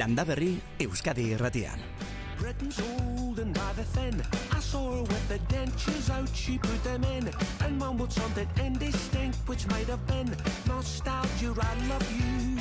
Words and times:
Landa 0.00 0.24
Euskadi 0.78 1.36
Irratian. 1.36 1.78
Britain's 2.38 2.80
old 2.80 3.38
and 3.38 3.54
rather 3.54 3.82
thin. 3.82 4.22
I 4.50 4.58
saw 4.58 4.92
her 4.92 5.02
with 5.02 5.28
the 5.28 5.38
dentures 5.54 6.08
out, 6.08 6.30
she 6.34 6.56
put 6.56 6.82
them 6.82 7.04
in 7.04 7.30
and 7.62 7.78
mumbled 7.78 8.10
something 8.10 8.48
indistinct, 8.64 9.36
which 9.46 9.68
might 9.68 9.88
have 9.88 10.06
been 10.06 10.34
nostalgia. 10.66 11.52
I 11.60 11.74
love 11.90 12.08
you. 12.18 12.56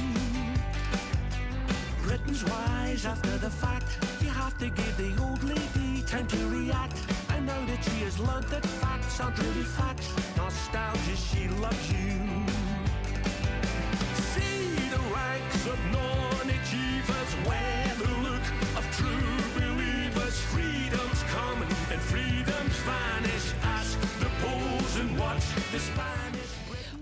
Britain's 2.03 2.43
wise 2.43 3.05
after 3.05 3.37
the 3.37 3.49
fact. 3.49 3.87
You 4.21 4.31
have 4.31 4.57
to 4.57 4.69
give 4.69 4.97
the 4.97 5.11
old 5.23 5.41
lady 5.41 6.01
time 6.01 6.27
to 6.27 6.37
react. 6.49 6.97
And 7.29 7.45
now 7.45 7.65
that 7.67 7.81
she 7.85 8.03
has 8.03 8.19
learned 8.19 8.49
that 8.49 8.65
facts 8.65 9.21
aren't 9.21 9.39
really 9.39 9.63
facts, 9.63 10.09
nostalgia, 10.35 11.15
she 11.15 11.47
loves 11.47 11.89
you. 11.89 12.68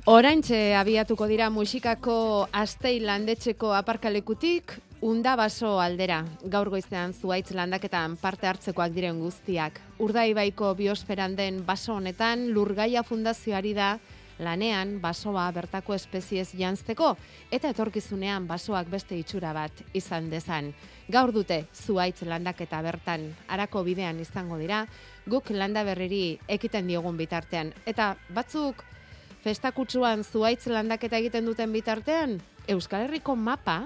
Oraintxe 0.07 0.71
abiatuko 0.79 1.25
dira 1.27 1.49
musikako 1.51 2.47
astei 2.55 3.01
landetxeko 3.03 3.73
aparkalekutik 3.75 4.71
unda 5.03 5.33
baso 5.35 5.73
aldera. 5.83 6.21
Gaur 6.47 6.69
goizean 6.71 7.11
zuaitz 7.11 7.51
landaketan 7.51 8.15
parte 8.21 8.47
hartzekoak 8.47 8.93
diren 8.95 9.19
guztiak. 9.19 9.81
Urdaibaiko 9.99 10.71
biosferan 10.79 11.35
den 11.35 11.59
baso 11.67 11.97
honetan 11.97 12.47
Lurgaia 12.55 13.03
Fundazioari 13.03 13.73
da 13.75 13.97
lanean 14.39 14.97
basoa 15.01 15.45
bertako 15.51 15.95
espeziez 15.95 16.51
jantzeko 16.57 17.15
eta 17.51 17.71
etorkizunean 17.73 18.47
basoak 18.47 18.89
beste 18.91 19.17
itxura 19.17 19.53
bat 19.53 19.83
izan 19.93 20.29
dezan. 20.29 20.73
Gaur 21.09 21.31
dute 21.33 21.63
zuaitz 21.73 22.21
landaketa 22.27 22.81
bertan 22.81 23.29
arako 23.47 23.83
bidean 23.83 24.19
izango 24.19 24.57
dira, 24.57 24.85
guk 25.27 25.49
landa 25.51 25.83
berriri 25.83 26.37
ekiten 26.47 26.87
diogun 26.87 27.17
bitartean. 27.17 27.73
Eta 27.85 28.15
batzuk 28.33 28.83
festakutsuan 29.43 30.23
zuaitz 30.23 30.67
landaketa 30.67 31.17
egiten 31.17 31.45
duten 31.45 31.71
bitartean, 31.71 32.39
Euskal 32.67 33.05
Herriko 33.05 33.35
mapa, 33.35 33.85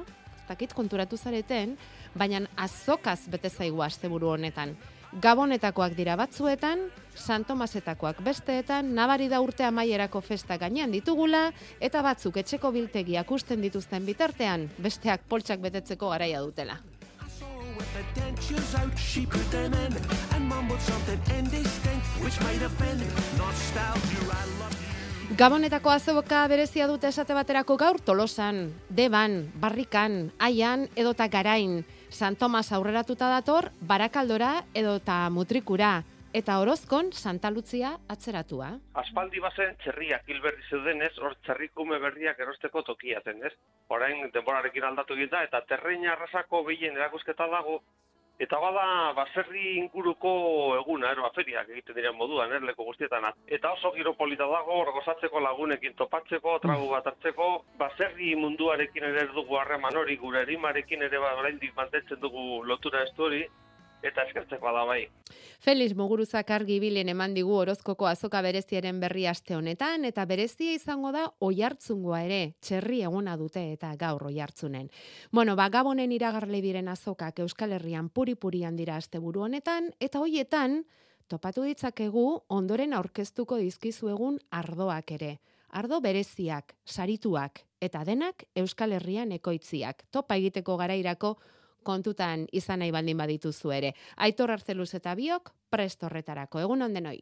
dakit 0.49 0.73
konturatu 0.73 1.17
zareten, 1.17 1.77
baina 2.17 2.41
azokaz 2.57 3.19
bete 3.31 3.49
zaigu 3.49 3.83
asteburu 3.85 4.33
honetan. 4.33 4.75
Gabonetakoak 5.11 5.91
dira 5.91 6.15
batzuetan, 6.15 6.85
Santomasetakoak 7.19 8.21
besteetan, 8.23 8.93
nabari 8.95 9.27
da 9.27 9.41
urte 9.43 9.65
amaierako 9.67 10.21
festa 10.23 10.55
gainean 10.57 10.91
ditugula, 10.95 11.49
eta 11.83 11.99
batzuk 12.01 12.37
etxeko 12.39 12.71
biltegiak 12.71 13.31
usten 13.31 13.59
dituzten 13.61 14.05
bitartean, 14.07 14.69
besteak 14.79 15.27
poltsak 15.27 15.59
betetzeko 15.59 16.13
garaia 16.13 16.39
dutela. 16.39 16.79
Gabonetako 25.37 25.89
azoka 25.89 26.47
berezia 26.47 26.87
dute 26.87 27.07
esate 27.11 27.35
baterako 27.35 27.75
gaur 27.75 27.99
tolosan, 27.99 28.69
deban, 28.89 29.51
barrikan, 29.59 30.31
aian 30.39 30.87
edota 30.95 31.27
garain. 31.27 31.81
San 32.11 32.35
Tomas 32.35 32.71
aurreratuta 32.75 33.29
dator, 33.31 33.71
barakaldora 33.87 34.65
edota 34.75 35.29
mutrikura. 35.31 36.01
Eta 36.35 36.57
orozkon 36.63 37.11
Santa 37.11 37.49
Lutzia 37.51 37.91
atzeratua. 38.07 38.67
aspaldi 39.01 39.39
bazen 39.43 39.75
txerriak 39.83 40.27
hil 40.27 40.39
berri 40.43 40.63
zeudenez, 40.69 41.11
hor 41.19 41.35
txerrikume 41.43 41.99
berriak 41.99 42.39
erosteko 42.39 42.83
tokia 42.87 43.19
zen, 43.25 43.41
ez? 43.43 43.51
Orain 43.89 44.29
denborarekin 44.33 44.83
aldatu 44.83 45.15
egin 45.15 45.31
da, 45.31 45.43
eta 45.43 45.61
terreina 45.67 46.13
arrasako 46.13 46.63
behien 46.67 46.95
erakusketa 46.95 47.47
dago, 47.51 47.81
eta 48.41 48.57
bada 48.57 48.85
baserri 49.13 49.77
inguruko 49.77 50.31
eguna, 50.79 51.11
ero, 51.13 51.25
aferiak 51.27 51.69
egiten 51.69 51.97
diren 51.97 52.15
moduan, 52.17 52.53
ez, 52.55 52.61
leku 52.65 52.87
guztietan. 52.87 53.27
Eta 53.57 53.73
oso 53.77 53.91
giro 53.97 54.15
polita 54.17 54.47
dago, 54.49 54.79
gozatzeko 54.97 55.43
lagunekin 55.45 55.93
topatzeko, 55.99 56.57
tragu 56.63 56.89
bat 56.89 57.09
hartzeko, 57.11 57.49
baserri 57.81 58.33
munduarekin 58.43 59.05
ere 59.11 59.27
ez 59.27 59.33
dugu 59.35 59.59
harreman 59.61 59.99
hori, 60.03 60.17
gure 60.23 60.41
erimarekin 60.41 61.05
ere 61.09 61.21
ba, 61.21 61.35
oraindik 61.43 61.75
mantentzen 61.77 62.21
dugu 62.23 62.63
lotura 62.65 63.03
estu 63.07 63.29
hori, 63.29 63.43
eta 64.03 64.23
eskertzeko 64.27 64.71
da 64.73 64.83
bai. 64.85 65.01
Feliz 65.61 65.93
Muguruzak 65.95 66.49
argi 66.51 66.79
bilen 66.81 67.09
eman 67.13 67.35
digu 67.37 67.53
orozkoko 67.59 68.07
azoka 68.09 68.41
bereziaren 68.41 68.99
berri 68.99 69.27
aste 69.29 69.55
honetan, 69.55 70.05
eta 70.05 70.25
berezia 70.25 70.73
izango 70.73 71.11
da 71.13 71.27
oihartzungoa 71.39 72.23
ere, 72.25 72.41
txerri 72.61 73.03
eguna 73.07 73.37
dute 73.37 73.63
eta 73.73 73.93
gaur 73.99 74.25
oihartzunen. 74.31 74.89
Bueno, 75.31 75.55
ba, 75.55 75.69
gabonen 75.69 76.11
iragarle 76.11 76.61
diren 76.61 76.89
azokak 76.89 77.39
Euskal 77.45 77.77
Herrian 77.77 78.09
puri-purian 78.09 78.75
dira 78.75 78.97
asteburu 78.97 79.45
honetan, 79.47 79.91
eta 79.99 80.19
hoietan, 80.19 80.81
topatu 81.27 81.63
ditzakegu 81.63 82.25
ondoren 82.49 82.93
aurkeztuko 82.93 83.61
dizkizuegun 83.61 84.39
ardoak 84.51 85.15
ere. 85.19 85.37
Ardo 85.71 86.01
bereziak, 86.03 86.73
sarituak, 86.83 87.61
eta 87.79 88.03
denak 88.03 88.43
Euskal 88.59 88.91
Herrian 88.97 89.31
ekoitziak. 89.31 90.03
Topa 90.11 90.35
egiteko 90.35 90.75
garairako 90.81 91.37
kontutan 91.83 92.47
izan 92.51 92.79
nahi 92.79 92.91
baldin 92.91 93.17
badituzu 93.17 93.71
ere. 93.71 93.93
Aitor 94.17 94.51
Arzeluz 94.51 94.93
eta 94.95 95.15
biok 95.15 95.53
prest 95.69 96.03
horretarako. 96.03 96.59
Egun 96.59 96.81
ondenoi. 96.89 97.19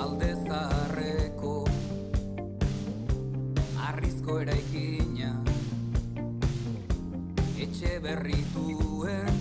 alde 0.00 0.30
zaharreko 0.48 1.52
arrizko 3.88 4.38
eraikina 4.44 5.30
etxe 7.66 7.98
berrituen 8.06 9.39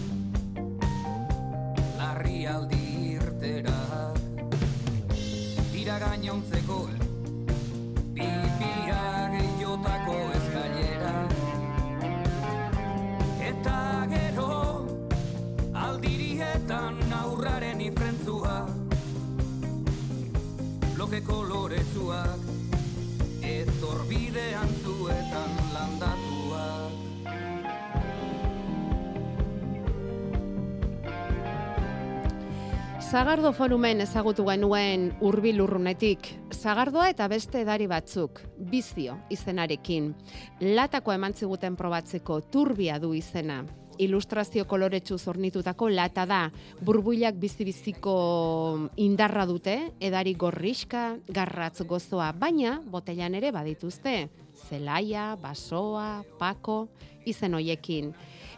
Zagardo 33.09 33.49
forumen 33.57 34.03
ezagutu 34.03 34.43
genuen 34.45 35.07
hurbil 35.25 35.63
urrunetik. 35.63 36.27
Zagardoa 36.53 37.07
eta 37.09 37.25
beste 37.31 37.63
edari 37.63 37.87
batzuk, 37.89 38.37
bizio 38.69 39.15
izenarekin. 39.33 40.11
Latako 40.77 41.15
eman 41.15 41.33
ziguten 41.33 41.73
probatzeko 41.79 42.37
turbia 42.53 42.99
du 43.01 43.15
izena. 43.17 43.63
Ilustrazio 43.97 44.67
koloretsu 44.69 45.17
zornitutako 45.17 45.89
lata 45.89 46.27
da. 46.29 46.43
Burbuilak 46.85 47.39
bizi-biziko 47.41 48.13
indarra 49.01 49.47
dute, 49.49 49.79
edari 49.99 50.35
gorriska, 50.37 51.15
garratz 51.33 51.81
gozoa, 51.81 52.29
baina 52.31 52.77
botellan 52.85 53.33
ere 53.41 53.49
badituzte. 53.51 54.19
Zelaia, 54.69 55.31
basoa, 55.41 56.21
pako, 56.37 56.83
izen 57.25 57.57
hoiekin. 57.57 58.13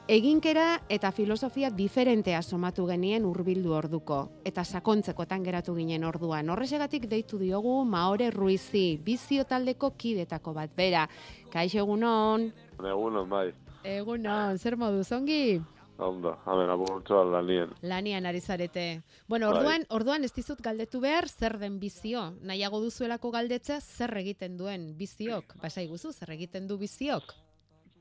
Eginkera 0.07 0.81
eta 0.89 1.11
filosofia 1.13 1.69
diferentea 1.69 2.41
somatu 2.41 2.87
genien 2.89 3.23
hurbildu 3.23 3.71
orduko 3.77 4.17
eta 4.43 4.63
sakontzekotan 4.65 5.43
geratu 5.45 5.75
ginen 5.77 6.03
orduan. 6.03 6.49
Horrexegatik 6.49 7.05
deitu 7.07 7.37
diogu 7.39 7.85
Maore 7.85 8.31
Ruizi, 8.31 8.97
bizio 9.05 9.45
taldeko 9.45 9.93
kidetako 9.97 10.53
bat 10.57 10.73
bera. 10.75 11.05
Kaixo 11.53 11.83
egunon. 11.85 12.49
Egunon, 12.81 13.29
bai. 13.29 13.51
Egunon, 13.83 14.57
zer 14.57 14.75
modu 14.75 15.03
zongi? 15.03 15.61
Ondo, 16.01 16.33
hamen, 16.45 16.69
aburtzoa 16.73 17.21
lanien. 17.29 17.69
Lanian 17.85 18.25
ari 18.25 18.41
zarete. 18.41 19.03
Bueno, 19.29 19.51
Bai. 19.51 19.59
orduan, 19.59 19.85
orduan 19.89 20.25
ez 20.25 20.33
dizut 20.33 20.59
galdetu 20.65 20.99
behar 20.99 21.29
zer 21.29 21.59
den 21.61 21.77
bizio. 21.79 22.31
Nahiago 22.41 22.81
duzuelako 22.81 23.31
galdetzea 23.31 23.79
zer 23.79 24.17
egiten 24.17 24.57
duen 24.57 24.97
biziok. 24.97 25.55
Basa 25.61 25.85
iguzu, 25.85 26.11
zer 26.11 26.33
egiten 26.33 26.67
du 26.67 26.79
biziok. 26.81 27.35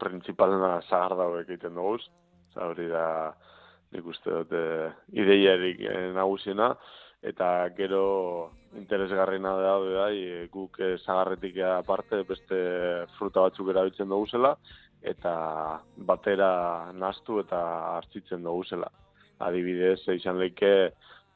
Principalena 0.01 0.81
zagarda 0.89 1.29
hauek 1.29 1.49
egiten 1.49 1.75
dugu. 1.75 1.99
hori 2.57 2.89
da, 2.89 3.35
nik 3.93 4.07
uste 4.07 4.31
dut, 4.31 4.53
eh, 4.53 4.91
ideiarik 5.13 5.81
eh, 5.81 6.11
nagusiena. 6.15 6.75
Eta 7.23 7.69
gero 7.77 8.51
interesgarriena 8.81 9.53
da, 9.61 9.75
e, 10.09 10.47
guk 10.53 10.79
eh, 10.81 10.97
zagarretik 11.05 11.59
aparte 11.67 12.23
beste 12.25 12.61
fruta 13.19 13.45
batzuk 13.45 13.69
erabiltzen 13.69 14.09
dugu 14.09 14.27
zela, 14.27 14.55
eta 15.03 15.35
batera 15.97 16.93
nastu 16.93 17.41
eta 17.41 17.61
hartzitzen 17.97 18.43
dugu 18.43 18.65
zela. 18.65 18.89
Adibidez, 19.41 20.01
izan 20.17 20.39
leike 20.39 20.73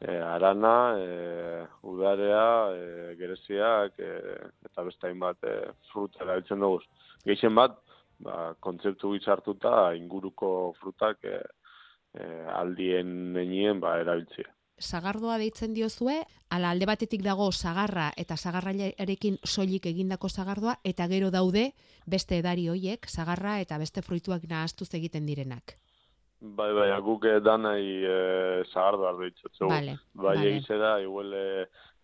e, 0.00 0.16
arana, 0.20 0.96
e, 0.98 1.66
udarea, 1.82 2.46
e, 2.72 3.14
gereziak, 3.20 3.98
e, 3.98 4.38
eta 4.64 4.84
beste 4.88 5.08
hainbat 5.08 5.44
e, 5.44 5.54
fruta 5.92 6.24
erabiltzen 6.24 6.60
dugu. 6.64 6.80
Gehien 7.24 7.54
bat, 7.56 7.78
ba, 8.18 8.54
kontzeptu 8.60 9.14
hartuta 9.26 9.94
inguruko 9.94 10.74
frutak 10.80 11.24
e, 11.24 11.40
e, 12.14 12.24
aldien 12.52 13.32
nenien 13.32 13.80
ba, 13.80 13.98
erabiltzia. 14.00 14.50
Sagardoa 14.78 15.38
deitzen 15.38 15.74
diozue, 15.74 16.16
ala 16.50 16.70
alde 16.74 16.86
batetik 16.86 17.22
dago 17.22 17.50
sagarra 17.52 18.10
eta 18.18 18.36
sagarraiarekin 18.36 19.38
soilik 19.44 19.86
egindako 19.86 20.28
sagardoa, 20.28 20.80
eta 20.84 21.06
gero 21.06 21.30
daude 21.30 21.70
beste 22.06 22.38
edari 22.38 22.68
hoiek, 22.68 23.06
sagarra 23.06 23.60
eta 23.60 23.78
beste 23.78 24.02
fruituak 24.02 24.42
nahastuz 24.50 24.90
egiten 24.94 25.26
direnak. 25.26 25.78
Bai, 26.40 26.72
bai, 26.76 26.90
guk 27.00 27.24
eh, 27.24 27.38
danai 27.40 27.84
e, 28.04 28.16
zagardo 28.72 29.06
ardu 29.08 29.30
itxotzu. 29.30 29.68
Vale, 29.70 29.98
bai, 30.12 30.34
vale. 30.34 30.50
egize 30.50 30.76
da, 30.76 30.98
igual 31.00 31.32
e, 31.32 31.46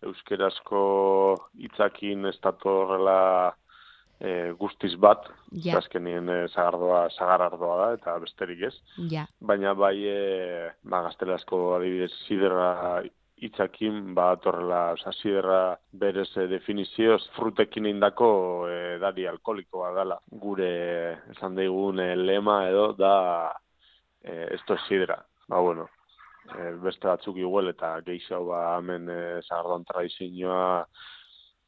euskerazko 0.07 0.81
hitzakin 1.61 2.25
ez 2.31 2.37
datorrela 2.41 3.53
e, 4.21 4.51
guztiz 4.59 4.93
bat, 5.01 5.25
Ja. 5.51 5.77
azkenien 5.77 6.29
e, 6.29 6.47
zagardoa, 6.47 7.09
zagarardoa 7.17 7.77
da, 7.77 7.87
eta 7.97 8.13
besterik 8.23 8.61
ez. 8.69 8.75
Ja, 9.11 9.25
Baina 9.39 9.73
bai, 9.73 9.97
e, 10.07 10.69
ba, 10.83 11.01
gaztelazko 11.09 11.75
adibidez, 11.75 12.11
siderra 12.27 13.01
hitzakin, 13.41 14.13
ba, 14.13 14.35
torrela, 14.37 14.91
oza, 14.93 15.11
siderra 15.17 15.77
berez 15.91 16.29
e, 16.37 16.45
definizioz, 16.47 17.21
frutekin 17.35 17.89
indako 17.89 18.67
e, 18.69 18.77
edari 18.99 19.25
alkoholikoa 19.27 19.91
dela. 19.97 20.19
Gure, 20.43 20.69
esan 21.33 21.57
daigun, 21.57 21.99
e, 21.99 22.13
lema 22.15 22.61
edo, 22.69 22.91
da, 22.93 23.15
e, 24.23 24.45
esto 24.53 24.75
es 24.77 24.85
sidra. 24.87 25.17
Ba, 25.49 25.59
bueno, 25.59 25.89
e, 26.53 26.69
beste 26.85 27.07
batzuk 27.09 27.41
igual, 27.41 27.73
eta 27.73 27.95
gehiago 28.05 28.53
ba, 28.53 28.77
hemen 28.77 29.09
e, 29.09 29.19
zagardon 29.41 29.83
tradizioa 29.89 30.85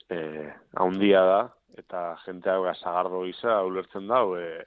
e, 0.10 0.48
haundia 0.78 1.26
da, 1.26 1.42
eta 1.78 2.04
jentea 2.26 2.60
ba, 2.62 2.74
zagardo 2.76 3.24
gisa 3.28 3.62
ulertzen 3.66 4.08
dau, 4.08 4.36
e, 4.38 4.66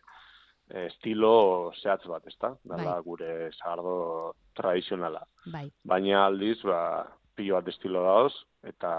e, 0.69 0.87
estilo 0.87 1.73
zehatz 1.83 2.07
bat, 2.11 2.27
ezta? 2.27 2.55
Dala 2.65 2.97
Bai. 2.97 3.03
gure 3.05 3.31
zagardo 3.53 4.35
tradizionala. 4.55 5.23
bai. 5.53 5.71
Baina 5.85 6.27
aldiz, 6.27 6.59
ba, 6.63 7.07
pilo 7.35 7.57
bat 7.57 7.69
estilo 7.69 8.03
dauz, 8.03 8.35
eta, 8.63 8.93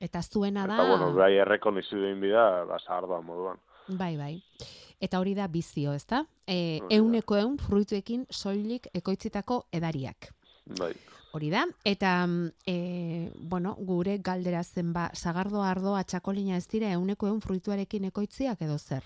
Eta 0.00 0.20
zuena 0.22 0.66
da... 0.66 0.74
eta 0.74 0.88
bueno, 0.90 1.12
bai 1.16 1.38
errekonizu 1.40 1.96
den 1.96 2.20
bida, 2.20 2.64
ba, 2.68 2.76
zagardoa 2.84 3.22
moduan. 3.24 3.60
Bai, 3.88 4.16
bai. 4.16 4.34
Eta 5.00 5.20
hori 5.20 5.34
da 5.36 5.46
bizio, 5.48 5.94
ezta? 5.96 6.24
E, 6.46 6.80
da. 6.82 6.88
euneko 6.98 7.36
eun 7.36 7.56
fruituekin 7.60 8.26
soilik 8.30 8.88
ekoitzitako 8.94 9.66
edariak. 9.72 10.32
Bai. 10.78 10.92
Hori 11.36 11.50
da, 11.52 11.66
eta 11.84 12.10
e, 12.64 12.74
bueno, 13.36 13.74
gure 13.88 14.14
galdera 14.24 14.62
zen 14.64 14.94
ba, 14.94 15.10
sagardo 15.12 15.60
ardoa 15.60 16.00
txakolina 16.08 16.56
ez 16.56 16.64
dira 16.72 16.88
euneko 16.96 17.28
eun 17.28 17.42
fruituarekin 17.44 18.06
ekoitziak 18.08 18.62
edo 18.64 18.78
zer? 18.78 19.04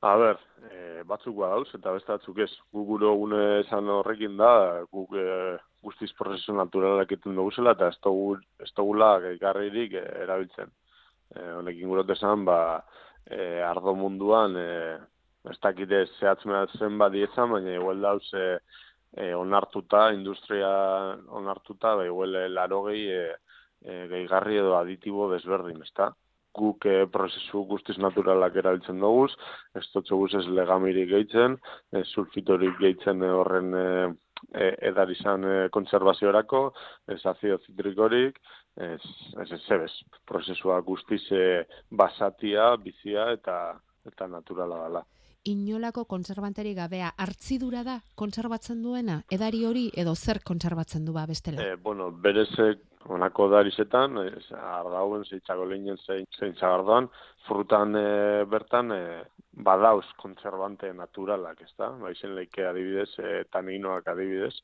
A 0.00 0.14
ber, 0.16 0.40
e, 0.70 1.02
batzuk 1.10 1.36
badauz 1.36 1.68
eta 1.76 1.92
beste 1.92 2.14
batzuk 2.14 2.40
ez. 2.46 2.48
Gu 2.72 2.86
gure 2.92 3.12
gune 3.20 3.42
esan 3.58 3.90
horrekin 3.92 4.40
da, 4.40 4.52
guk 4.94 5.12
e, 5.20 5.26
guztiz 5.84 6.08
prozesu 6.16 6.56
naturalak 6.56 7.12
egiten 7.12 7.36
duguzela 7.36 7.76
eta 7.76 7.90
ez 7.92 8.00
dugu, 8.08 8.38
ez 8.64 8.70
dugula 8.80 9.12
gehigarririk 9.26 9.98
e, 10.00 10.06
erabiltzen. 10.24 10.72
E, 11.34 11.44
honekin 11.58 11.92
gure 11.92 12.08
esan, 12.16 12.48
ba, 12.48 12.58
e, 13.28 13.60
ardo 13.68 13.98
munduan, 14.00 14.56
e, 14.56 14.96
ez 15.52 15.60
dakite 15.60 16.06
zehatz 16.16 16.40
mehatzen 16.48 16.96
bat 17.04 17.12
dietzan, 17.12 17.52
baina 17.52 17.76
igual 17.76 18.00
dauz 18.08 18.24
e, 18.32 18.48
e, 19.16 19.34
onartuta, 19.34 20.08
industria 20.12 20.70
onartuta, 21.40 21.94
ba, 21.96 22.06
igual 22.06 22.36
e, 22.36 22.48
laro 22.48 22.84
gehi 22.88 23.04
e, 23.10 23.26
e, 23.82 24.06
gehigarri 24.12 24.58
edo 24.62 24.76
aditibo 24.78 25.30
desberdin, 25.32 25.82
ezta? 25.86 26.12
guk 26.58 26.86
e, 26.90 27.06
prozesu 27.12 27.62
guztiz 27.70 27.96
naturalak 28.02 28.56
erabiltzen 28.58 29.02
dugu, 29.02 29.26
ez 29.78 29.84
dutxoguz 29.94 30.32
ez 30.40 30.46
legamirik 30.58 31.10
gehitzen, 31.12 31.58
ez 31.94 32.06
sulfitorik 32.14 32.78
gehitzen 32.80 33.22
e, 33.22 33.32
horren 33.40 33.74
e, 33.78 33.84
e, 34.52 34.70
edar 34.90 35.12
izan 35.14 35.44
e, 35.44 35.56
konservaziorako, 35.74 36.62
ez 37.14 37.20
azido 37.32 37.60
zitrikorik, 37.66 38.40
ez, 38.88 39.02
ez, 39.44 39.50
ez, 39.58 39.62
ez, 39.78 39.92
prozesua 40.28 40.80
guztiz 40.86 41.24
e, 41.34 41.44
basatia, 41.90 42.72
bizia 42.82 43.30
eta 43.36 43.58
eta 44.08 44.28
naturala 44.30 44.84
dela. 44.86 45.02
Inolako 45.44 46.04
konservanteri 46.04 46.74
gabea 46.74 47.12
hartzidura 47.16 47.84
da 47.86 48.00
kontserbatzen 48.18 48.82
duena? 48.82 49.22
Edari 49.30 49.64
hori 49.64 49.86
edo 49.96 50.14
zer 50.14 50.42
kontserbatzen 50.44 51.04
du 51.04 51.12
ba 51.12 51.26
bestela? 51.26 51.62
E, 51.62 51.76
bueno, 51.76 52.10
berez 52.10 52.50
honako 53.08 53.48
darizetan, 53.48 54.18
e, 54.18 54.32
ardauen, 54.58 55.24
zeitzako 55.24 55.64
lehinen 55.70 55.96
zein, 56.04 56.26
zein 56.38 56.54
zagardoan, 56.58 57.08
frutan 57.46 57.96
e, 57.96 58.44
bertan 58.50 58.92
e, 58.92 59.02
badauz 59.64 60.04
kontserbante 60.20 60.92
naturalak, 60.92 61.62
ez 61.62 61.72
da? 61.78 61.90
Baizen 62.02 62.34
leike 62.36 62.66
adibidez, 62.66 63.10
e, 63.18 63.44
taninoak 63.52 64.10
adibidez, 64.12 64.54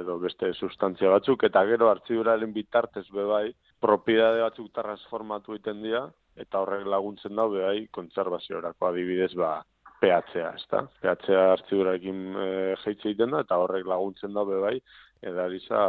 edo 0.00 0.16
beste 0.22 0.52
sustantzia 0.54 1.10
batzuk, 1.12 1.44
eta 1.44 1.64
gero 1.68 1.90
hartziduraren 1.90 2.52
bitartez 2.54 3.04
bebai, 3.12 3.50
propiedade 3.80 4.40
batzuk 4.46 4.72
transformatu 4.72 5.54
egiten 5.54 5.82
dira, 5.84 6.06
eta 6.40 6.62
horrek 6.62 6.88
laguntzen 6.88 7.36
dau 7.36 7.50
bebai 7.52 7.86
kontserbaziorako 7.92 8.88
adibidez, 8.88 9.34
ba, 9.38 9.58
PHA, 10.04 10.50
ez 10.52 10.66
da? 10.70 10.84
PHA 11.00 11.46
hartzidurarekin 11.54 12.20
e, 12.36 12.48
jeitze 12.84 13.08
egiten 13.10 13.32
da, 13.32 13.40
eta 13.46 13.58
horrek 13.62 13.88
laguntzen 13.88 14.36
da 14.36 14.44
bebai, 14.48 14.76
edariza, 15.24 15.80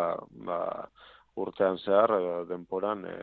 ba, 0.47 0.59
urtean 1.41 1.77
zehar 1.83 2.13
denporan 2.47 3.03
e, 3.09 3.15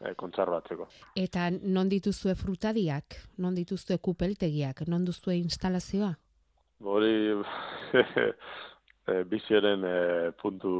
e, 0.00 0.14
kontserbatzeko. 0.20 0.88
Eta 1.16 1.48
non 1.62 1.88
dituzue 1.88 2.34
frutadiak? 2.36 3.16
Non 3.40 3.56
dituzue 3.56 3.98
kupeltegiak? 4.02 4.84
Non 4.88 5.06
duzue 5.08 5.38
instalazioa? 5.40 6.12
Hori 6.80 7.14
e, 9.08 9.22
biziaren 9.32 9.84
e, 9.84 9.96
puntu 10.40 10.74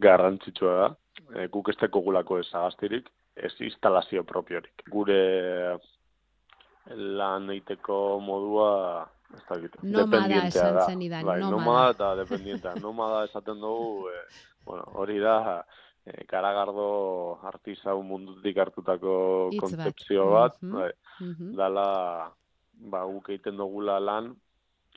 garrantzitsua 0.00 0.74
da. 0.80 0.88
E, 1.34 1.46
guk 1.52 1.70
ez 1.72 1.78
gulako 1.92 2.40
ez 2.40 2.48
agaztirik, 2.52 3.08
ez 3.36 3.52
instalazio 3.60 4.24
propiorik. 4.24 4.84
Gure 4.88 5.20
lan 6.96 7.50
eiteko 7.50 8.18
modua 8.20 9.06
ez 9.34 9.42
dakit, 9.48 9.74
Nomada 9.82 10.46
esan 10.48 10.74
da. 10.74 10.86
zenidan, 10.86 11.24
bai, 11.26 11.40
nomada. 11.40 11.56
nomada 11.56 11.90
eta 11.90 12.14
dependientea. 12.16 12.74
nomada 12.80 13.24
esaten 13.24 13.60
dugu, 13.60 14.08
e, 14.08 14.22
bueno, 14.64 14.84
hori 14.94 15.18
da, 15.20 15.64
e, 16.06 16.24
karagardo 16.24 17.38
artisau 17.44 18.02
mundutik 18.02 18.56
hartutako 18.56 19.50
bat. 19.50 19.60
kontzepzio 19.60 20.30
bat, 20.32 20.56
Mhm. 20.62 20.72
bai, 20.72 20.92
Mhm. 21.20 21.56
dala 21.56 22.32
ba, 22.80 23.04
guk 23.04 23.28
egiten 23.28 23.56
dugula 23.56 23.98
lan 24.00 24.34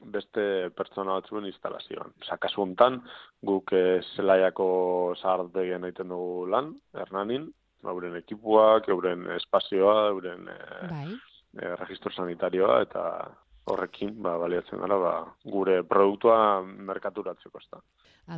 beste 0.04 0.70
pertsona 0.72 1.20
batzuen 1.20 1.46
instalazioan. 1.46 2.14
Osa, 2.22 2.38
kasu 2.38 2.62
hontan, 2.62 3.02
guk 3.44 3.74
eh, 3.74 4.02
zelaiako 4.16 5.14
zahartbegian 5.22 5.84
egiten 5.84 6.08
dugu 6.10 6.48
lan, 6.48 6.74
Hernanin, 6.94 7.52
euren 7.84 8.16
ekipuak, 8.16 8.88
euren 8.90 9.28
espazioa, 9.36 10.08
euren 10.10 10.48
eh, 10.48 10.88
Bai. 10.90 11.08
Eh, 11.60 11.76
registro 11.76 12.12
sanitarioa, 12.12 12.82
eta 12.88 13.04
horrekin, 13.72 14.16
ba, 14.24 14.38
baliatzen 14.42 14.82
gara, 14.82 14.98
ba, 14.98 15.14
gure 15.46 15.82
produktua 15.88 16.38
merkaturatzeko, 16.64 17.62
ez. 17.62 17.82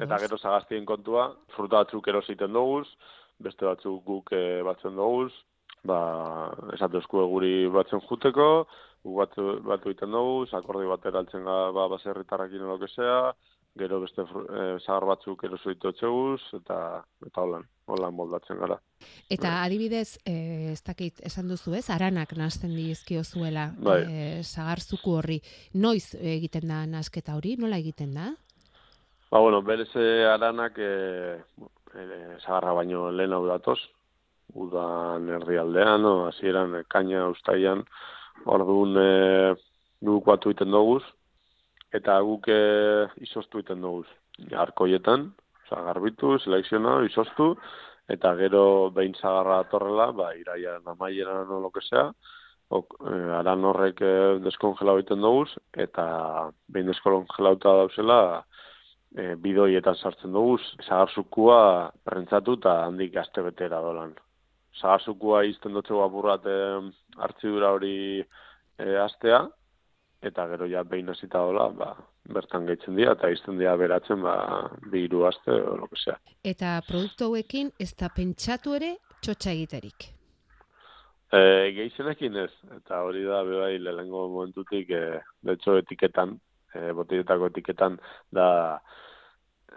Eta 0.04 0.20
gero 0.24 0.38
zagaztien 0.38 0.86
kontua, 0.86 1.30
fruta 1.56 1.84
batzuk 1.84 2.08
erositen 2.08 2.54
dugu, 2.54 2.84
beste 3.44 3.66
batzuk 3.68 4.04
guk 4.08 4.32
e, 4.36 4.62
batzen 4.66 4.96
dugu, 5.00 5.28
ba, 5.88 6.00
esatezko 6.76 7.28
guri 7.32 7.68
batzen 7.72 8.02
juteko, 8.08 8.50
guk 9.04 9.18
batu, 9.20 9.48
batu 9.68 9.92
egiten 9.92 10.16
dugu, 10.16 10.46
akordi 10.60 10.90
batera 10.90 11.24
altzen 11.24 11.44
ga, 11.48 11.58
ba, 11.76 11.88
baserritarrakin 11.96 12.66
edo 12.68 12.78
kesea, 12.86 13.20
gero 13.78 14.00
beste 14.02 14.26
fru- 14.30 14.46
e, 14.46 14.80
zagar 14.86 15.06
batzuk 15.10 15.44
eroso 15.48 15.72
ditotxeguz, 15.74 16.42
eta, 16.60 16.78
eta 17.26 17.42
holan, 17.42 17.64
holan 17.90 18.14
moldatzen 18.14 18.60
gara. 18.62 18.78
Eta 19.34 19.56
adibidez, 19.64 20.20
eh, 20.30 20.72
ez 20.72 20.84
dakit, 20.86 21.20
esan 21.26 21.50
duzu 21.50 21.74
ez, 21.74 21.90
aranak 21.90 22.36
nahasten 22.38 22.76
dizkiozuela 22.76 23.72
Bai. 23.78 24.02
eh, 24.04 24.44
sagarzuku 24.44 25.18
horri. 25.18 25.40
Noiz 25.74 26.14
egiten 26.22 26.68
da 26.70 26.86
nasketa 26.86 27.36
hori? 27.36 27.56
Nola 27.58 27.78
egiten 27.82 28.14
da? 28.14 28.30
Ba, 29.32 29.40
bueno, 29.40 29.64
berez 29.66 29.90
eh, 29.96 30.24
aranak 30.30 30.78
e, 30.78 30.92
e, 31.98 32.06
zagarra 32.46 32.74
baino 32.78 33.10
lehen 33.12 33.34
hau 33.34 33.46
datoz, 33.48 33.80
udan 34.54 35.30
erdialdean, 35.40 36.06
o, 36.06 36.28
hasieran 36.28 36.76
e, 36.78 36.84
kaina 36.88 37.26
ustaian, 37.34 37.82
orduan 38.46 38.98
e, 39.02 39.56
guk 40.06 40.26
batu 40.30 40.52
egiten 40.54 40.70
dugu, 40.72 41.00
eta 41.94 42.20
guk 42.26 42.50
e, 42.50 42.60
izostu 43.26 43.62
egiten 43.62 43.82
dugu. 43.86 44.06
Arkoietan, 44.66 45.28
oza, 45.64 45.82
garbitu, 45.88 46.38
selekziona, 46.42 46.98
izostu, 47.06 47.54
eta 48.12 48.34
gero 48.40 48.66
behin 48.96 49.14
zagarra 49.20 49.60
atorrela, 49.64 50.12
ba, 50.12 50.34
iraian 50.36 50.82
amaieran 50.96 51.52
o 51.52 51.60
lo 51.62 51.72
que 51.72 51.86
sea, 51.86 52.10
ok, 52.70 52.98
e, 53.06 53.20
aran 53.40 53.66
horrek 53.70 54.02
e, 54.02 54.14
deskongelau 54.48 54.98
egiten 55.00 55.22
dugu, 55.22 55.46
eta 55.86 56.06
behin 56.68 56.90
deskongelauta 56.90 57.78
dauzela, 57.84 58.20
e, 59.16 59.34
bidoietan 59.46 59.98
sartzen 60.02 60.34
dugu, 60.34 60.58
zagarzukua 60.88 61.92
prentzatu 62.06 62.58
eta 62.60 62.78
handik 62.88 63.18
aste 63.22 63.46
betera 63.46 63.82
dolan. 63.86 64.16
Zagarzukua 64.82 65.44
izten 65.46 65.78
dutxo 65.78 66.02
apurrat 66.04 66.48
e, 66.50 66.60
hartzidura 67.22 67.74
hori 67.78 67.96
e, 68.22 68.96
astea, 69.06 69.46
eta 70.24 70.48
gero 70.52 70.68
ja 70.70 70.84
behin 70.88 71.12
hasita 71.12 71.42
dola, 71.44 71.68
ba, 71.76 71.92
bertan 72.34 72.68
gehitzen 72.70 72.96
dira, 72.98 73.14
eta 73.18 73.30
izten 73.34 73.60
dira 73.60 73.76
beratzen, 73.80 74.22
ba, 74.24 74.36
bi 74.92 75.06
hiru 75.06 75.26
aste, 75.28 75.52
o 75.52 75.78
lo 75.78 75.88
que 75.92 76.00
sea. 76.00 76.18
Eta 76.44 76.80
produktu 76.88 77.30
hauekin 77.30 77.72
ez 77.80 77.92
da 78.00 78.10
pentsatu 78.16 78.76
ere 78.80 78.96
txotxa 79.22 79.52
egiterik. 79.52 80.10
E, 81.34 81.40
gehienekin 81.76 82.38
ez, 82.44 82.52
eta 82.78 83.02
hori 83.04 83.24
da 83.26 83.44
bebai 83.48 83.78
lehengo 83.82 84.28
momentutik, 84.30 84.90
e, 84.90 85.22
de 85.42 85.58
hecho 85.58 85.78
etiketan, 85.82 86.38
e, 86.74 86.92
botilletako 86.94 87.50
etiketan 87.52 87.98
da, 88.32 88.48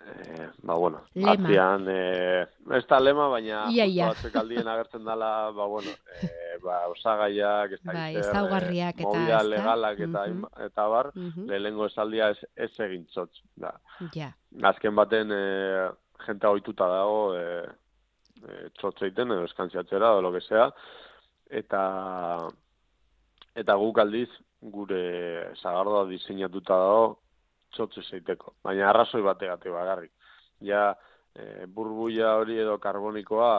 e, 0.05 0.49
ba 0.63 0.75
bueno, 0.75 1.01
Lema. 1.15 1.33
atzian, 1.33 1.87
e, 1.89 2.47
ez 2.77 2.87
da 2.87 2.99
lema, 3.01 3.29
baina 3.29 3.65
Ia, 3.71 3.85
ia. 3.87 4.09
atzekaldien 4.11 4.69
agertzen 4.69 5.05
dala, 5.05 5.51
ba 5.51 5.67
bueno, 5.67 5.91
e, 6.23 6.31
ba, 6.63 6.87
osagaiak, 6.89 7.73
ez 7.73 7.81
da 7.83 7.93
Bai, 7.93 8.15
zer, 8.15 8.23
ezaugarriak 8.31 9.01
eta, 9.01 9.43
legalak 9.43 9.99
eta, 10.01 10.07
Mhm. 10.09 10.23
hainba- 10.25 10.65
eta 10.67 10.87
bar, 10.89 11.11
Mhm. 11.15 11.47
lehengo 11.51 11.87
esaldia 11.87 12.31
ez, 12.31 12.39
ez 12.57 12.81
egin 12.81 13.07
txotx, 13.07 13.41
da. 13.57 13.73
Ja. 14.15 14.33
Azken 14.63 14.95
baten, 14.95 15.31
e, 15.33 15.91
jenta 16.27 16.51
ohituta 16.51 16.87
dago, 16.89 17.35
e, 17.37 17.63
e, 18.47 18.71
txotx 18.79 19.03
egiten, 19.03 19.31
edo 19.33 19.45
eskantziatzera, 19.45 20.13
edo 20.13 20.23
lo 20.23 20.33
que 20.33 20.41
sea, 20.41 20.73
eta 21.51 22.49
eta 23.55 23.75
guk 23.75 23.99
aldiz 23.99 24.29
gure 24.61 25.55
sagardoa 25.57 26.05
diseinatuta 26.07 26.75
dago 26.77 27.19
txotx 27.77 28.13
egiteko. 28.13 28.55
Baina 28.65 28.91
arrazoi 28.91 29.23
bategatik 29.25 29.73
bagarrik. 29.73 30.13
Ja, 30.65 30.91
e, 31.37 31.67
burbuia 31.69 32.35
hori 32.41 32.59
edo 32.63 32.79
karbonikoa 32.83 33.51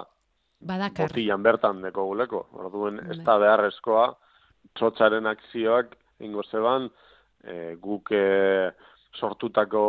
Badakar. 0.67 1.11
botilan 1.11 1.43
bertan 1.45 1.81
deko 1.85 2.07
guleko. 2.09 2.47
Orduen 2.57 2.99
ez 3.05 3.17
Bai. 3.17 3.25
da 3.25 3.37
beharrezkoa 3.43 4.07
txotxaren 4.77 5.29
akzioak 5.29 5.95
ingo 6.25 6.43
zeban 6.43 6.89
e, 7.43 7.75
guk 7.81 8.11
e, 8.11 8.71
sortutako 9.17 9.83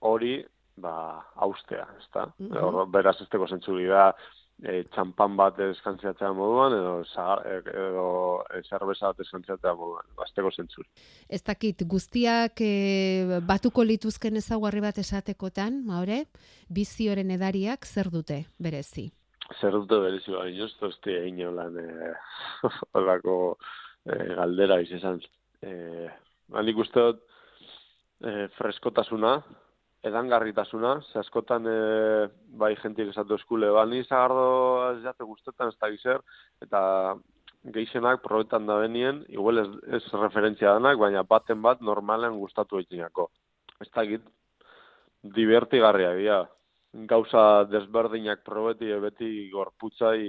hori 0.00 0.38
ba 0.78 1.24
austea, 1.34 1.86
ezta? 1.98 2.28
Mhm. 2.38 2.56
Hor 2.56 2.86
beraz 2.86 3.16
zentzuri 3.48 3.86
da 3.86 4.12
e, 4.62 4.82
txampan 4.94 5.36
bat 5.38 5.58
eskantziatzea 5.62 6.30
moduan 6.36 6.74
edo 6.74 6.94
e, 7.02 7.58
edo 7.70 8.06
e, 8.50 8.62
zerbeza 8.66 9.12
bat 9.12 9.20
eskantziatzea 9.24 9.74
moduan, 9.78 10.08
basteko 10.18 10.50
zentzuri. 10.50 10.88
Ez 11.28 11.42
dakit 11.46 11.84
guztiak 11.86 12.60
e, 12.64 13.40
batuko 13.46 13.84
lituzken 13.86 14.40
ezaugarri 14.40 14.82
bat 14.84 14.98
esatekotan, 14.98 15.82
maure, 15.86 16.24
bizioren 16.68 17.30
edariak 17.30 17.86
zer 17.86 18.10
dute 18.10 18.44
berezi. 18.58 19.08
Zer 19.60 19.72
dute 19.72 20.00
berezi 20.02 20.34
ba, 20.34 20.46
inoz, 20.50 20.72
tosti 20.80 21.14
egin 21.14 21.46
holan 21.48 21.78
e, 21.80 22.12
holako 22.98 23.38
e, 24.04 24.18
galdera 24.40 24.80
izan. 24.82 25.22
E, 25.62 25.72
ba, 26.50 26.66
nik 26.66 26.82
uste 26.82 27.06
dut 27.06 27.24
e, 28.26 28.48
freskotasuna, 28.58 29.38
edangarritasuna, 30.06 31.00
ze 31.12 31.18
askotan 31.18 31.66
e, 31.66 31.78
bai 32.60 32.74
jentik 32.82 33.10
esatu 33.12 33.34
eskule, 33.38 33.70
ba, 33.74 33.84
ni 33.86 34.04
zagardo 34.04 34.92
ez 34.92 35.02
jate 35.02 35.26
guztetan, 35.26 35.72
ez 35.72 35.78
da 35.80 35.90
gizer, 35.90 36.22
eta 36.62 36.80
geixenak 37.74 38.22
probetan 38.22 38.66
da 38.66 38.78
benien, 38.78 39.24
igual 39.28 39.64
ez, 39.64 39.68
ez 39.98 40.02
referentzia 40.14 40.76
danak, 40.76 40.98
baina 41.02 41.24
baten 41.26 41.62
bat 41.62 41.82
normalen 41.82 42.38
gustatu 42.38 42.78
etxinako. 42.78 43.28
Ez 43.82 43.90
da 43.94 44.04
git, 44.06 44.22
divertigarria 45.22 46.14
dira. 46.14 46.38
Gauza 47.10 47.64
desberdinak 47.68 48.40
probeti 48.46 48.88
beti 49.02 49.28
gorputzai 49.52 50.22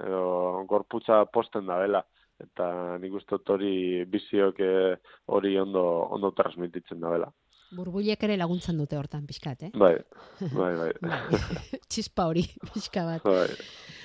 edo 0.00 0.64
gorputza 0.70 1.24
posten 1.26 1.66
da 1.68 1.76
dela 1.82 2.00
eta 2.42 2.98
nik 2.98 3.14
uste 3.18 3.38
hori 3.54 4.04
biziok 4.10 4.60
eh, 4.66 4.96
hori 5.34 5.56
ondo 5.58 5.84
ondo 6.16 6.32
transmititzen 6.38 7.00
da 7.00 7.12
dela. 7.14 7.28
Burbuilek 7.72 8.22
ere 8.26 8.36
laguntzen 8.36 8.76
dute 8.76 8.98
hortan 8.98 9.24
pixkat, 9.26 9.62
eh? 9.68 9.70
Bai, 9.78 9.94
bai, 10.58 10.72
bai. 10.76 10.90
Bai. 11.00 11.40
Txispa 11.88 12.26
hori, 12.28 12.44
pixka 12.72 13.04
bat. 13.08 13.24
bai. 13.24 13.48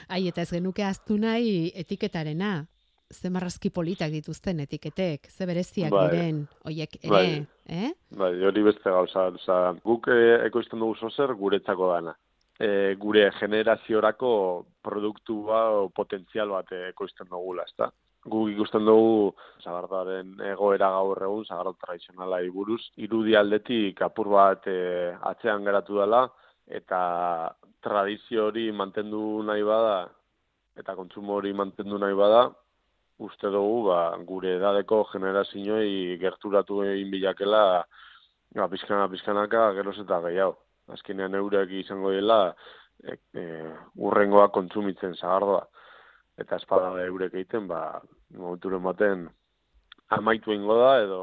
Ai, 0.07 0.21
eta 0.31 0.41
ez 0.45 0.51
genuke 0.55 0.85
aztu 0.87 1.17
nahi 1.19 1.71
etiketarena. 1.75 2.65
Ze 3.07 3.29
marrazki 3.31 3.69
politak 3.71 4.11
dituzten 4.11 4.59
etiketek, 4.59 5.29
ze 5.31 5.45
bereziak 5.47 5.93
Bai. 5.93 6.07
diren, 6.11 6.41
oiek 6.67 6.97
ere, 6.99 7.11
Bai. 7.13 7.45
eh? 7.71 7.91
Bai, 8.19 8.33
hori 8.43 8.63
beste 8.65 8.91
gauza, 8.91 9.29
oza, 9.31 9.59
guk 9.85 10.09
e, 10.11 10.17
ekoizten 10.49 10.83
dugu 10.83 10.97
zozer 10.99 11.31
guretzako 11.39 11.87
dana. 11.93 12.11
E, 12.59 12.95
gure 12.99 13.29
generaziorako 13.39 14.31
produktua 14.83 15.61
o 15.77 15.87
potentzial 15.93 16.51
bat 16.51 16.71
eh, 16.75 16.89
ekoizten 16.89 17.29
dugula, 17.31 17.63
ezta? 17.69 17.87
Guk 18.27 18.49
ikusten 18.51 18.83
dugu 18.85 19.31
zagardaren 19.63 20.33
egoera 20.49 20.89
gaur 20.97 21.21
egun, 21.23 21.45
zagardo 21.45 21.75
tradizionala 21.83 22.41
buruz, 22.53 22.81
irudi 22.97 23.35
aldetik 23.39 24.01
apur 24.01 24.29
bat 24.33 24.67
e, 24.67 24.77
atzean 25.31 25.63
geratu 25.63 26.01
dela, 26.01 26.25
eta 26.79 26.99
tradizio 27.83 28.49
hori 28.49 28.71
mantendu 28.71 29.21
nahi 29.47 29.63
bada, 29.63 30.09
eta 30.75 30.95
kontsumo 30.95 31.37
hori 31.39 31.53
mantendu 31.53 31.99
nahi 32.03 32.17
bada, 32.19 32.49
uste 33.17 33.49
dugu 33.53 33.87
ba, 33.87 34.01
gure 34.27 34.57
edadeko 34.57 35.03
generazioi 35.13 36.17
gerturatu 36.21 36.83
egin 36.85 37.11
bilakela 37.13 37.63
ba, 38.55 38.67
pizkana 38.73 39.07
pizkanaka 39.11 39.71
geroz 39.79 39.97
eta 40.03 40.19
gehiago. 40.27 40.57
Azkenean 40.93 41.35
eurek 41.35 41.71
izango 41.81 42.11
dela 42.15 42.53
e, 43.03 43.17
e, 43.35 43.43
urrengoa 43.95 44.47
kontsumitzen 44.55 45.15
zagardoa. 45.15 45.65
Eta 46.37 46.59
espada 46.61 46.91
eurek 47.05 47.33
egiten, 47.33 47.67
ba, 47.69 47.99
momenturen 48.37 48.83
baten 48.83 49.25
amaitu 50.13 50.53
ingo 50.53 50.77
da 50.77 50.91
edo, 51.01 51.21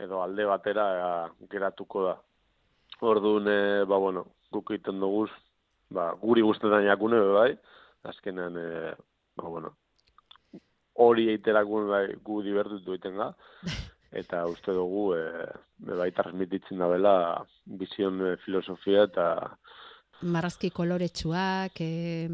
edo 0.00 0.22
alde 0.22 0.46
batera 0.48 0.86
e, 0.96 1.46
geratuko 1.52 2.06
da. 2.06 2.16
Orduan, 3.00 3.48
e, 3.48 3.84
ba, 3.88 3.98
bueno, 4.00 4.24
guk 4.52 4.72
egiten 4.72 5.00
dugu, 5.00 5.26
ba, 5.92 6.10
guri 6.22 6.42
guztetan 6.46 6.86
jakune, 6.88 7.20
bai, 7.36 7.52
azkenean, 8.08 8.56
e, 8.56 8.94
ba, 9.36 9.46
bueno, 9.46 9.74
hori 11.00 11.28
eiterakun 11.34 11.88
bai, 11.92 12.04
gu 12.24 12.40
divertitu 12.44 12.96
egiten 12.96 13.20
ga, 13.20 13.30
eta 14.22 14.42
uste 14.50 14.74
dugu 14.74 15.10
e, 15.16 15.22
bai 16.00 16.10
transmititzen 16.16 16.80
da 16.80 16.88
bela 16.90 17.14
bizion 17.80 18.24
e, 18.26 18.34
filosofia 18.44 19.06
eta 19.08 19.28
Marrazki 20.20 20.68
koloretsuak, 20.68 21.80
eh, 21.80 22.28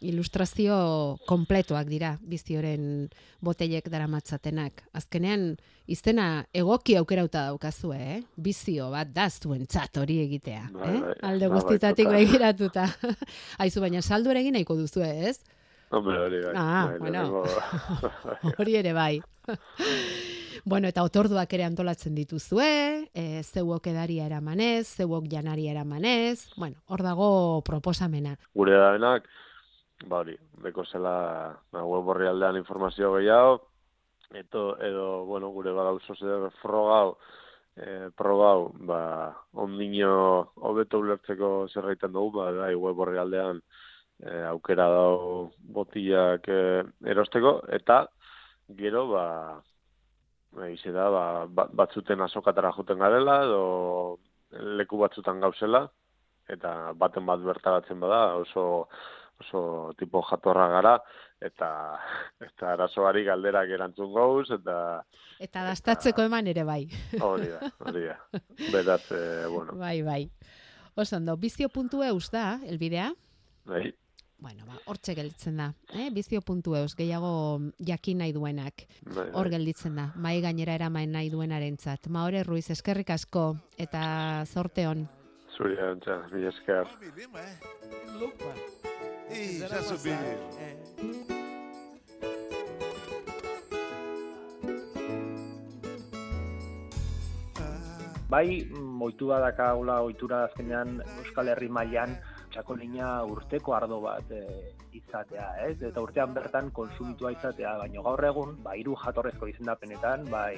ilustrazio 0.00 1.18
kompletoak 1.26 1.88
dira 1.90 2.14
bizioren 2.22 3.08
botelek 3.44 3.88
daramatzatenak. 3.90 4.84
Azkenean, 4.98 5.50
izena 5.86 6.44
egoki 6.54 6.96
aukerauta 7.00 7.46
daukazue, 7.50 7.98
eh? 7.98 8.22
Bizio 8.36 8.90
bat 8.94 9.10
da 9.14 9.28
zuentzat 9.30 9.96
hori 10.02 10.20
egitea, 10.24 10.64
Bai, 10.72 10.88
eh? 10.88 11.00
bai. 11.02 11.14
Alde 11.30 11.48
Bai, 11.48 11.52
bai, 11.52 11.54
guztitatik 11.58 12.10
begiratuta. 12.14 12.88
Aizu, 13.62 13.84
baina 13.84 14.02
saldu 14.02 14.30
ere 14.34 14.44
egin 14.44 14.58
nahiko 14.58 14.76
duzu, 14.78 15.02
ez? 15.04 15.38
hombre 15.90 16.18
hori 16.18 16.40
bai. 16.44 16.52
Ah, 16.54 16.86
bai, 16.90 16.98
bueno. 16.98 17.44
Hori 18.58 18.76
ere 18.76 18.92
bai. 18.92 19.20
bueno, 20.64 20.88
eta 20.88 21.02
otorduak 21.06 21.52
ere 21.56 21.64
antolatzen 21.64 22.14
dituzue, 22.14 23.08
e, 23.14 23.42
zeuok 23.42 23.88
edaria 23.92 24.26
eramanez, 24.28 24.86
zeuok 25.00 25.28
janaria 25.32 25.72
eramanez, 25.72 26.50
bueno, 26.56 26.76
hor 26.86 27.02
dago 27.06 27.28
proposamena. 27.64 28.36
gure 28.54 28.76
dabenak, 28.76 29.28
ba 30.06 30.20
hori, 30.22 30.36
beko 30.62 30.84
zela 30.86 31.14
ba, 31.72 31.82
web 31.84 32.08
horri 32.08 32.28
aldean 32.28 32.56
informazio 32.60 33.12
gehiago, 33.16 33.58
eto, 34.34 34.76
edo, 34.84 35.24
bueno, 35.26 35.50
gure 35.50 35.72
bagauzo 35.72 36.14
zer 36.14 36.50
frogau, 36.62 37.16
e, 37.76 38.10
probau, 38.16 38.70
ba, 38.86 39.00
ondino 39.52 40.52
hobeto 40.54 41.00
ulertzeko 41.02 41.68
zerraiten 41.72 42.12
dugu, 42.12 42.38
ba, 42.38 42.52
bai, 42.52 42.74
web 42.74 42.98
horri 42.98 43.18
aldean 43.18 43.62
e, 44.20 44.42
aukera 44.52 44.88
dau 44.92 45.50
botilak 45.58 46.46
e, 46.48 46.62
erosteko, 47.14 47.60
eta 47.80 48.04
gero, 48.78 49.08
ba, 49.14 49.26
Eize 50.64 50.90
da, 50.90 51.10
ba, 51.12 51.22
ba- 51.46 51.68
batzuten 51.76 52.22
azokatara 52.24 52.72
juten 52.72 52.98
garela, 52.98 53.42
edo 53.44 54.18
leku 54.80 54.98
batzutan 54.98 55.42
gauzela, 55.44 55.82
eta 56.48 56.94
baten 56.96 57.26
bat 57.28 57.42
bertaratzen 57.44 58.00
bada, 58.00 58.20
oso 58.40 58.88
oso 59.40 59.92
tipo 59.98 60.22
jatorra 60.22 60.68
gara, 60.68 60.96
eta 61.40 61.68
eta 62.40 62.72
arazoari 62.72 63.24
galderak 63.24 63.68
erantzun 63.70 64.12
gauz, 64.14 64.50
eta 64.50 65.04
Eta 65.38 65.62
dastatzeko 65.68 66.22
eman 66.26 66.46
ere 66.50 66.64
bai. 66.64 66.88
hori 67.22 67.46
da, 67.48 67.60
hori 67.86 68.06
da. 68.08 68.16
Beraz, 68.72 69.04
e, 69.12 69.46
bueno, 69.46 69.72
Bai, 69.78 70.02
bai. 70.02 70.30
Oso 70.96 71.16
ondo, 71.16 71.36
bizio.eus 71.36 72.30
da, 72.30 72.58
elbidea? 72.66 73.12
bai, 73.64 73.94
Bueno, 74.40 74.62
ba, 74.66 74.76
hortxe 74.86 75.16
gelditzen 75.18 75.56
da. 75.58 75.72
Eh? 75.98 76.10
Bizio.eus, 76.14 76.94
gehiago 76.94 77.58
jakin 77.82 78.18
nahi 78.18 78.32
duenak. 78.32 78.84
bai, 79.02 79.24
Hor 79.32 79.48
bai. 79.48 79.50
gelditzen 79.56 79.96
da, 79.96 80.12
mai 80.14 80.40
gainera 80.40 80.74
eraman 80.78 81.10
nahi 81.10 81.30
duenarentzat. 81.30 82.06
Maore 82.08 82.44
Ruiz, 82.44 82.70
eskerrik 82.70 83.10
asko, 83.10 83.56
eta 83.76 84.44
zorte 84.46 84.86
hon. 84.86 85.08
Zuri 85.56 85.74
erantzan, 85.74 86.28
mila 86.32 86.50
esker. 86.54 86.86
Ih, 89.30 89.60
já 89.60 89.82
subiu. 89.82 90.16
Bai, 98.28 98.64
mm, 98.64 99.02
ohitura 99.02 99.40
dakagula, 99.40 100.02
ohitura 100.02 100.44
azkenean 100.44 101.00
Euskal 101.24 101.48
Herri 101.48 101.68
mailan 101.68 102.12
txakolina 102.52 103.22
urteko 103.24 103.72
ardo 103.76 104.00
bat 104.04 104.32
e, 104.32 104.42
izatea, 104.92 105.46
ez? 105.64 105.76
Eta 105.80 106.02
urtean 106.04 106.34
bertan 106.36 106.68
konsumitua 106.76 107.32
izatea, 107.32 107.78
baina 107.80 108.04
gaur 108.04 108.24
egun, 108.30 108.56
ba, 108.64 108.76
hiru 108.76 108.96
jatorrezko 109.00 109.48
izendapenetan, 109.48 110.28
bai, 110.32 110.56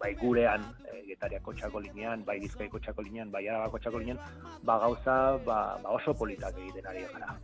bai 0.00 0.14
gurean, 0.20 0.64
e, 0.90 1.02
getariako 1.08 1.54
txakolinean, 1.54 2.24
bai 2.24 2.38
bizkaiko 2.42 2.78
txakolinean, 2.78 3.30
bai 3.30 3.46
arabako 3.48 3.78
txakolinean, 3.78 4.20
ba 4.62 4.78
gauza 4.82 5.16
ba, 5.46 5.58
ba 5.82 5.96
oso 5.98 6.14
politak 6.14 6.58
egiten 6.58 6.86
ari 6.86 7.06
gara. 7.12 7.36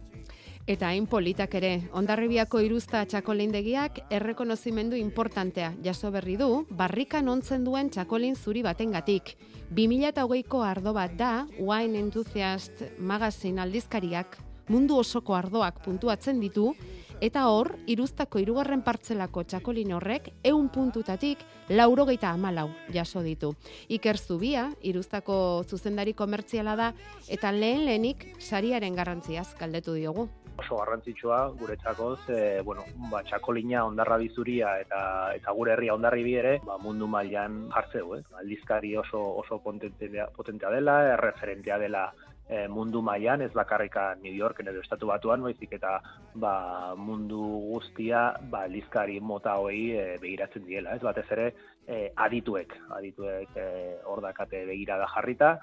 Eta 0.70 0.90
hain 0.92 1.06
politak 1.10 1.54
ere, 1.58 1.70
ondarribiako 1.96 2.60
iruzta 2.62 3.00
txakolindegiak 3.08 4.02
errekonozimendu 4.12 4.98
importantea 5.00 5.72
jaso 5.82 6.12
berri 6.14 6.36
du, 6.38 6.66
barrikan 6.70 7.28
ontzen 7.32 7.64
duen 7.64 7.90
txakolin 7.90 8.36
zuri 8.36 8.62
batengatik. 8.62 9.34
2008ko 9.74 10.60
ardo 10.66 10.92
bat 10.94 11.16
da, 11.18 11.32
Wine 11.58 11.98
Enthusiast 12.04 12.84
Magazine 12.98 13.64
aldizkariak 13.64 14.38
mundu 14.70 15.00
osoko 15.00 15.34
ardoak 15.34 15.80
puntuatzen 15.82 16.38
ditu, 16.38 16.70
eta 17.20 17.46
hor, 17.52 17.74
iruztako 17.86 18.40
irugarren 18.40 18.82
partzelako 18.82 19.44
txakolin 19.44 19.92
horrek, 19.92 20.30
eun 20.42 20.68
puntutatik 20.72 21.44
laurogeita 21.68 22.32
amalau 22.32 22.68
jaso 22.92 23.22
ditu. 23.22 23.52
Iker 23.88 24.18
Zubia, 24.18 24.70
iruztako 24.82 25.62
zuzendari 25.68 26.14
komertziala 26.16 26.76
da, 26.76 26.92
eta 27.28 27.52
lehen 27.52 27.84
lehenik 27.86 28.26
sariaren 28.40 28.96
garrantziaz 28.96 29.52
galdetu 29.60 29.94
diogu. 29.94 30.28
Oso 30.60 30.76
garrantzitsua 30.76 31.38
guretzako 31.56 32.08
ze, 32.26 32.60
bueno, 32.66 32.82
ba, 33.12 33.22
txakolina 33.24 33.84
ondarra 33.88 34.18
bizuria 34.20 34.74
eta 34.82 35.00
eta 35.36 35.54
gure 35.56 35.72
herria 35.72 35.94
ondarri 35.94 36.34
ere, 36.36 36.58
ba, 36.66 36.76
mundu 36.82 37.06
mailan 37.08 37.62
jartzeu, 37.72 38.16
eh? 38.18 38.24
Aldizkari 38.42 38.96
oso 39.00 39.22
oso 39.40 39.60
potentea, 39.64 40.26
potentea 40.36 40.72
dela, 40.74 40.98
erreferentea 41.14 41.78
dela 41.78 42.10
e, 42.50 42.66
mundu 42.68 43.00
mailan 43.02 43.42
ez 43.46 43.52
bakarrika 43.54 44.14
New 44.22 44.34
Yorken 44.34 44.68
edo 44.68 44.82
estatu 44.82 45.08
batuan, 45.10 45.44
baizik 45.46 45.76
eta 45.78 45.98
ba, 46.34 46.54
mundu 46.98 47.40
guztia 47.70 48.24
ba, 48.50 48.64
aldizkari 48.66 49.20
mota 49.20 49.54
hoi 49.62 49.92
e, 49.94 50.06
begiratzen 50.22 50.66
diela, 50.66 50.96
ez? 50.96 51.02
Batez 51.06 51.26
ere 51.36 51.46
e, 51.86 52.00
adituek, 52.26 52.74
adituek 52.98 53.54
e, 53.54 53.68
hor 54.10 54.24
dakate 54.26 54.64
begirada 54.66 55.06
jarrita, 55.14 55.54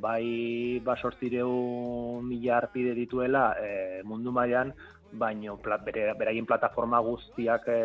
bai 0.00 0.80
ba 0.84 0.96
sortzireu 0.96 1.52
mila 2.24 2.56
arpide 2.62 2.96
dituela 2.96 3.52
e, 3.60 4.02
mundu 4.08 4.32
mailan, 4.32 4.72
baino 5.12 5.58
pla, 5.60 5.76
bere, 5.84 6.14
beraien 6.18 6.48
plataforma 6.48 7.00
guztiak 7.04 7.68
e, 7.68 7.78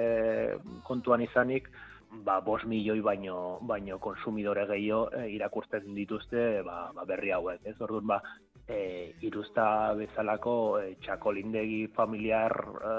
kontuan 0.88 1.22
izanik, 1.26 1.68
ba, 2.12 2.40
bos 2.42 2.64
milioi 2.66 3.02
baino, 3.02 3.60
baino 3.62 4.00
konsumidore 4.00 4.66
gehiago 4.70 5.10
e, 5.12 5.28
irakurtzen 5.36 5.94
dituzte 5.96 6.62
ba, 6.66 6.92
ba 6.96 7.06
berri 7.06 7.32
hauek. 7.36 7.66
Ez 7.66 7.76
orduan 7.82 8.08
ba, 8.14 8.22
e, 8.68 9.14
iruzta 9.28 9.94
bezalako 10.00 10.56
e, 10.80 10.96
txakolindegi 11.04 11.88
familiar 11.96 12.56
e, 12.92 12.96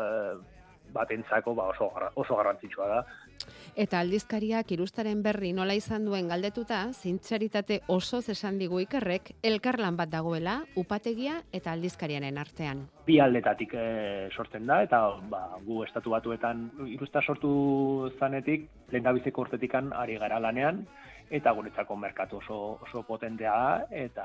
batentzako 0.93 1.55
ba, 1.55 1.69
oso, 1.73 1.91
oso 2.15 2.37
garrantzitsua 2.37 2.89
da. 2.89 3.01
Eta 3.79 4.01
aldizkariak 4.03 4.73
irustaren 4.75 5.23
berri 5.23 5.53
nola 5.55 5.75
izan 5.79 6.05
duen 6.09 6.29
galdetuta, 6.29 6.81
zintzaritate 6.93 7.81
osoz 7.95 8.25
esan 8.35 8.59
digu 8.59 8.81
ikerrek, 8.83 9.35
elkarlan 9.47 9.97
bat 9.97 10.11
dagoela, 10.11 10.59
upategia 10.77 11.39
eta 11.53 11.73
aldizkariaren 11.73 12.39
artean. 12.39 12.87
Bi 13.07 13.21
aldetatik 13.23 13.75
e, 13.75 13.87
sortzen 14.35 14.67
da, 14.67 14.83
eta 14.83 15.03
ba, 15.31 15.45
gu 15.65 15.85
estatu 15.87 16.11
batuetan 16.17 16.69
irusta 16.89 17.23
sortu 17.23 18.11
zanetik, 18.19 18.69
lehen 18.91 19.07
da 19.07 19.15
urtetikan 19.15 19.93
ari 19.93 20.19
gara 20.19 20.41
lanean, 20.43 20.87
eta 21.31 21.53
guretzako 21.53 21.97
merkatu 21.97 22.39
oso, 22.39 22.79
oso 22.83 23.03
potentea 23.07 23.85
eta 23.91 24.25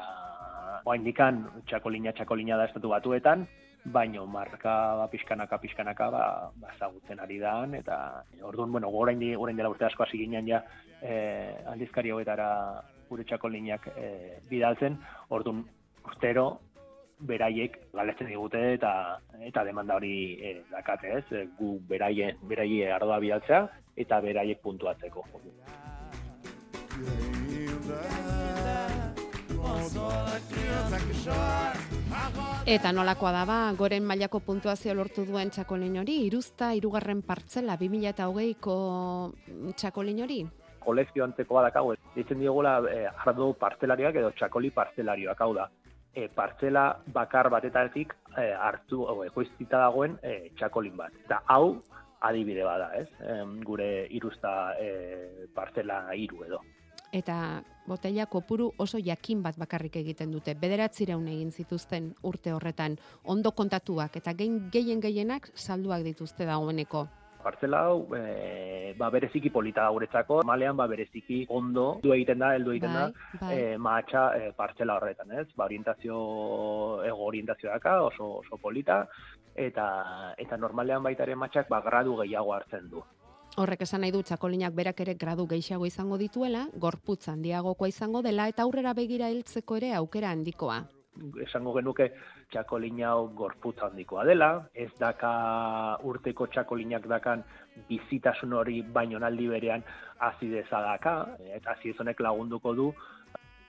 oaindikan 0.86 1.44
txakolina 1.68 2.14
txakolina 2.16 2.58
da 2.58 2.68
estatu 2.70 2.92
batuetan, 2.92 3.46
baino 3.86 4.26
marka 4.26 4.96
ba, 4.96 5.08
pixkanaka 5.12 5.58
pixkanaka 5.60 6.10
ba, 6.10 6.52
ba 6.56 6.72
ezagutzen 6.76 7.20
ari 7.20 7.40
da 7.40 7.68
eta 7.74 8.24
orduan 8.42 8.72
bueno 8.72 8.90
orain 8.90 9.20
di- 9.20 9.36
orain 9.36 9.58
dela 9.58 9.70
urte 9.70 9.86
asko 9.86 10.04
hasi 10.04 10.18
ginen 10.18 10.48
ja 10.48 10.64
eh, 11.02 11.56
aldizkari 11.68 12.12
hauetara 12.12 12.82
gure 13.10 13.24
txakolinak 13.24 13.88
eh, 13.98 14.40
bidaltzen 14.50 14.98
orduan 15.30 15.66
urtero 16.06 16.60
beraiek 17.20 17.78
galetzen 17.94 18.28
digute 18.28 18.62
eta 18.74 19.20
eta 19.40 19.64
demanda 19.64 19.96
hori 19.96 20.40
eh, 20.42 20.64
dakate, 20.72 21.18
ez? 21.20 21.48
Gu 21.60 21.80
beraie 21.88 22.34
beraie 22.42 22.92
ardoa 22.92 23.20
bidaltzea 23.20 23.68
eta 23.96 24.20
beraiek 24.22 24.62
puntuatzeko. 24.62 25.28
Eta 32.66 32.92
nolakoa 32.96 33.32
da 33.36 33.46
ba, 33.46 33.60
goren 33.78 34.04
mailako 34.08 34.40
puntuazio 34.40 34.94
lortu 34.96 35.26
duen 35.28 35.52
txakolin 35.52 36.00
hori, 36.02 36.20
iruzta 36.28 36.74
irugarren 36.78 37.22
partzela 37.22 37.78
2008ko 37.80 38.76
txakolin 39.76 40.22
hori? 40.24 40.44
kolekzio 40.84 41.24
antzeko 41.24 41.58
badakau, 41.60 41.94
ditzen 42.16 42.42
diogula 42.44 42.76
eh, 42.92 43.08
ardo 43.26 43.52
partelariak 43.60 44.20
edo 44.22 44.32
txakoli 44.38 44.72
partelarioak 44.76 45.42
hau 45.46 45.54
da. 45.58 45.70
E, 46.14 46.28
partzela 46.30 46.84
bakar 47.14 47.50
batetatik 47.50 48.14
eh, 48.38 48.52
hartu, 48.54 49.02
o, 49.02 49.24
ekoiztita 49.26 49.80
dagoen 49.82 50.20
eh, 50.22 50.52
txakolin 50.60 50.98
bat. 51.00 51.16
Eta 51.26 51.42
hau 51.56 51.80
adibide 52.24 52.64
bada, 52.68 52.92
ez? 53.00 53.08
Em, 53.34 53.58
gure 53.66 53.90
iruzta 54.14 54.54
eh, 54.80 55.48
partzela 55.56 56.04
hiru 56.14 56.44
edo. 56.46 56.62
Eta 57.14 57.62
botella 57.86 58.26
kopuru 58.26 58.72
oso 58.82 58.98
jakin 58.98 59.44
bat 59.44 59.58
bakarrik 59.60 60.00
egiten 60.02 60.32
dute. 60.34 60.56
Bederatzireun 60.60 61.28
egin 61.30 61.52
zituzten 61.52 62.14
urte 62.24 62.54
horretan, 62.56 62.98
ondo 63.24 63.52
kontatuak 63.52 64.18
eta 64.18 64.34
gein, 64.34 64.64
gehien 64.74 65.04
gehienak 65.04 65.52
salduak 65.54 66.02
dituzte 66.08 66.48
dagoeneko. 66.50 67.06
Partzela 67.44 67.82
hau, 67.90 68.08
e, 68.16 68.94
ba, 68.98 69.10
bereziki 69.12 69.50
polita 69.52 69.84
da 69.84 69.92
guretzako, 69.92 70.40
malean 70.48 70.78
ba, 70.80 70.88
bereziki 70.88 71.42
ondo 71.52 72.00
du 72.02 72.14
egiten 72.16 72.40
da, 72.40 72.54
heldu 72.56 72.72
egiten 72.72 72.94
da, 72.96 73.10
bai. 73.42 73.50
e, 73.58 73.66
mahatxa 73.78 74.22
e, 74.38 74.52
partzela 74.56 74.96
horretan, 74.96 75.34
ez? 75.42 75.50
Ba, 75.58 75.66
orientazio, 75.68 76.16
ego 77.04 77.28
orientazio 77.28 77.70
daka, 77.70 77.98
oso, 78.08 78.30
oso 78.46 78.62
polita, 78.64 79.02
eta, 79.68 79.90
eta 80.40 80.58
normalean 80.58 81.04
baita 81.04 81.28
ere 81.28 81.36
matxak 81.36 81.68
ba, 81.70 81.84
gradu 81.84 82.16
gehiago 82.24 82.56
hartzen 82.56 82.88
du. 82.96 83.04
Horrek 83.54 83.84
esan 83.86 84.02
nahi 84.02 84.10
du 84.10 84.24
txakolinak 84.26 84.74
berak 84.74 85.02
ere 85.04 85.14
gradu 85.14 85.44
gehiago 85.46 85.86
izango 85.86 86.18
dituela, 86.18 86.64
gorputz 86.86 87.28
handiagokoa 87.30 87.90
izango 87.92 88.24
dela 88.26 88.48
eta 88.50 88.64
aurrera 88.64 88.96
begira 88.98 89.28
heltzeko 89.30 89.78
ere 89.78 89.92
aukera 89.94 90.32
handikoa. 90.34 90.80
Esango 91.46 91.76
genuke 91.76 92.08
txakolina 92.50 93.12
gorputz 93.38 93.76
handikoa 93.86 94.24
dela, 94.26 94.48
ez 94.74 94.90
daka 94.98 95.34
urteko 96.02 96.48
txakolinak 96.50 97.06
dakan 97.12 97.44
bizitasun 97.90 98.58
hori 98.58 98.82
baino 98.82 99.22
naldi 99.22 99.46
berean 99.52 99.86
azideza 100.32 100.82
daka, 100.82 101.14
eta 101.54 101.78
azidez 101.78 102.00
honek 102.02 102.26
lagunduko 102.26 102.74
du 102.74 102.90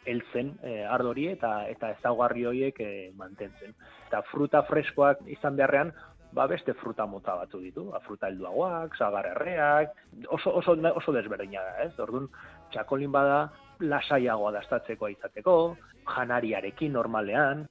heltzen 0.08 0.54
e, 0.62 0.78
ardori 0.96 1.28
eta 1.32 1.52
eta 1.68 1.92
ezaugarri 1.98 2.48
horiek 2.48 2.80
e, 2.80 2.90
mantentzen. 3.20 3.76
Eta 4.08 4.24
fruta 4.30 4.64
freskoak 4.68 5.20
izan 5.36 5.60
beharrean, 5.60 5.92
ba 6.34 6.46
beste 6.50 6.74
fruta 6.74 7.06
mota 7.06 7.36
batzu 7.38 7.60
ditu, 7.62 7.84
ba, 7.92 8.00
fruta 8.04 8.28
helduagoak, 8.28 8.96
sagarrerreak, 8.98 9.94
oso, 10.28 10.56
oso, 10.60 10.74
oso 10.74 11.14
desberdina 11.14 11.62
da, 11.62 11.76
ez? 11.86 11.92
Orduan, 12.02 12.26
txakolin 12.74 13.12
bada 13.14 13.38
lasaiagoa 13.80 14.50
dastatzeko 14.58 15.08
izateko, 15.14 15.54
janariarekin 16.16 16.92
normalean, 16.98 17.68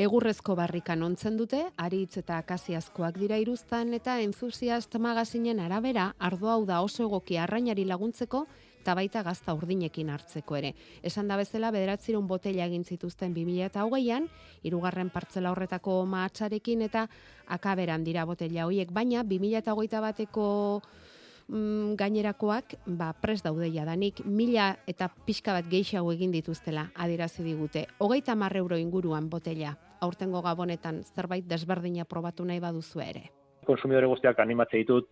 Egurrezko 0.00 0.54
barrikan 0.56 1.02
ontzen 1.04 1.34
dute, 1.36 1.58
aritz 1.76 2.16
eta 2.16 2.38
akasiazkoak 2.40 3.18
dira 3.20 3.36
iruztan 3.36 3.92
eta 3.92 4.16
enthusiast 4.24 4.96
magazinen 4.96 5.60
arabera, 5.60 6.14
ardo 6.18 6.48
hau 6.48 6.62
da 6.64 6.80
oso 6.80 7.04
egoki 7.04 7.36
arrainari 7.36 7.84
laguntzeko 7.84 8.46
eta 8.82 8.96
baita 8.98 9.22
gazta 9.22 9.54
urdinekin 9.54 10.10
hartzeko 10.10 10.58
ere. 10.58 10.72
Esan 11.06 11.30
da 11.30 11.38
bezala, 11.38 11.70
bederatzirun 11.74 12.26
botella 12.26 12.66
egin 12.66 12.82
zituzten 12.84 13.34
2008an, 13.36 14.26
irugarren 14.66 15.12
partzela 15.14 15.52
horretako 15.54 16.02
mahatsarekin 16.10 16.82
eta 16.88 17.06
akaberan 17.54 18.02
dira 18.04 18.26
botella 18.26 18.66
hoiek, 18.66 18.90
baina 18.92 19.22
2008 19.22 20.02
bateko 20.02 20.46
mm, 21.46 21.94
gainerakoak 22.00 22.76
ba, 22.98 23.12
pres 23.14 23.40
daude 23.46 23.70
jadanik, 23.70 24.24
mila 24.26 24.72
eta 24.90 25.08
pixka 25.26 25.54
bat 25.60 25.70
gehiago 25.70 26.12
egin 26.16 26.34
dituztela 26.34 26.88
adierazi 26.94 27.46
digute. 27.46 27.86
Hogeita 28.02 28.34
mar 28.34 28.56
euro 28.58 28.80
inguruan 28.80 29.30
botella, 29.30 29.76
aurtengo 30.02 30.42
gabonetan 30.42 31.04
zerbait 31.14 31.46
desberdina 31.46 32.04
probatu 32.04 32.44
nahi 32.44 32.60
baduzu 32.60 33.00
ere. 33.00 33.30
konsumidore 33.62 34.08
guztiak 34.10 34.40
animatze 34.42 34.80
ditut 34.80 35.06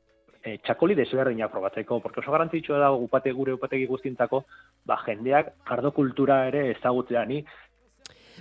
e, 0.45 0.57
txakoli 0.65 0.97
desberdinak 0.99 1.53
probatzeko, 1.53 2.01
porque 2.01 2.21
oso 2.21 2.33
garantzitsua 2.33 2.79
da 2.79 2.91
upate 2.93 3.33
gure 3.37 3.55
upategi 3.57 3.87
guztientzako, 3.91 4.45
ba 4.87 4.99
jendeak 5.05 5.53
ardo 5.77 5.93
kultura 5.97 6.47
ere 6.49 6.71
ezagutzea. 6.75 7.25
Ni 7.25 7.45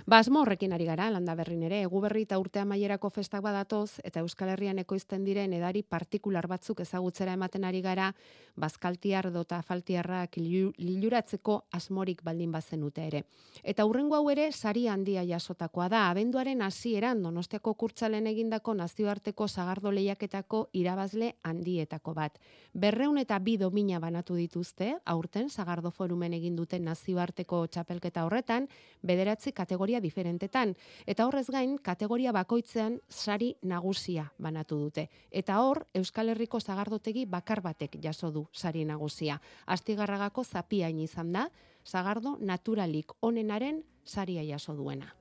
Basmo 0.06 0.40
horrekin 0.40 0.72
ari 0.72 0.86
gara, 0.88 1.10
landa 1.10 1.34
berrin 1.36 1.62
ere, 1.66 1.82
egu 1.84 2.00
berri 2.00 2.22
eta 2.24 2.38
urte 2.40 2.60
amaierako 2.60 3.10
festak 3.10 3.42
badatoz, 3.44 4.00
eta 4.04 4.20
Euskal 4.24 4.48
Herrian 4.54 4.78
ekoizten 4.80 5.24
diren 5.24 5.52
edari 5.52 5.82
partikular 5.82 6.46
batzuk 6.48 6.80
ezagutzera 6.80 7.34
ematen 7.36 7.64
ari 7.68 7.82
gara, 7.84 8.14
bazkaltiar 8.56 9.30
dota 9.32 9.60
faltiarrak 9.62 10.36
lilu- 10.38 10.72
liluratzeko 10.78 11.64
asmorik 11.72 12.22
baldin 12.24 12.52
bazenute 12.52 13.06
ere. 13.06 13.24
Eta 13.62 13.84
hurrengo 13.84 14.16
hau 14.16 14.30
ere, 14.30 14.50
sari 14.52 14.86
handia 14.88 15.24
jasotakoa 15.26 15.88
da, 15.88 16.08
abenduaren 16.10 16.62
hasieran 16.62 17.22
Donostiako 17.22 17.74
kurtzalen 17.74 18.26
egindako 18.26 18.74
nazioarteko 18.74 19.48
sagardo 19.48 19.90
lehiaketako 19.92 20.68
irabazle 20.72 21.34
handietako 21.42 22.14
bat. 22.14 22.38
Berreun 22.72 23.18
eta 23.18 23.38
bi 23.38 23.56
domina 23.58 24.00
banatu 24.00 24.34
dituzte, 24.34 24.94
aurten 25.04 25.50
sagardo 25.50 25.90
forumen 25.90 26.32
egin 26.32 26.56
duten 26.56 26.84
nazioarteko 26.84 27.66
txapelketa 27.66 28.24
horretan, 28.24 28.68
bederatzi 29.02 29.52
kategoria 29.52 29.89
diferentetan. 29.98 30.76
Eta 31.10 31.26
horrez 31.26 31.48
gain, 31.50 31.74
kategoria 31.82 32.30
bakoitzean 32.30 33.00
sari 33.08 33.56
nagusia 33.62 34.28
banatu 34.38 34.78
dute. 34.78 35.08
Eta 35.30 35.58
hor, 35.64 35.88
Euskal 35.92 36.30
Herriko 36.30 36.60
zagardotegi 36.60 37.24
bakar 37.26 37.60
batek 37.60 37.98
jaso 38.00 38.30
du 38.30 38.46
sari 38.52 38.84
nagusia. 38.84 39.40
Astigarragako 39.66 40.44
zapiain 40.44 41.00
izan 41.00 41.32
da, 41.32 41.48
sagardo 41.82 42.36
naturalik 42.38 43.10
onenaren 43.20 43.82
saria 44.04 44.44
jaso 44.46 44.76
duena. 44.76 45.16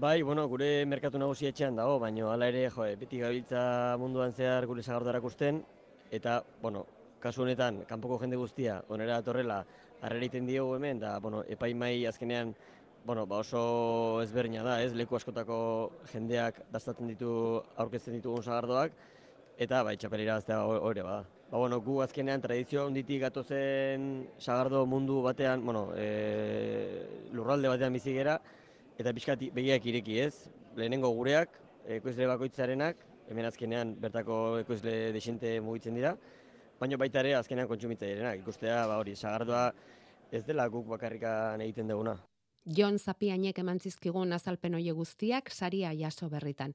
Bai, 0.00 0.22
bueno, 0.22 0.46
gure 0.48 0.86
merkatu 0.86 1.18
nagusi 1.18 1.50
etxean 1.50 1.76
dago, 1.76 1.98
baina 2.00 2.30
hala 2.32 2.46
ere, 2.48 2.70
jo, 2.70 2.86
beti 2.96 3.18
gabiltza 3.20 3.96
munduan 3.98 4.32
zehar 4.32 4.64
gure 4.66 4.82
sagardo 4.82 5.10
erakusten, 5.10 5.60
eta, 6.10 6.40
bueno, 6.62 6.86
kasu 7.20 7.42
honetan, 7.42 7.82
kanpoko 7.88 8.16
jende 8.22 8.38
guztia, 8.40 8.78
onera 8.88 9.18
datorrela, 9.18 9.64
harreriten 10.00 10.46
diogu 10.46 10.76
hemen, 10.76 11.00
da, 11.02 11.18
bueno, 11.20 11.42
epaimai 11.44 12.06
azkenean, 12.08 12.54
bueno, 13.04 13.26
ba 13.26 13.38
oso 13.40 14.20
ezberdina 14.22 14.62
da, 14.62 14.80
ez, 14.82 14.92
leku 14.94 15.16
askotako 15.16 15.58
jendeak 16.12 16.60
dastatzen 16.72 17.08
ditu, 17.10 17.32
aurkezten 17.80 18.16
ditugun 18.18 18.44
sagardoak, 18.44 18.94
eta, 19.58 19.82
bai, 19.86 19.96
txapelera 19.96 20.36
aztea 20.40 20.60
hori 20.64 21.04
bada. 21.04 21.24
Ba, 21.50 21.58
bueno, 21.58 21.80
gu 21.82 21.98
azkenean 22.04 22.42
tradizio 22.44 22.84
onditik 22.86 23.24
gatozen 23.24 24.28
sagardo 24.38 24.84
mundu 24.86 25.20
batean, 25.24 25.64
bueno, 25.66 25.88
e, 25.96 27.28
lurralde 27.34 27.72
batean 27.72 27.96
bizi 27.96 28.14
gera, 28.14 28.38
eta 29.00 29.14
pixkat 29.16 29.48
begiak 29.56 29.86
ireki 29.90 30.20
ez, 30.22 30.34
lehenengo 30.76 31.10
gureak, 31.16 31.56
ekoizle 31.98 32.28
bakoitzarenak, 32.30 33.06
hemen 33.30 33.48
azkenean 33.48 33.96
bertako 34.00 34.60
ekoizle 34.60 35.12
desente 35.16 35.56
mugitzen 35.64 35.96
dira, 35.98 36.14
baina 36.80 36.98
baita 37.00 37.24
ere 37.24 37.34
azkenean 37.40 37.68
kontsumitzailerenak, 37.70 38.44
ikustea 38.44 38.84
ba 38.86 39.00
hori, 39.02 39.16
sagardoa 39.16 39.70
ez 40.30 40.44
dela 40.46 40.68
guk 40.70 40.86
bakarrikan 40.94 41.60
egiten 41.66 41.90
duguna. 41.90 42.20
Jon 42.64 42.98
Zapiainek 42.98 43.58
eman 43.58 43.80
zizkigun 43.80 44.32
azalpen 44.32 44.74
hoie 44.74 44.92
guztiak 44.92 45.50
saria 45.50 45.92
jaso 45.96 46.28
berritan. 46.28 46.74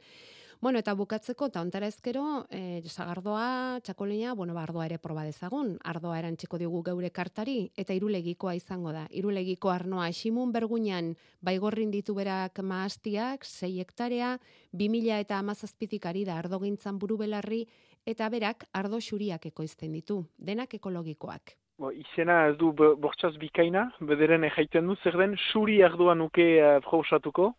Bueno, 0.62 0.80
eta 0.80 0.94
bukatzeko, 0.96 1.50
eta 1.52 1.62
ontara 1.62 1.88
ezkero, 1.92 2.46
e, 2.50 2.82
sagardoa, 2.88 3.82
txakolina, 3.84 4.34
bueno, 4.34 4.54
ba, 4.56 4.64
ardoa 4.64 4.86
ere 4.88 4.98
proba 4.98 5.26
dezagun. 5.28 5.76
Ardoa 5.84 6.16
erantziko 6.18 6.58
digu 6.58 6.82
geure 6.88 7.12
kartari, 7.12 7.72
eta 7.78 7.94
irulegikoa 7.94 8.56
izango 8.56 8.94
da. 8.96 9.04
Irulegiko 9.12 9.70
arnoa 9.70 10.08
esimun 10.10 10.54
bergunean, 10.56 11.12
baigorrin 11.44 11.92
ditu 11.92 12.16
berak 12.16 12.64
maastiak, 12.64 13.46
6 13.46 13.74
hektarea, 13.84 14.38
2000 14.72 15.20
eta 15.20 15.42
amazazpitik 15.44 16.06
ari 16.06 16.24
da 16.26 16.40
ardo 16.40 16.62
gintzan 16.64 16.98
buru 16.98 17.20
belarri, 17.20 17.66
eta 18.06 18.30
berak 18.30 18.66
ardo 18.72 19.02
xuriak 19.02 19.46
ekoizten 19.52 19.92
ditu, 19.92 20.24
denak 20.40 20.74
ekologikoak. 20.80 21.58
Bo, 21.78 21.92
izena 21.92 22.46
ez 22.48 22.56
du 22.56 22.72
bo- 22.72 22.96
bortxaz 22.96 23.34
bikaina, 23.36 23.90
bederen 24.00 24.46
ejaiten 24.48 24.88
du, 24.88 24.96
zer 25.04 25.18
den 25.20 25.36
suri 25.52 25.82
ardoa 25.84 26.14
nuke 26.16 26.46
uh, 26.64 27.52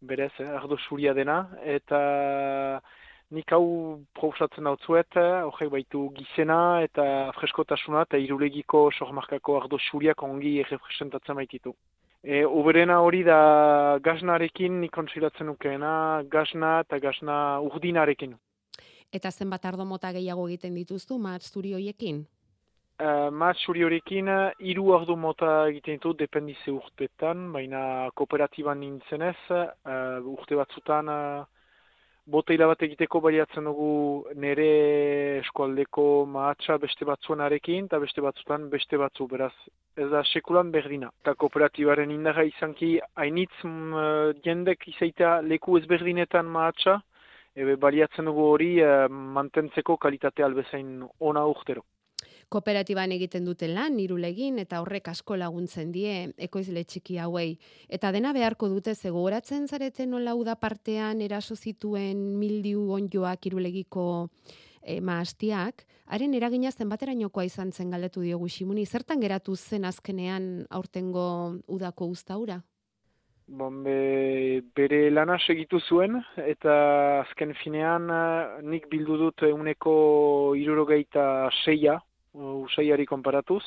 berez, 0.00 0.32
eh, 0.38 0.46
ardo 0.46 0.76
suria 0.76 1.14
dena, 1.14 1.48
eta 1.64 2.80
nik 3.30 3.52
hau 3.52 4.00
proposatzen 4.14 4.66
hau 4.66 4.76
zuet, 4.84 5.16
horrek 5.16 5.70
baitu 5.70 6.10
gizena 6.16 6.82
eta 6.84 7.32
freskotasuna 7.36 8.04
eta 8.06 8.16
irulegiko 8.16 8.90
sormarkako 8.92 9.60
ardo 9.62 9.78
suriak 9.78 10.22
ongi 10.22 10.62
representatzen 10.62 11.34
baititu. 11.34 11.74
E, 12.22 12.44
oberena 12.44 13.00
hori 13.00 13.22
da 13.22 13.98
gaznarekin 14.02 14.80
nik 14.80 14.92
konsilatzen 14.92 15.46
nukeena, 15.46 16.22
gazna 16.30 16.80
eta 16.86 16.98
gazna 16.98 17.60
urdinarekin. 17.60 18.34
Eta 19.12 19.30
zenbat 19.30 19.64
ardo 19.64 19.84
mota 19.84 20.12
gehiago 20.12 20.48
egiten 20.48 20.74
dituztu, 20.74 21.18
zuri 21.40 21.72
hoiekin? 21.72 22.26
Uh, 22.98 23.28
Mat 23.30 23.54
zuri 23.62 23.84
horrekin, 23.86 24.26
uh, 24.26 24.50
hiru 24.58 24.88
ardo 24.96 25.14
mota 25.14 25.48
egiten 25.70 26.00
ditu, 26.00 26.16
dependize 26.18 26.72
urtetan, 26.72 27.44
baina 27.54 27.80
kooperatiban 28.18 28.80
nintzenez, 28.82 29.36
uh, 29.54 30.16
urte 30.32 30.56
batzutan, 30.58 31.06
uh, 31.06 31.44
boteila 32.26 32.66
bat 32.72 32.80
egiteko 32.82 33.20
baliatzen 33.22 33.68
dugu 33.70 33.92
nere 34.44 34.66
eskualdeko 35.44 36.06
mahatsa 36.26 36.74
beste 36.82 37.06
batzuenarekin, 37.06 37.86
eta 37.86 38.00
beste 38.02 38.24
batzutan 38.24 38.64
beste 38.72 38.98
batzu, 38.98 39.28
beraz, 39.30 39.52
ez 39.94 40.08
da 40.10 40.24
sekulan 40.32 40.72
berdina. 40.74 41.12
Eta 41.22 41.36
kooperatibaren 41.38 42.10
indarra 42.16 42.42
izanki, 42.50 42.96
hainitz 43.14 43.54
uh, 43.62 44.32
jendek 44.42 44.88
izaitea 44.90 45.36
leku 45.46 45.78
ezberdinetan 45.78 46.50
mahatsa, 46.50 46.96
ebe 47.54 47.78
baliatzen 47.86 48.26
dugu 48.26 48.50
hori 48.56 48.72
uh, 48.82 49.06
mantentzeko 49.38 49.96
kalitate 50.02 50.42
albezain 50.42 51.06
ona 51.30 51.46
urtero. 51.46 51.86
Kooperatiban 52.48 53.12
egiten 53.12 53.44
duten 53.44 53.74
lan, 53.76 53.98
irulegin, 54.00 54.56
eta 54.62 54.78
horrek 54.80 55.10
asko 55.12 55.36
laguntzen 55.36 55.90
die 55.92 56.30
ekoizle 56.40 56.80
txiki 56.84 57.18
hauei. 57.20 57.58
Eta 57.92 58.08
dena 58.14 58.32
beharko 58.32 58.70
dute 58.72 58.94
zegoratzen 58.94 59.68
zareten 59.68 60.10
nola 60.14 60.32
uda 60.34 60.54
partean 60.56 61.20
eraso 61.20 61.56
zituen 61.56 62.22
mildiu 62.40 62.86
onjoak 62.96 63.50
irulegiko 63.50 64.06
e, 64.80 65.00
maastiak, 65.04 65.84
haren 66.08 66.34
eragina 66.40 66.72
zenbaterainokoa 66.72 67.44
izan 67.44 67.72
zen 67.72 67.92
galdetu 67.92 68.24
diogu 68.24 68.48
Ximuni, 68.48 68.86
zertan 68.86 69.20
geratu 69.20 69.56
zen 69.56 69.84
azkenean 69.84 70.66
aurtengo 70.70 71.28
udako 71.68 72.08
uztaura? 72.16 72.62
Bon, 73.48 73.82
be, 73.84 74.60
bere 74.76 75.06
lana 75.10 75.38
segitu 75.40 75.80
zuen, 75.80 76.18
eta 76.36 76.72
azken 77.22 77.54
finean 77.62 78.10
eh, 78.12 78.58
nik 78.64 78.88
bildu 78.92 79.16
dut 79.16 79.44
uneko 79.48 79.94
irurogeita 80.56 81.48
seia, 81.62 81.96
usaiari 82.38 83.06
konparatuz, 83.06 83.64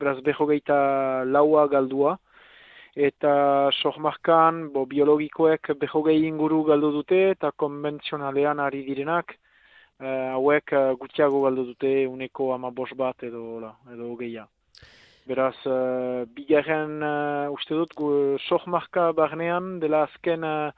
beraz 0.00 0.18
behogeita 0.26 1.24
laua 1.24 1.66
galdua, 1.68 2.16
eta 2.96 3.70
sohmarkan 3.82 4.70
bo, 4.74 4.84
biologikoek 4.86 5.72
behogei 5.80 6.18
inguru 6.26 6.62
galdu 6.68 6.92
dute, 6.98 7.20
eta 7.36 7.52
konbentzionalean 7.56 8.60
ari 8.60 8.82
direnak, 8.86 9.36
eh, 10.00 10.30
hauek 10.34 10.72
eh, 10.72 10.86
gutxiago 11.00 11.44
galdu 11.46 11.66
dute 11.72 12.06
uneko 12.08 12.52
ama 12.54 12.70
bos 12.70 12.90
bat 12.96 13.22
edo, 13.22 13.60
la, 13.60 13.74
edo 13.92 14.14
geia. 14.16 14.46
Beraz, 15.28 15.54
uh, 15.68 16.24
bigarren 16.34 17.04
uh, 17.04 17.52
uste 17.54 17.76
dut 17.76 17.92
gu 17.94 18.08
sohmarka 18.48 19.10
barnean 19.14 19.76
dela 19.78 20.00
azken 20.08 20.42
uh, 20.42 20.72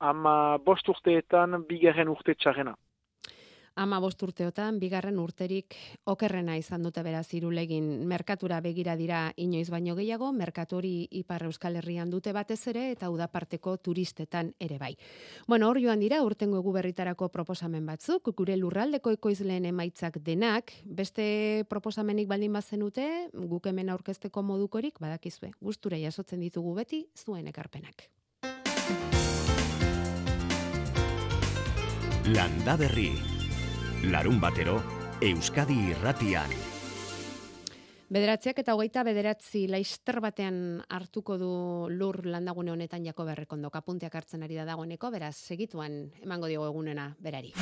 ama 0.00 0.58
bost 0.64 0.88
urteetan 0.88 1.60
bigarren 1.68 2.08
urte 2.10 2.34
txarrena. 2.34 2.74
Ama 3.76 3.98
bost 4.00 4.22
urteotan, 4.24 4.78
bigarren 4.80 5.18
urterik 5.20 5.74
okerrena 6.08 6.54
izan 6.56 6.86
dute 6.86 7.02
beraz 7.04 7.26
irulegin 7.36 8.06
merkatura 8.08 8.62
begira 8.64 8.94
dira 8.96 9.18
inoiz 9.36 9.68
baino 9.68 9.92
gehiago, 9.98 10.30
merkatori 10.32 11.08
Ipar 11.20 11.44
Euskal 11.44 11.76
Herrian 11.76 12.08
dute 12.08 12.32
batez 12.32 12.62
ere 12.72 12.86
eta 12.94 13.10
udaparteko 13.12 13.76
turistetan 13.76 14.54
ere 14.58 14.78
bai. 14.80 14.94
Bueno, 15.46 15.68
hor 15.68 15.82
joan 15.82 16.00
dira 16.00 16.22
urtengo 16.24 16.62
egu 16.64 16.72
berritarako 16.72 17.28
proposamen 17.28 17.84
batzuk, 17.84 18.32
gure 18.32 18.56
lurraldeko 18.56 19.12
ekoizleen 19.12 19.68
emaitzak 19.68 20.22
denak, 20.24 20.72
beste 20.86 21.66
proposamenik 21.68 22.32
baldin 22.32 22.56
bazenute, 22.56 23.28
guk 23.36 23.68
hemen 23.68 23.92
aurkezteko 23.92 24.40
modukorik 24.40 25.00
badakizue. 25.04 25.52
Gustura 25.60 26.00
jasotzen 26.00 26.40
ditugu 26.40 26.72
beti 26.80 27.04
zuen 27.12 27.52
ekarpenak. 27.52 28.08
Landa 32.32 32.80
Berri. 32.80 33.35
Larun 34.04 34.36
batero, 34.38 34.76
Euskadi 35.24 35.74
irratian. 35.90 36.50
Bederatziak 38.12 38.58
eta 38.60 38.74
hogeita 38.76 39.02
bederatzi 39.02 39.64
laister 39.72 40.20
batean 40.20 40.82
hartuko 40.92 41.38
du 41.40 41.48
lur 41.88 42.20
landagune 42.28 42.70
honetan 42.74 43.06
jako 43.08 43.24
berrekondo 43.24 43.70
kapunteak 43.70 44.14
hartzen 44.14 44.44
ari 44.44 44.54
da 44.54 44.66
dagoeneko, 44.68 45.10
beraz, 45.10 45.34
segituan 45.36 46.12
emango 46.22 46.46
diogo 46.46 46.68
egunena 46.68 47.16
berari. 47.18 47.54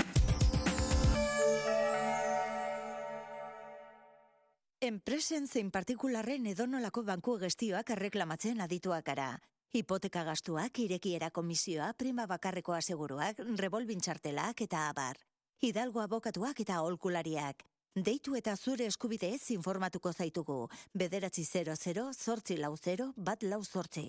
Enpresen 4.83 5.47
zein 5.47 5.71
partikularren 5.71 6.47
edonolako 6.51 7.05
banku 7.05 7.39
gestioak 7.39 7.95
erreklamatzen 7.95 8.61
adituak 8.61 9.07
gara. 9.07 9.39
Hipoteka 9.73 10.25
gastuak, 10.25 10.79
irekiera 10.79 11.31
komisioa, 11.31 11.95
prima 11.95 12.27
bakarreko 12.27 12.75
aseguruak, 12.75 13.39
revolvin 13.57 14.03
txartelak 14.03 14.61
eta 14.67 14.89
abar. 14.91 15.17
Hidalgo 15.65 16.03
abokatuak 16.03 16.59
eta 16.61 16.75
aholkulariak. 16.77 17.63
Deitu 18.07 18.35
eta 18.37 18.53
zure 18.55 18.85
eskubideez 18.91 19.49
informatuko 19.55 20.13
zaitugu. 20.13 20.57
Bederatzi 20.93 21.45
00 21.49 22.11
zortzi 22.13 22.59
lau 22.61 22.75
0 22.77 23.13
bat 23.17 23.47
lau 23.49 23.63
zortzi. 23.65 24.05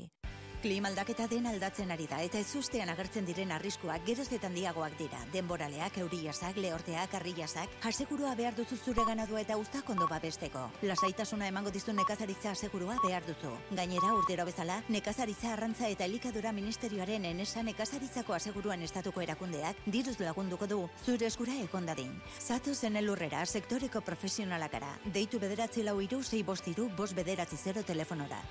Klima 0.61 0.89
aldaketa 0.89 1.27
den 1.27 1.45
aldatzen 1.45 1.91
ari 1.91 2.07
da 2.09 2.21
eta 2.25 2.39
ezustean 2.41 2.89
agertzen 2.89 3.25
diren 3.25 3.51
arriskuak 3.51 4.05
geroz 4.05 4.27
eta 4.33 4.49
dira. 4.49 5.19
Denboraleak, 5.33 5.97
euriasak, 5.97 6.57
lehorteak, 6.57 7.13
arriasak, 7.13 7.69
asegurua 7.83 8.35
behar 8.35 8.55
duzu 8.55 8.75
zure 8.77 9.05
ganadua 9.05 9.41
eta 9.41 9.57
uztak 9.57 9.89
ondo 9.89 10.07
babesteko. 10.07 10.71
Lasaitasuna 10.81 11.47
emango 11.47 11.71
dizu 11.71 11.93
nekazaritza 11.93 12.51
asegurua 12.51 12.97
behar 13.05 13.23
duzu. 13.25 13.51
Gainera, 13.71 14.13
urtero 14.13 14.45
bezala, 14.45 14.81
nekazaritza 14.89 15.53
arrantza 15.53 15.87
eta 15.87 16.05
elikadura 16.05 16.51
ministerioaren 16.51 17.25
enesa 17.25 17.63
nekazaritzako 17.63 18.33
aseguruan 18.33 18.81
estatuko 18.81 19.21
erakundeak 19.21 19.77
diruz 19.85 20.19
lagunduko 20.19 20.67
du 20.67 20.89
zure 21.05 21.25
eskura 21.27 21.53
ekondadin. 21.63 22.13
Zatu 22.39 22.73
zen 22.75 22.95
elurrera 22.95 23.45
sektoreko 23.45 24.01
profesionalakara. 24.01 24.95
Deitu 25.05 25.39
bederatzi 25.39 25.83
lau 25.83 25.99
iru, 26.01 26.23
zei 26.23 26.43
bost 26.43 26.67
iru, 26.67 26.89
bost 26.97 27.15
bederatzi 27.15 27.57
zero 27.57 27.83
telefonora. 27.83 28.41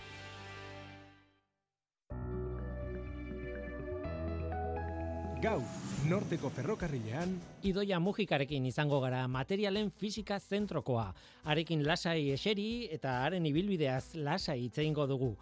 Gau, 5.45 5.61
norteko 6.09 6.49
ferrokarrilean, 6.49 7.35
Idoia 7.69 7.99
Mujikarekin 8.01 8.65
izango 8.65 8.97
gara 9.03 9.27
materialen 9.29 9.91
fisika 9.93 10.39
zentrokoa. 10.41 11.11
Arekin 11.53 11.83
lasai 11.85 12.31
eseri 12.33 12.87
eta 12.95 13.19
haren 13.27 13.45
ibilbideaz 13.51 14.15
lasai 14.25 14.63
itzeingo 14.71 15.05
dugu. 15.11 15.35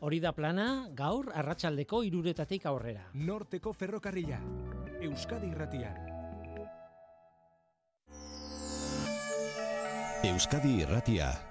Hori 0.00 0.22
da 0.24 0.32
plana, 0.32 0.88
gaur 0.96 1.28
arratsaldeko 1.34 2.00
iruretatik 2.08 2.64
aurrera. 2.64 3.04
norteko 3.12 3.74
ferrokarrila. 3.74 4.40
Euskadi 5.02 5.52
irratian. 5.52 6.08
Euskadi 10.24 10.80
Irratia. 10.80 11.49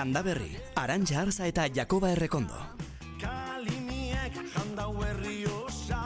Landa 0.00 0.22
Berri, 0.22 0.56
Arantxa 0.80 1.18
Arza 1.20 1.44
eta 1.44 1.66
Jakoba 1.68 2.08
Errekondo. 2.14 2.56
Kaliniek 3.20 4.38
jandau 4.54 4.94
herri 5.04 5.42
osa, 5.44 5.98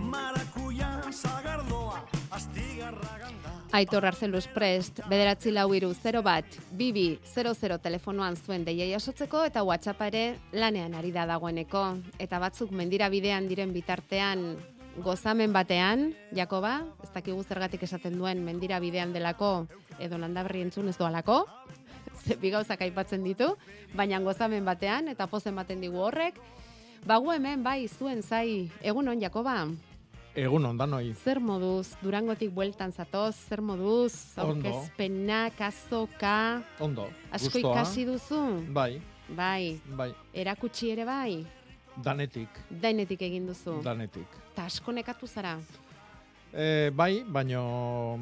marakuia 0.00 0.88
zagardoa, 1.12 1.98
astigarra 2.32 3.18
ganda. 3.20 3.52
Aitor 3.76 4.06
Arcelus 4.08 4.46
Prest, 4.54 5.02
bederatzi 5.12 5.52
lau 5.52 5.66
iru 5.76 5.92
0 5.92 6.22
bat, 6.24 6.56
bibi 6.72 7.18
00 7.34 7.76
telefonoan 7.84 8.40
zuen 8.40 8.64
deia 8.64 8.88
jasotzeko 8.94 9.44
eta 9.44 9.60
WhatsApp 9.60 10.08
ere 10.08 10.24
lanean 10.56 10.96
ari 10.96 11.12
da 11.12 11.28
dagoeneko. 11.28 11.84
Eta 12.16 12.40
batzuk 12.40 12.72
mendira 12.72 13.12
bidean 13.12 13.44
diren 13.44 13.76
bitartean 13.76 14.54
gozamen 15.04 15.52
batean, 15.52 16.14
Jakoba, 16.32 16.78
ez 17.04 17.12
dakigu 17.12 17.44
zergatik 17.44 17.84
esaten 17.84 18.16
duen 18.16 18.40
mendira 18.40 18.80
bidean 18.80 19.12
delako 19.12 19.66
edo 20.00 20.16
landaberri 20.16 20.64
entzun 20.64 20.88
ez 20.88 20.96
doalako, 20.96 21.42
ze 22.24 22.36
bi 22.36 22.50
gauzak 22.50 22.80
aipatzen 22.80 23.24
ditu, 23.24 23.56
baina 23.94 24.18
gozamen 24.20 24.64
batean 24.64 25.08
eta 25.08 25.26
pozen 25.26 25.54
baten 25.56 25.80
digu 25.80 25.96
horrek. 25.98 26.34
Bagu 27.06 27.32
hemen 27.32 27.62
bai 27.62 27.88
zuen 27.88 28.22
zai, 28.22 28.70
egunon 28.82 29.20
Jakoba, 29.20 29.66
Egun 30.34 30.64
ondan 30.64 30.88
noi. 30.90 31.12
zer 31.24 31.40
moduz, 31.40 31.90
durangotik 32.02 32.50
bueltan 32.54 32.92
zatoz, 32.92 33.34
zer 33.48 33.60
moduz, 33.60 34.14
Ondo. 34.38 34.68
aurkezpenak, 34.68 35.60
azoka, 35.60 36.62
Ondo. 36.80 37.08
asko 37.30 37.50
gustoa. 37.58 37.72
ikasi 37.74 38.04
duzu? 38.06 38.64
Bai, 38.72 39.02
Bai, 39.28 39.80
bai. 39.96 40.14
erakutsi 40.32 40.90
ere 40.90 41.04
bai, 41.04 41.44
Danetik, 42.02 42.48
dainetik 42.70 43.20
egin 43.22 43.46
duzu. 43.46 43.82
danetik. 43.82 44.26
Ta 44.54 44.64
asko 44.64 44.92
nekatu 44.92 45.26
zara. 45.26 45.58
E, 46.54 46.90
bai, 46.90 47.24
baino 47.28 48.20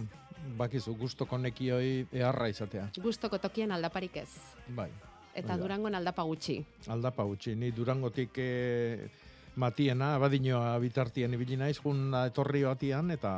bakizu 0.58 0.94
gustoko 0.94 1.38
nekioi 1.38 2.06
eharra 2.12 2.48
izatea. 2.48 2.88
Gustoko 3.02 3.38
tokian 3.38 3.72
aldaparik 3.72 4.16
ez. 4.16 4.28
Bai. 4.68 4.90
Eta 5.34 5.52
hori 5.52 5.58
da. 5.60 5.62
durangon 5.62 5.94
aldapa 5.94 6.22
gutxi. 6.26 6.64
Aldapa 6.88 7.24
utzi. 7.24 7.54
Ni 7.54 7.70
Durangotik 7.70 8.38
e, 8.38 9.08
matiena, 9.56 10.14
abadinoa 10.16 10.78
bitartien 10.82 11.32
ibili 11.34 11.56
naiz, 11.56 11.76
jun 11.78 12.12
etorri 12.26 12.64
batian 12.66 13.10
eta 13.14 13.32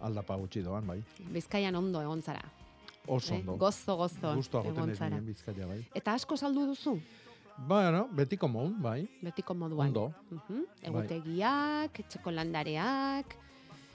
aldapa 0.00 0.36
gutxi 0.36 0.62
doan, 0.62 0.86
bai. 0.86 0.98
Bizkaian 1.32 1.74
ondo 1.74 2.02
egon 2.02 2.22
zara. 2.22 2.42
Oso 3.06 3.34
Eh, 3.34 3.38
ondo. 3.40 3.56
Gozo, 3.58 3.96
gozo 3.96 4.34
Gustoa 4.36 4.62
egon 4.68 4.94
zara. 4.94 5.18
bizkaia, 5.20 5.66
bai. 5.66 5.80
Eta 5.94 6.12
asko 6.14 6.36
saldu 6.36 6.66
duzu, 6.66 6.98
Bueno, 7.68 8.08
betiko 8.12 8.48
modun, 8.48 8.80
bai. 8.82 9.08
betiko 9.22 9.54
moduan. 9.54 9.88
Ondo. 9.88 10.12
Mhm. 10.30 10.62
Egutegiak, 10.82 11.98
etxeko 12.00 12.30
landareak, 12.30 13.36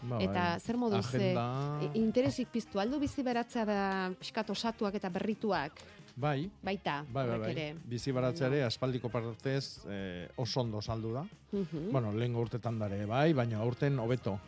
Ba, 0.01 0.19
Eta 0.21 0.41
bai. 0.51 0.59
zer 0.59 0.77
moduz, 0.77 1.05
Agenda... 1.05 1.79
i- 1.81 1.97
interesik 1.99 2.49
piztu 2.53 2.79
aldu 2.79 2.99
bizi 2.99 3.23
beratzea 3.23 3.65
da 3.65 4.11
pixkat 4.19 4.49
osatuak 4.53 4.95
eta 4.95 5.09
berrituak, 5.09 5.79
Bai, 6.17 6.49
baita, 6.65 7.03
bai, 7.13 7.27
bai, 7.29 7.37
bai. 7.39 7.49
ere. 7.51 7.65
Bizi 7.85 8.11
baratzea 8.11 8.47
ere, 8.47 8.63
aspaldiko 8.65 9.09
partez 9.13 9.83
eh, 9.87 10.27
oso 10.41 10.61
ondo 10.61 10.81
saldu 10.81 11.11
da. 11.13 11.21
Mhm. 11.51 11.91
Bueno, 11.91 12.11
lehen 12.11 12.35
urtetan 12.35 12.79
dare, 12.79 13.05
bai, 13.05 13.33
baina 13.33 13.59
aurten 13.59 13.99
hobeto. 13.99 14.39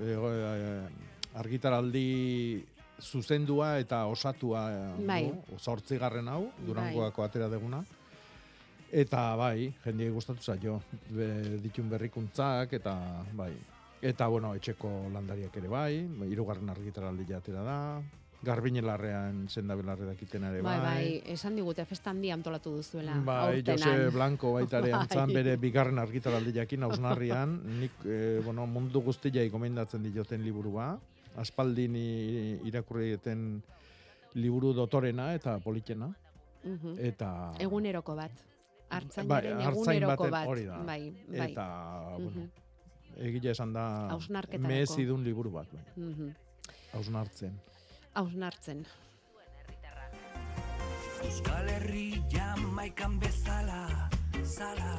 Eh? 0.00 0.14
Eh, 0.16 0.88
argitaraldi 1.34 2.64
zuzendua 3.00 3.78
eta 3.80 4.06
osatua 4.06 4.62
eh, 4.72 5.04
Bai. 5.06 5.22
du, 5.28 5.58
zortzigarren 5.58 6.28
hau, 6.28 6.50
durangoako 6.66 7.22
atera 7.24 7.48
deguna. 7.52 7.82
Eta 8.90 9.36
bai, 9.38 9.68
jendiei 9.84 10.10
gustatu 10.10 10.42
zaio, 10.42 10.80
be, 11.10 11.58
ditun 11.62 11.88
berrikuntzak 11.92 12.72
eta 12.80 12.96
bai. 13.38 13.52
Eta 14.02 14.26
bueno, 14.28 14.54
etxeko 14.56 14.88
landariak 15.12 15.56
ere 15.60 15.68
bai, 15.68 16.08
hirugarren 16.30 16.70
argitaraldia 16.72 17.36
atera 17.38 17.62
da. 17.62 17.78
Garbinelarrean 18.42 19.42
sendabelarre 19.52 20.06
dakiten 20.08 20.44
ere 20.48 20.62
Bai, 20.64 20.78
bai, 20.80 21.08
esan 21.34 21.58
digute 21.58 21.84
festa 21.84 22.08
handi 22.08 22.30
antolatu 22.32 22.70
duzuela. 22.78 23.18
Bai, 23.20 23.58
aurtenan. 23.58 23.82
Jose 23.98 24.14
Blanco 24.14 24.52
baita 24.54 24.78
ere 24.80 24.92
Bai. 25.26 25.34
bere 25.34 25.56
bigarren 25.60 25.98
argitaraldiakin 26.00 26.82
ausnarrian, 26.88 27.58
nik 27.82 27.98
eh, 28.08 28.40
bueno, 28.44 28.64
mundu 28.66 29.02
guztiai 29.04 29.50
gomendatzen 29.52 30.02
dioten 30.08 30.40
liburua, 30.42 30.94
aspaldin 31.36 31.96
i- 32.00 32.56
irakurrieten 32.72 33.60
liburu 34.40 34.72
dotorena 34.72 35.34
eta 35.34 35.58
politena. 35.58 36.08
Mhm. 36.64 36.96
Eta 36.98 37.52
Eguneroko 37.60 38.16
bat. 38.16 38.32
bai, 38.32 38.96
Artzainaren 39.02 39.60
artzain 39.60 39.98
eguneroko 40.00 40.24
baten 40.24 40.30
bat. 40.32 40.48
hori 40.48 40.64
da. 40.64 40.78
Bai, 40.88 41.12
bai. 41.28 41.52
Eta, 41.52 41.68
bueno, 42.16 42.30
Mhm. 42.30 42.50
Egile 43.18 43.50
esan 43.50 43.72
da 43.72 44.08
Hausnarketarako. 44.10 44.68
mehezidun 44.68 45.24
liburu 45.24 45.50
bat, 45.50 45.68
bai. 45.72 45.82
Mhm. 45.96 46.30
Hausnartzen. 46.92 47.60
Hausnartzen. 48.14 48.86
Euskal 51.24 51.68
Herria 51.68 52.54
maikan 52.56 53.18
bezala, 53.20 54.08
zala. 54.42 54.96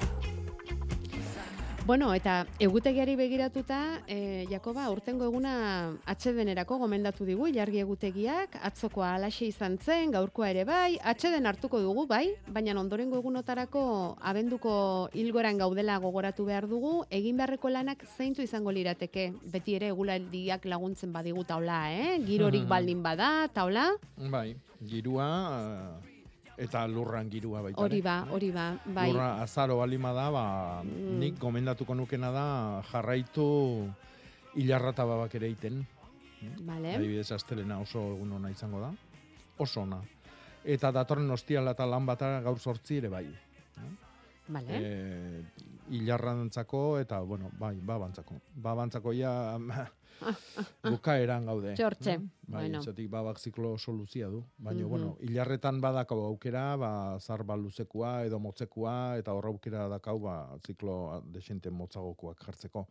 Bueno, 1.83 2.13
eta 2.13 2.45
egutegiari 2.61 3.15
begiratuta, 3.17 4.03
e, 4.07 4.45
Jakoba, 4.51 4.83
urtengo 4.93 5.25
eguna 5.25 5.97
atxedenerako 6.05 6.77
gomendatu 6.83 7.25
digu, 7.25 7.47
ilargi 7.49 7.81
egutegiak, 7.81 8.53
atzokoa 8.69 9.15
alaxe 9.15 9.47
izan 9.47 9.79
zen, 9.81 10.13
gaurkoa 10.13 10.51
ere 10.53 10.63
bai, 10.63 10.99
atxeden 11.01 11.49
hartuko 11.49 11.81
dugu, 11.81 12.05
bai, 12.05 12.35
baina 12.53 12.77
ondorengo 12.79 13.17
egunotarako 13.17 13.83
abenduko 14.21 14.75
hilgoran 15.17 15.57
gaudela 15.57 15.97
gogoratu 16.05 16.45
behar 16.45 16.69
dugu, 16.69 17.01
egin 17.09 17.41
beharreko 17.41 17.73
lanak 17.73 18.05
zeintu 18.15 18.45
izango 18.45 18.71
lirateke, 18.71 19.31
beti 19.51 19.79
ere 19.81 19.89
egulaldiak 19.89 20.69
laguntzen 20.69 21.11
badigu 21.11 21.43
taula, 21.49 21.81
eh? 21.89 22.21
Girorik 22.29 22.69
baldin 22.75 23.01
bada, 23.01 23.49
taula, 23.57 23.89
Bai, 24.29 24.53
girua 24.85 25.27
eh, 25.57 26.10
eta 26.61 26.85
lurran 26.87 27.29
girua 27.31 27.61
baita. 27.65 27.81
hori 27.81 28.01
ba, 28.05 28.15
hori 28.29 28.51
ba, 28.53 28.65
bai. 28.85 29.09
Lurra 29.11 29.41
azaro 29.41 29.77
balima 29.81 30.13
da, 30.13 30.29
ba, 30.29 30.45
Mm. 30.83 31.17
nik 31.19 31.39
gomendatuko 31.39 31.95
nukena 31.95 32.31
da 32.31 32.45
jarraitu 32.91 33.89
hilarrata 34.55 35.05
babak 35.05 35.35
ere 35.35 35.49
iten. 35.49 35.85
Vale. 36.65 36.95
Adibidez, 36.95 37.31
astelena 37.31 37.79
oso 37.79 37.99
egun 38.15 38.31
ona 38.33 38.49
izango 38.49 38.79
da. 38.81 38.91
Oso 39.57 39.81
ona. 39.81 40.01
Eta 40.63 40.91
datorren 40.91 41.29
ostiala 41.31 41.71
eta 41.71 41.85
lan 41.85 42.05
bata 42.05 42.39
gaur 42.41 42.59
sortzi 42.59 42.97
ere 42.97 43.09
bai. 43.09 43.25
Vale. 44.47 44.77
E, 44.77 45.43
hilarrantzako 45.91 46.99
eta, 46.99 47.19
bueno, 47.21 47.51
bai, 47.59 47.75
babantzako. 47.83 48.39
Babantzako 48.55 49.13
ja 49.13 49.33
bukaeran 50.91 51.45
gaude. 51.49 51.73
Txortxe, 51.75 52.17
Bai, 52.47 52.63
bueno. 52.65 52.79
etxetik 52.81 53.09
babak 53.09 53.39
ziklo 53.39 53.73
oso 53.73 53.91
luzia 53.91 54.27
du. 54.29 54.43
Baina, 54.57 54.81
Mhm. 54.83 54.89
bueno, 54.89 55.17
hilarretan 55.21 55.81
badako 55.81 56.19
aukera, 56.27 56.75
ba, 56.77 57.17
zarba 57.19 57.55
luzekoa 57.57 58.25
edo 58.25 58.39
motzekoa, 58.39 59.17
eta 59.17 59.33
horra 59.33 59.49
aukera 59.49 59.87
dakau, 59.89 60.19
ba, 60.19 60.57
ziklo 60.65 61.21
desente 61.25 61.69
motzagokoak 61.71 62.43
jartzeko. 62.45 62.87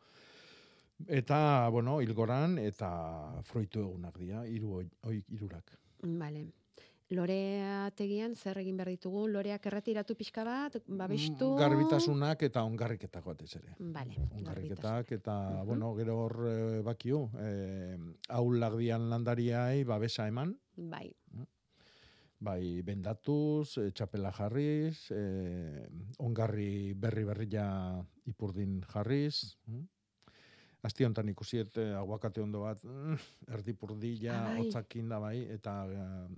Eta, 1.09 1.69
bueno, 1.73 2.01
hilgoran, 2.03 2.59
eta 2.59 3.41
froitu 3.45 3.81
egunak 3.81 4.19
dira, 4.19 4.45
hiru 4.47 4.83
hoi 5.03 5.25
irurak. 5.33 5.71
Vale. 6.03 6.47
Loreategian 7.11 8.37
zer 8.39 8.61
egin 8.63 8.77
behar 8.79 8.93
ditugu? 8.93 9.25
Loreak 9.33 9.65
erretiratu 9.67 10.15
pixka 10.15 10.45
bat, 10.47 10.77
babestu? 10.87 11.49
Garbitasunak 11.59 12.45
eta 12.47 12.63
ongarriketak 12.63 13.25
batez 13.27 13.49
ere. 13.59 13.75
Vale, 13.81 14.15
Ongarriketak 14.39 15.11
eta, 15.19 15.35
bueno, 15.67 15.91
gero 15.99 16.17
hor 16.23 16.37
eh, 16.47 16.83
bakiu, 16.87 17.25
eh, 17.43 17.97
aulak 18.39 18.79
dian 18.79 19.09
landariai 19.11 19.83
babesa 19.85 20.29
eman, 20.31 20.55
Bai. 20.77 21.09
bai 22.39 22.81
bendatuz, 22.87 23.77
eh, 23.83 23.91
txapela 23.91 24.31
jarriz, 24.33 25.11
eh, 25.11 25.89
ongarri 26.23 26.95
berri 26.95 27.25
berria 27.27 27.67
ipurdin 28.31 28.81
jarriz, 28.87 29.57
mm? 29.67 29.89
Asti 30.87 31.05
hontan 31.05 31.29
ikusiet 31.29 31.75
eh, 31.77 31.91
aguakate 31.93 32.41
ondo 32.41 32.63
bat, 32.63 32.81
mm, 32.87 33.19
erdipurdila, 33.53 34.39
Ah, 34.47 34.55
hotzakin 34.63 35.11
da 35.11 35.19
bai, 35.21 35.43
eta 35.53 35.75
eh, 35.91 36.29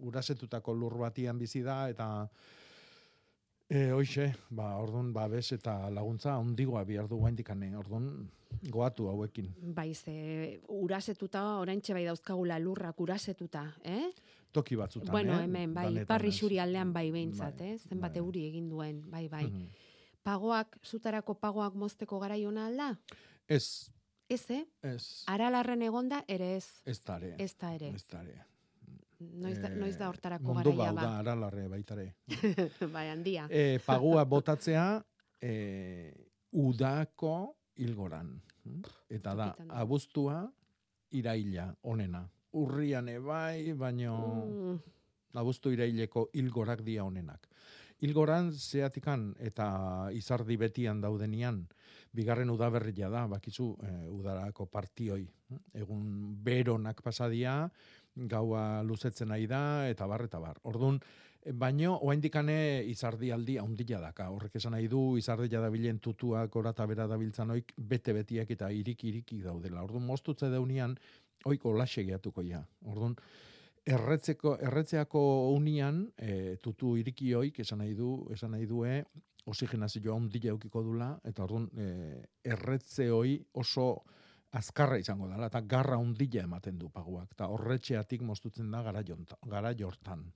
urasetutako 0.00 0.74
lur 0.74 0.98
batian 0.98 1.38
bizi 1.38 1.62
da, 1.62 1.88
eta 1.90 2.28
E, 3.68 3.90
hoxe, 3.92 4.30
ba, 4.48 4.78
ordun 4.80 5.10
babes 5.12 5.50
eta 5.52 5.90
laguntza 5.92 6.38
ondigoa 6.40 6.86
bihar 6.88 7.04
du 7.04 7.18
guaindikane, 7.20 7.66
ordun 7.76 8.30
goatu 8.72 9.10
hauekin. 9.10 9.50
Bai, 9.76 9.90
ze 9.94 10.62
urasetuta, 10.72 11.42
oraintxe 11.60 11.92
bai 11.92 12.06
dauzkagula 12.06 12.56
lurrak 12.64 13.00
urasetuta, 13.04 13.66
eh? 13.84 14.08
Toki 14.56 14.78
batzutan, 14.80 15.12
bueno, 15.12 15.34
eh? 15.36 15.44
hemen, 15.44 15.74
bai, 15.76 15.84
Danetan 15.90 16.08
parri 16.08 16.32
xuri 16.32 16.56
aldean 16.64 16.94
bai 16.94 17.10
behintzat, 17.12 17.60
Bai, 17.60 17.74
eh? 17.74 17.78
Zenbat 17.90 18.16
euri 18.16 18.46
egin 18.48 18.70
duen, 18.72 19.02
bai, 19.10 19.26
bai. 19.28 19.44
Mhm. 19.50 19.68
Pagoak, 20.24 20.78
zutarako 20.88 21.34
pagoak 21.36 21.76
mozteko 21.76 22.18
garaiona 22.24 22.66
alda? 22.72 22.94
Ez, 23.46 23.90
Ez, 24.28 24.50
eh? 24.50 24.64
ez, 24.82 25.24
Aralarren 25.26 25.82
egonda, 25.82 26.22
ere 26.28 26.54
ez. 26.56 26.66
ez 26.84 26.98
da 27.04 27.16
ere. 27.16 27.34
Ez 27.38 27.54
da 27.56 27.74
ere. 27.74 27.88
Ez 27.94 28.04
da 28.08 28.20
ere. 28.22 28.44
Noiz 29.18 29.58
da, 29.58 29.68
Eh, 29.68 29.74
noiz 29.76 29.96
da 29.98 30.08
hortarako 30.08 30.54
Mundu 30.54 30.72
garaia 30.76 30.92
bau 30.92 30.96
da, 31.02 31.08
ba. 31.10 31.18
aralarre 31.18 31.68
baitare. 31.68 32.14
bai, 32.94 33.08
handia. 33.10 33.46
e, 33.50 33.78
pagua 33.84 34.24
botatzea 34.24 35.02
e, 35.42 36.12
udako 36.52 37.56
ilgoran. 37.76 38.40
mm? 38.64 38.82
Eta 39.10 39.34
da, 39.34 39.54
abuztua 39.68 40.44
iraila 41.10 41.74
onena. 41.82 42.28
Urrian 42.52 43.08
ebai, 43.08 43.72
baino 43.74 44.14
Mm. 44.46 44.78
abuztu 45.34 45.70
iraileko 45.72 46.28
ilgorak 46.32 46.82
dia 46.82 47.04
onenak. 47.04 47.46
Ilgoran 48.00 48.52
zeatikan 48.52 49.34
eta 49.38 50.08
izardi 50.14 50.56
betian 50.56 51.00
daudenian, 51.00 51.66
bigarren 52.14 52.50
udaberria 52.50 53.08
da, 53.10 53.26
bakizu, 53.26 53.76
e, 53.82 54.08
udarako 54.08 54.66
partioi. 54.66 55.26
Egun 55.74 56.36
beronak 56.44 57.02
pasadia, 57.02 57.68
gaua 58.14 58.82
luzetzen 58.82 59.28
nahi 59.28 59.46
da, 59.46 59.88
eta 59.88 60.06
bar, 60.06 60.24
eta 60.26 60.40
bar. 60.42 60.58
Orduan, 60.68 61.00
baino, 61.54 61.94
oaindikane 62.02 62.84
izardialdi 62.90 63.58
haundila 63.58 64.00
daka. 64.02 64.28
Horrek 64.34 64.56
esan 64.60 64.74
nahi 64.76 64.88
du, 64.88 65.16
izardia 65.18 65.60
da 65.60 65.70
bilen 65.70 66.00
tutuak 66.02 66.56
orata 66.56 66.86
bera 66.86 67.06
dabiltzan 67.06 67.54
oik, 67.54 67.72
bete-betiak 67.78 68.50
eta 68.56 68.70
irik-iriki 68.74 69.40
daudela. 69.42 69.82
Orduan, 69.84 70.06
mostutze 70.06 70.50
deunian, 70.50 70.96
oiko 71.46 71.72
laxe 71.76 72.04
geatuko 72.04 72.42
ja. 72.42 72.64
Orduan, 72.86 73.16
erretzeko, 73.88 74.56
erretzeako 74.60 75.22
unian, 75.54 76.04
e, 76.18 76.56
tutu 76.62 76.96
iriki 77.00 77.32
oik, 77.34 77.60
esan 77.64 77.82
nahi 77.84 77.94
du, 77.96 78.26
esan 78.34 78.52
nahi 78.56 78.66
due, 78.68 79.02
oxigenazioa 79.48 80.14
ondila 80.14 80.52
eukiko 80.52 80.82
dula, 80.84 81.14
eta 81.24 81.46
orduan, 81.46 81.70
e, 81.72 82.20
erretze 82.44 83.08
oso 83.12 83.88
azkarra 84.58 84.98
izango 84.98 85.28
dela, 85.30 85.46
eta 85.46 85.60
garra 85.60 85.98
ondila 86.00 86.42
ematen 86.44 86.78
du 86.78 86.90
paguak, 86.90 87.32
eta 87.36 87.48
horretxeatik 87.54 88.24
mostutzen 88.26 88.70
da 88.74 88.82
gara, 88.82 89.04
jonta, 89.06 89.38
gara 89.46 89.72
jortan. 89.78 90.26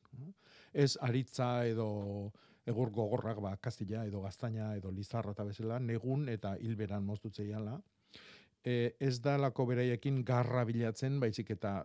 Ez 0.73 0.97
aritza 1.01 1.67
edo 1.69 2.33
egur 2.67 2.93
gogorrak 2.95 3.41
ba, 3.43 3.57
kastila 3.59 4.05
edo 4.07 4.23
gaztaina 4.23 4.73
edo 4.79 4.93
lizarra 4.95 5.35
eta 5.35 5.47
bezala, 5.49 5.81
negun 5.83 6.29
eta 6.31 6.55
hilberan 6.61 7.05
mostutzei 7.05 7.51
ala. 7.53 7.79
E, 8.63 8.95
ez 9.03 9.17
da 9.21 9.35
lako 9.43 9.67
beraiekin 9.73 10.23
garra 10.25 10.63
bilatzen, 10.65 11.19
baizik 11.21 11.51
eta 11.57 11.81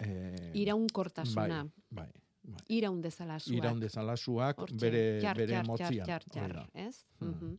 e, 0.00 0.52
Iraunkortasuna. 0.56 1.66
Bai, 1.90 2.06
bai. 2.08 2.62
Iraun 2.70 3.02
dezala 3.02 3.40
suak. 3.42 3.56
Iraun 3.58 3.80
dezala 3.82 4.14
suak 4.16 4.60
Hortxe, 4.62 4.78
bere, 4.80 5.02
txar, 5.20 5.40
bere 5.42 5.52
txar, 5.52 5.66
motzian. 5.66 6.06
Txar, 6.06 6.24
txar, 6.30 6.44
Hori 6.44 6.54
da. 6.54 6.64
txar, 6.70 6.86
ez? 6.86 7.04
Mm. 7.20 7.28
Mhm. 7.28 7.58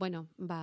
Bueno, 0.00 0.26
ba, 0.38 0.60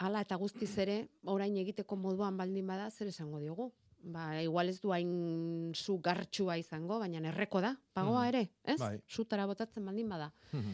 ala 0.00 0.22
eta 0.24 0.36
guztiz 0.40 0.72
ere, 0.80 1.08
orain 1.28 1.56
egiteko 1.60 1.96
moduan 1.96 2.36
baldin 2.40 2.66
bada, 2.66 2.90
zer 2.90 3.08
esango 3.12 3.38
diogu? 3.42 3.70
Ba, 4.02 4.30
igual 4.40 4.70
ez 4.72 4.78
du 4.80 4.92
hain 4.96 5.72
zu 5.76 5.98
gartxua 6.00 6.56
izango, 6.56 6.98
baina 7.02 7.20
erreko 7.28 7.60
da, 7.60 7.74
pagoa 7.92 8.22
Mhm. 8.24 8.28
ere, 8.28 8.50
ez? 8.64 8.78
Bai. 8.80 8.98
Sutara 9.06 9.44
botatzen 9.46 9.84
baldin 9.84 10.08
bada. 10.08 10.32
Mhm. 10.52 10.72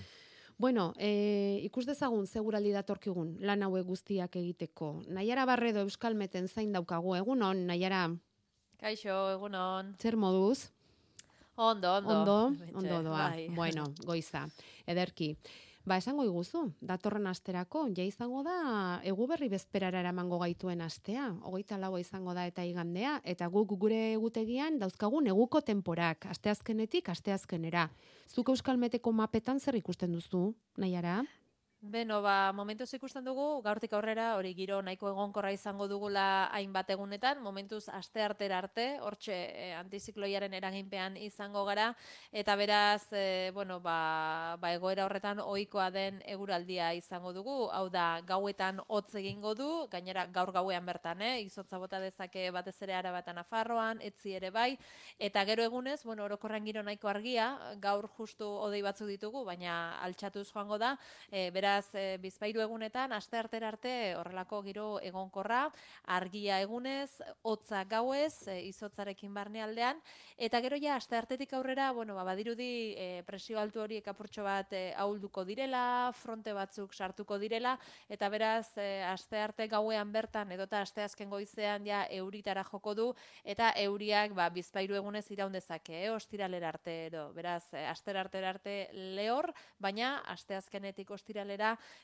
Bueno, 0.59 0.93
e, 0.97 1.61
ikus 1.65 1.85
dezagun 1.87 2.27
seguraldi 2.27 2.71
datorkigun 2.73 3.37
lan 3.41 3.62
hauek 3.62 3.85
guztiak 3.85 4.37
egiteko. 4.37 5.03
Naiara 5.09 5.45
Barredo 5.45 5.81
Euskalmeten 5.81 6.49
zain 6.49 6.73
daukagu 6.73 7.15
egunon, 7.17 7.67
Naiara, 7.67 8.09
Kaixo, 8.79 9.31
egunon. 9.35 9.97
zer 9.99 10.17
moduz? 10.17 10.71
Ondo, 11.57 11.95
ondo. 11.97 12.12
Ondo, 12.12 12.65
ondo 12.75 13.03
doa. 13.03 13.31
bai. 13.31 13.49
Bueno, 13.49 13.85
goiza. 14.07 14.47
Ederki. 14.87 15.37
Ba, 15.87 16.01
esango 16.01 16.25
iguzu, 16.27 16.64
datorren 16.83 17.29
asterako, 17.31 17.85
ja 17.94 18.03
izango 18.03 18.40
da, 18.42 18.57
egu 19.07 19.29
berri 19.31 19.46
bezperara 19.53 20.01
eramango 20.03 20.40
gaituen 20.40 20.83
astea, 20.83 21.29
hogeita 21.46 21.79
laua 21.79 22.01
izango 22.03 22.35
da 22.35 22.42
eta 22.51 22.64
igandea, 22.66 23.20
eta 23.22 23.46
guk 23.55 23.77
gure 23.85 24.01
egutegian 24.16 24.81
dauzkagu 24.83 25.20
neguko 25.22 25.62
temporak, 25.62 26.27
asteazkenetik 26.35 27.12
asteazkenera. 27.14 27.87
Zuk 28.27 28.51
euskalmeteko 28.51 29.14
mapetan 29.14 29.62
zer 29.62 29.79
ikusten 29.79 30.18
duzu, 30.18 30.49
nahiara? 30.75 31.20
Beno, 31.87 32.16
ba, 32.18 32.51
momentuz 32.51 32.88
ikusten 32.96 33.22
dugu, 33.22 33.61
gaurtik 33.62 33.92
aurrera, 33.94 34.33
hori 34.35 34.51
giro 34.59 34.81
nahiko 34.83 35.07
egonkorra 35.12 35.53
izango 35.55 35.87
dugula 35.87 36.49
hainbat 36.57 36.88
egunetan, 36.90 37.38
momentuz 37.44 37.85
aste 37.94 38.25
artera 38.25 38.57
arte, 38.59 38.87
hortxe 39.07 39.37
eh, 39.37 39.68
antizikloiaren 39.79 40.57
eraginpean 40.59 41.18
izango 41.22 41.62
gara, 41.68 41.92
eta 42.33 42.57
beraz, 42.59 43.05
eh, 43.14 43.53
bueno, 43.55 43.77
ba, 43.85 44.57
ba, 44.59 44.72
egoera 44.75 45.05
horretan 45.07 45.38
ohikoa 45.44 45.90
den 45.94 46.18
eguraldia 46.27 46.88
izango 46.99 47.31
dugu, 47.37 47.55
hau 47.70 47.85
da, 47.88 48.07
gauetan 48.27 48.83
hotz 48.88 49.14
egingo 49.22 49.55
du, 49.55 49.68
gainera 49.92 50.27
gaur 50.27 50.51
gauean 50.57 50.90
bertan, 50.90 51.22
eh, 51.22 51.44
izotza 51.44 51.79
bota 51.79 52.03
dezake 52.03 52.49
batez 52.51 52.75
ere 52.83 52.99
arabata 52.99 53.37
Nafarroan, 53.37 54.03
etzi 54.03 54.35
ere 54.40 54.51
bai, 54.51 54.72
eta 55.20 55.44
gero 55.46 55.62
egunez, 55.62 56.01
bueno, 56.03 56.27
orokorran 56.27 56.66
giro 56.66 56.83
nahiko 56.83 57.14
argia, 57.14 57.53
gaur 57.79 58.11
justu 58.18 58.51
odei 58.66 58.83
batzu 58.83 59.07
ditugu, 59.07 59.44
baina 59.46 60.01
altxatuz 60.03 60.49
joango 60.51 60.83
da, 60.83 60.96
e, 61.31 61.46
beraz, 61.55 61.76
e, 61.95 62.17
bizpairu 62.23 62.62
egunetan, 62.65 63.12
aste 63.12 63.39
artera 63.39 63.69
arte 63.69 64.15
horrelako 64.17 64.62
giro 64.62 64.87
egonkorra, 65.05 65.67
argia 66.17 66.61
egunez, 66.65 67.21
hotza 67.43 67.85
gauez, 67.85 68.47
e, 68.49 68.61
izotzarekin 68.69 69.35
barnealdean, 69.35 70.01
eta 70.37 70.61
gero 70.65 70.79
ja, 70.81 70.97
aste 70.97 71.17
artetik 71.17 71.53
aurrera, 71.59 71.91
bueno, 71.93 72.15
ba, 72.15 72.25
badirudi 72.25 72.95
e, 72.97 73.09
presio 73.27 73.61
altu 73.61 73.83
horiek 73.83 74.07
apurtxo 74.09 74.45
bat 74.47 74.73
e, 74.73 74.93
ahulduko 74.97 75.45
direla, 75.45 76.12
fronte 76.15 76.53
batzuk 76.57 76.95
sartuko 76.95 77.39
direla, 77.43 77.77
eta 78.09 78.29
beraz, 78.29 78.77
e, 78.79 79.03
aste 79.07 79.41
arte 79.41 79.68
gauean 79.72 80.12
bertan, 80.12 80.53
edota 80.53 80.81
aste 80.85 81.03
azken 81.03 81.31
goizean 81.31 81.87
ja 81.87 82.05
euritara 82.11 82.64
joko 82.64 82.95
du, 82.95 83.09
eta 83.45 83.72
euriak 83.83 84.35
ba, 84.37 84.49
bizpairu 84.51 84.97
egunez 84.99 85.24
iraun 85.35 85.53
dezake, 85.53 86.05
eh, 86.05 86.11
ostiralera 86.11 86.68
arte, 86.68 86.97
edo, 87.07 87.29
beraz, 87.35 87.64
e, 87.72 87.85
astera 87.87 88.20
artera 88.20 88.51
arte 88.55 88.77
lehor, 89.16 89.53
baina 89.83 90.18
asteazkenetik 90.33 91.11
ostiralera 91.11 91.55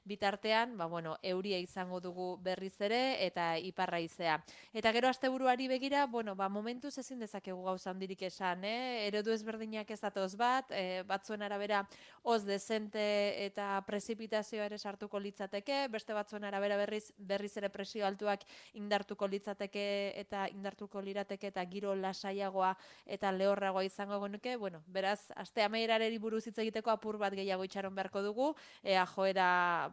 bitartean, 0.05 0.77
ba, 0.77 0.87
bueno, 0.87 1.17
euria 1.23 1.59
izango 1.59 2.01
dugu 2.01 2.37
berriz 2.43 2.75
ere, 2.81 3.25
eta 3.25 3.59
iparra 3.59 4.01
izea. 4.01 4.39
Eta 4.73 4.93
gero 4.93 5.09
asteburuari 5.09 5.69
begira, 5.69 6.07
bueno, 6.07 6.35
ba, 6.37 6.49
momentuz 6.49 6.97
ezin 6.99 7.21
dezakegu 7.23 7.63
gauza 7.65 7.91
handirik 7.91 8.23
esan, 8.29 8.65
eh? 8.65 9.07
eredu 9.07 9.33
ezberdinak 9.33 9.91
ez 9.91 10.01
datoz 10.01 10.35
bat, 10.37 10.71
e, 10.71 11.03
batzuen 11.09 11.43
arabera 11.43 11.83
oz 12.23 12.43
dezente 12.47 13.03
eta 13.45 13.83
prezipitazioa 13.87 14.67
ere 14.71 14.79
sartuko 14.79 15.21
litzateke, 15.21 15.87
beste 15.93 16.15
batzuen 16.17 16.45
arabera 16.49 16.77
berriz, 16.81 17.13
berriz 17.19 17.53
ere 17.61 17.71
presio 17.71 18.07
altuak 18.07 18.45
indartuko 18.79 19.27
litzateke 19.29 19.85
eta 20.23 20.47
indartuko 20.53 21.03
lirateke 21.03 21.51
eta 21.53 21.65
giro 21.71 21.95
lasaiagoa 21.99 22.75
eta 23.07 23.33
lehorragoa 23.33 23.85
izango 23.85 24.21
genuke, 24.25 24.57
bueno, 24.57 24.83
beraz, 24.87 25.31
aste 25.37 25.65
amaierareri 25.67 26.19
buruz 26.23 26.47
hitz 26.47 26.59
egiteko 26.65 26.93
apur 26.95 27.19
bat 27.19 27.35
gehiago 27.35 27.67
itxaron 27.67 27.95
beharko 27.95 28.23
dugu, 28.23 28.53
ea 28.83 29.05
joera 29.15 29.42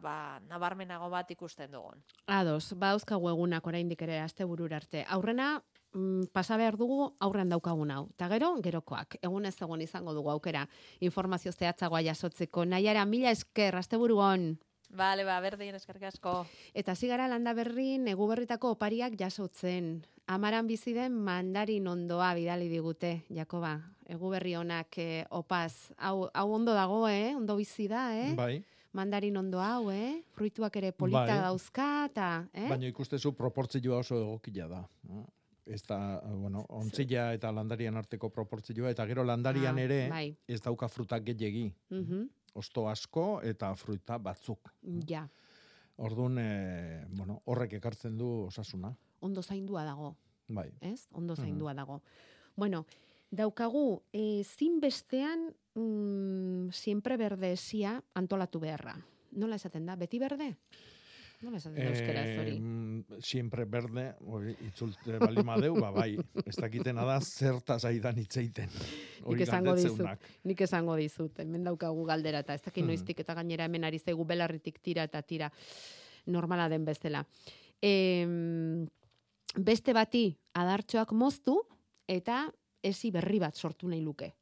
ba, 0.02 0.14
nabarmenago 0.48 1.10
bat 1.12 1.30
ikusten 1.30 1.72
dugun. 1.72 2.00
Ados, 2.26 2.72
ba 2.74 2.92
dauzkagu 2.94 3.30
egunak 3.32 3.66
oraindik 3.66 4.02
ere 4.06 4.20
asteburura 4.20 4.80
arte. 4.80 5.04
Aurrena 5.08 5.52
mm, 5.92 6.30
pasa 6.32 6.56
behar 6.60 6.78
dugu 6.80 7.12
aurrean 7.20 7.52
daukagun 7.52 7.90
hau. 7.90 8.08
Ta 8.16 8.28
gero, 8.32 8.54
gerokoak. 8.62 9.18
Egun 9.22 9.46
ez 9.46 9.56
egon 9.60 9.84
izango 9.84 10.14
dugu 10.16 10.30
aukera 10.30 10.66
informazio 11.00 11.52
zehatzagoa 11.52 12.02
jasotzeko. 12.08 12.64
Naiara, 12.64 13.04
mila 13.04 13.30
esker, 13.30 13.76
asteburu 13.76 14.18
on. 14.24 14.50
Bale, 14.90 15.22
ba, 15.24 15.38
berdin, 15.40 15.76
eskerrik 15.78 16.08
asko. 16.08 16.32
Eta 16.74 16.96
zigara 16.96 17.28
landa 17.30 17.52
berrin, 17.54 18.08
egu 18.10 18.26
berritako 18.26 18.72
opariak 18.74 19.14
jasotzen. 19.18 20.00
Amaran 20.30 20.66
bizi 20.66 20.94
den 20.94 21.14
mandarin 21.26 21.86
ondoa 21.90 22.32
bidali 22.34 22.68
digute, 22.70 23.20
Jakoba. 23.30 23.76
Egu 24.10 24.30
berri 24.30 24.56
honak 24.58 24.98
eh, 24.98 25.24
opaz. 25.30 25.92
Hau, 25.96 26.28
hau 26.34 26.48
ondo 26.54 26.74
dago, 26.74 27.04
eh? 27.08 27.36
Ondo 27.36 27.56
bizi 27.58 27.86
da, 27.90 28.08
eh? 28.18 28.34
Bai. 28.34 28.64
Mandarin 28.92 29.36
ondo 29.36 29.60
hau, 29.62 29.90
eh? 29.94 30.24
Fruituak 30.34 30.74
ere 30.80 30.90
polita 30.92 31.26
Bai. 31.26 31.38
dauzka, 31.44 32.06
eta, 32.10 32.48
eh? 32.52 32.68
Baina 32.68 32.88
ikustezu 32.90 33.32
proportzioa 33.38 33.98
oso 34.02 34.16
egokila 34.18 34.66
da. 34.68 34.80
Ez 35.70 35.82
da, 35.86 35.98
bueno, 36.34 36.64
ontzila 36.74 37.28
eta 37.36 37.52
landarian 37.54 37.96
arteko 37.96 38.30
proportzioa, 38.34 38.90
eta 38.90 39.06
gero 39.06 39.22
landarian 39.24 39.78
Ah, 39.78 39.82
ere 39.82 40.08
bai. 40.10 40.36
ez 40.48 40.60
dauka 40.60 40.88
frutak 40.88 41.22
gehiegi. 41.24 41.72
Mhm, 41.90 42.28
Osto 42.54 42.88
asko 42.88 43.40
eta 43.46 43.72
fruta 43.76 44.18
batzuk. 44.18 44.72
Ja, 45.08 45.28
Orduan, 45.98 46.38
e, 46.38 47.04
bueno, 47.10 47.42
horrek 47.44 47.74
ekartzen 47.74 48.16
du 48.18 48.46
osasuna. 48.48 48.96
ondo 49.20 49.42
zaindua 49.42 49.84
dago. 49.84 50.16
Bai. 50.48 50.72
ez? 50.80 51.06
Ondo 51.12 51.34
Mhm. 51.34 51.42
zaindua 51.44 51.74
dago. 51.74 52.02
Bueno, 52.56 52.86
daukagu, 53.30 54.02
e, 54.12 54.42
zinbestean 54.42 55.54
mm, 55.74 56.70
siempre 56.72 57.16
berde 57.16 57.52
esia 57.52 58.02
antolatu 58.14 58.60
beharra. 58.60 58.96
Nola 59.32 59.56
esaten 59.56 59.86
da? 59.86 59.96
Beti 59.96 60.18
berde? 60.18 60.56
Nola 61.40 61.56
esaten 61.56 61.78
da 61.78 61.90
euskera 61.90 62.24
ez 62.26 62.38
hori? 62.40 62.56
mm, 62.60 63.20
siempre 63.24 63.64
berde, 63.64 64.14
hori 64.26 64.54
itzulte 64.66 65.18
bali 65.18 65.42
madeu, 65.46 65.74
ba 65.80 65.90
bai, 66.02 66.18
ez 66.44 66.56
dakitena 66.56 67.04
da 67.08 67.20
zertaz 67.20 67.84
aidan 67.88 68.18
itzeiten. 68.18 68.68
Nik 69.26 69.40
esango 69.46 69.74
dizut, 69.78 70.26
nik 70.44 70.60
esango 70.60 70.96
dizut, 71.00 71.38
hemen 71.40 71.64
daukagu 71.64 72.04
galdera 72.04 72.42
eta 72.44 72.54
ez 72.54 72.62
dakit 72.62 72.82
Mhm. 72.84 72.88
noiztik 72.90 73.20
eta 73.20 73.34
gainera 73.34 73.64
hemen 73.64 73.84
ari 73.84 73.98
zaigu 73.98 74.24
belarritik 74.24 74.80
tira 74.82 75.04
eta 75.04 75.22
tira 75.22 75.50
normala 76.26 76.68
den 76.68 76.84
bezala. 76.84 77.24
Em, 77.80 78.86
beste 79.56 79.92
bati 79.96 80.36
adartxoak 80.52 81.12
moztu 81.12 81.62
eta 82.06 82.50
ezi 82.82 83.10
berri 83.10 83.38
bat 83.38 83.54
sortu 83.56 83.88
nahi 83.88 84.02
luke. 84.02 84.34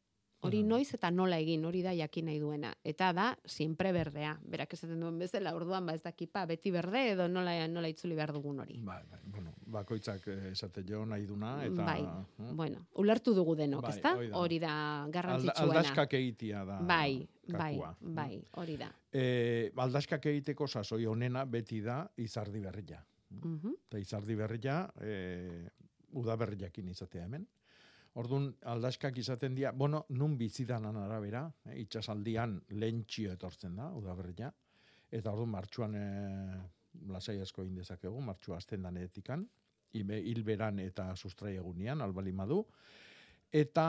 Hori 0.47 0.61
noiz 0.63 0.93
eta 0.95 1.11
nola 1.11 1.39
egin, 1.43 1.65
hori 1.67 1.81
da 1.83 1.91
jakin 1.97 2.29
nahi 2.29 2.39
duena. 2.39 2.71
Eta 2.87 3.09
da, 3.17 3.27
siempre 3.49 3.91
berdea. 3.93 4.37
Berak 4.47 4.77
esaten 4.77 5.01
duen 5.03 5.17
bezala, 5.19 5.51
orduan 5.59 5.89
ba 5.89 5.97
ez 5.99 6.03
dakipa, 6.05 6.45
beti 6.47 6.71
berde 6.71 7.03
edo 7.15 7.27
nola, 7.29 7.57
nola 7.67 7.91
itzuli 7.91 8.15
behar 8.15 8.31
dugun 8.37 8.61
hori. 8.63 8.79
Bai, 8.87 9.01
bai, 9.11 9.19
bueno, 9.35 9.55
bakoitzak 9.75 10.29
eh, 10.31 10.37
esate 10.53 10.85
jo 10.87 11.03
nahi 11.11 11.27
duna, 11.27 11.57
eta... 11.67 11.89
bai, 11.91 12.05
eh, 12.05 12.53
bueno, 12.55 12.85
ulertu 13.03 13.35
dugu 13.35 13.57
denok, 13.59 13.89
Bai, 13.89 13.97
ezta? 13.97 14.15
hori 14.39 14.61
da. 14.63 14.73
Garrantzitsuena. 15.11 15.81
aldaskak 15.81 16.15
egitia 16.21 16.65
da. 16.65 16.79
Bai, 16.87 17.27
bai, 17.49 17.75
kakua. 17.75 17.93
bai, 18.01 18.31
hori 18.63 18.79
da. 18.79 18.93
E, 19.11 19.73
aldaskak 19.75 20.31
egiteko 20.31 20.69
sasoi 20.71 21.07
onena 21.11 21.45
beti 21.51 21.83
da 21.83 22.05
izardi 22.17 22.63
berria. 22.63 23.03
Mhm. 23.35 23.75
Eta 23.89 23.99
izardi 23.99 24.39
berria, 24.39 24.85
e, 25.03 25.67
udaberriakin 26.17 26.95
izatea 26.95 27.27
hemen. 27.27 27.47
Orduan, 28.15 28.49
aldaskak 28.73 29.19
izaten 29.21 29.55
dira, 29.55 29.73
bueno, 29.73 30.05
nun 30.11 30.37
bizidanan 30.39 30.97
arabera, 30.97 31.45
e, 31.67 31.77
itxasaldian 31.83 32.57
lentxio 32.81 33.33
etortzen 33.37 33.77
da, 33.77 33.91
udaberria. 33.95 34.51
Eta 35.11 35.33
orduan, 35.33 35.53
martxuan 35.53 35.95
e, 35.95 36.07
lasai 37.13 37.39
asko 37.45 37.65
indezakegu, 37.65 38.21
martxua 38.25 38.59
azten 38.59 38.83
danetikan, 38.83 39.47
hilberan 39.93 40.81
eta 40.85 41.15
sustrai 41.17 41.55
egunean, 41.57 42.03
albali 42.05 42.33
madu. 42.33 42.63
Eta 43.53 43.87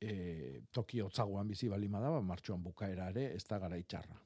e, 0.00 0.60
toki 0.72 1.00
hotzagoan 1.00 1.48
bizi 1.48 1.68
balima 1.68 2.00
da, 2.00 2.10
ba, 2.10 2.20
martxuan 2.22 2.62
bukaera 2.62 3.08
ere, 3.14 3.30
ez 3.36 3.44
da 3.48 3.58
gara 3.58 3.78
itxarra. 3.80 4.18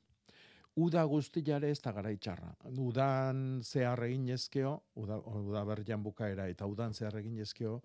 Uda 0.80 1.02
guztiare 1.04 1.68
ez 1.68 1.80
da 1.84 1.92
gara 1.92 2.10
itxarra. 2.14 2.54
Udan 2.80 3.60
zehar 3.60 4.00
egin 4.06 4.30
ezkeo, 4.32 4.72
uda, 4.96 5.18
uda 5.20 5.64
berrian 5.68 6.02
bukaera 6.02 6.46
eta 6.48 6.66
udan 6.66 6.94
zehar 6.94 7.18
egin 7.20 7.38
ezkeo, 7.44 7.80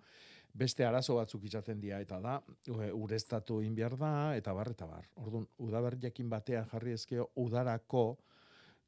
beste 0.54 0.86
arazo 0.86 1.18
batzuk 1.18 1.44
izaten 1.44 1.80
dira 1.80 2.00
eta 2.00 2.18
da, 2.20 2.38
e, 2.64 2.88
ureztatu 2.92 3.60
egin 3.60 3.74
behar 3.76 3.98
da, 4.00 4.12
eta 4.36 4.54
bar, 4.56 4.72
eta 4.72 4.86
bar. 4.88 5.04
Orduan, 5.20 5.44
udaberriakin 5.58 6.30
batean 6.32 6.64
jarri 6.72 6.96
ezkeo, 6.96 7.28
udarako 7.36 8.06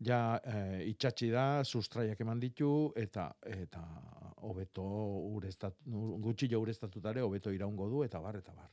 ja 0.00 0.40
e, 0.44 0.86
itxatxi 0.94 1.28
da, 1.30 1.44
sustraiak 1.64 2.20
eman 2.24 2.40
ditu, 2.40 2.72
eta 2.96 3.28
eta 3.44 3.84
hobeto 4.48 4.82
ureztatu, 5.36 5.76
gutxillo 6.24 6.62
ureztatutare, 6.64 7.20
hobeto 7.20 7.52
iraungo 7.52 7.90
du, 7.92 8.02
eta 8.08 8.20
bar, 8.24 8.40
eta 8.40 8.56
bar. 8.56 8.70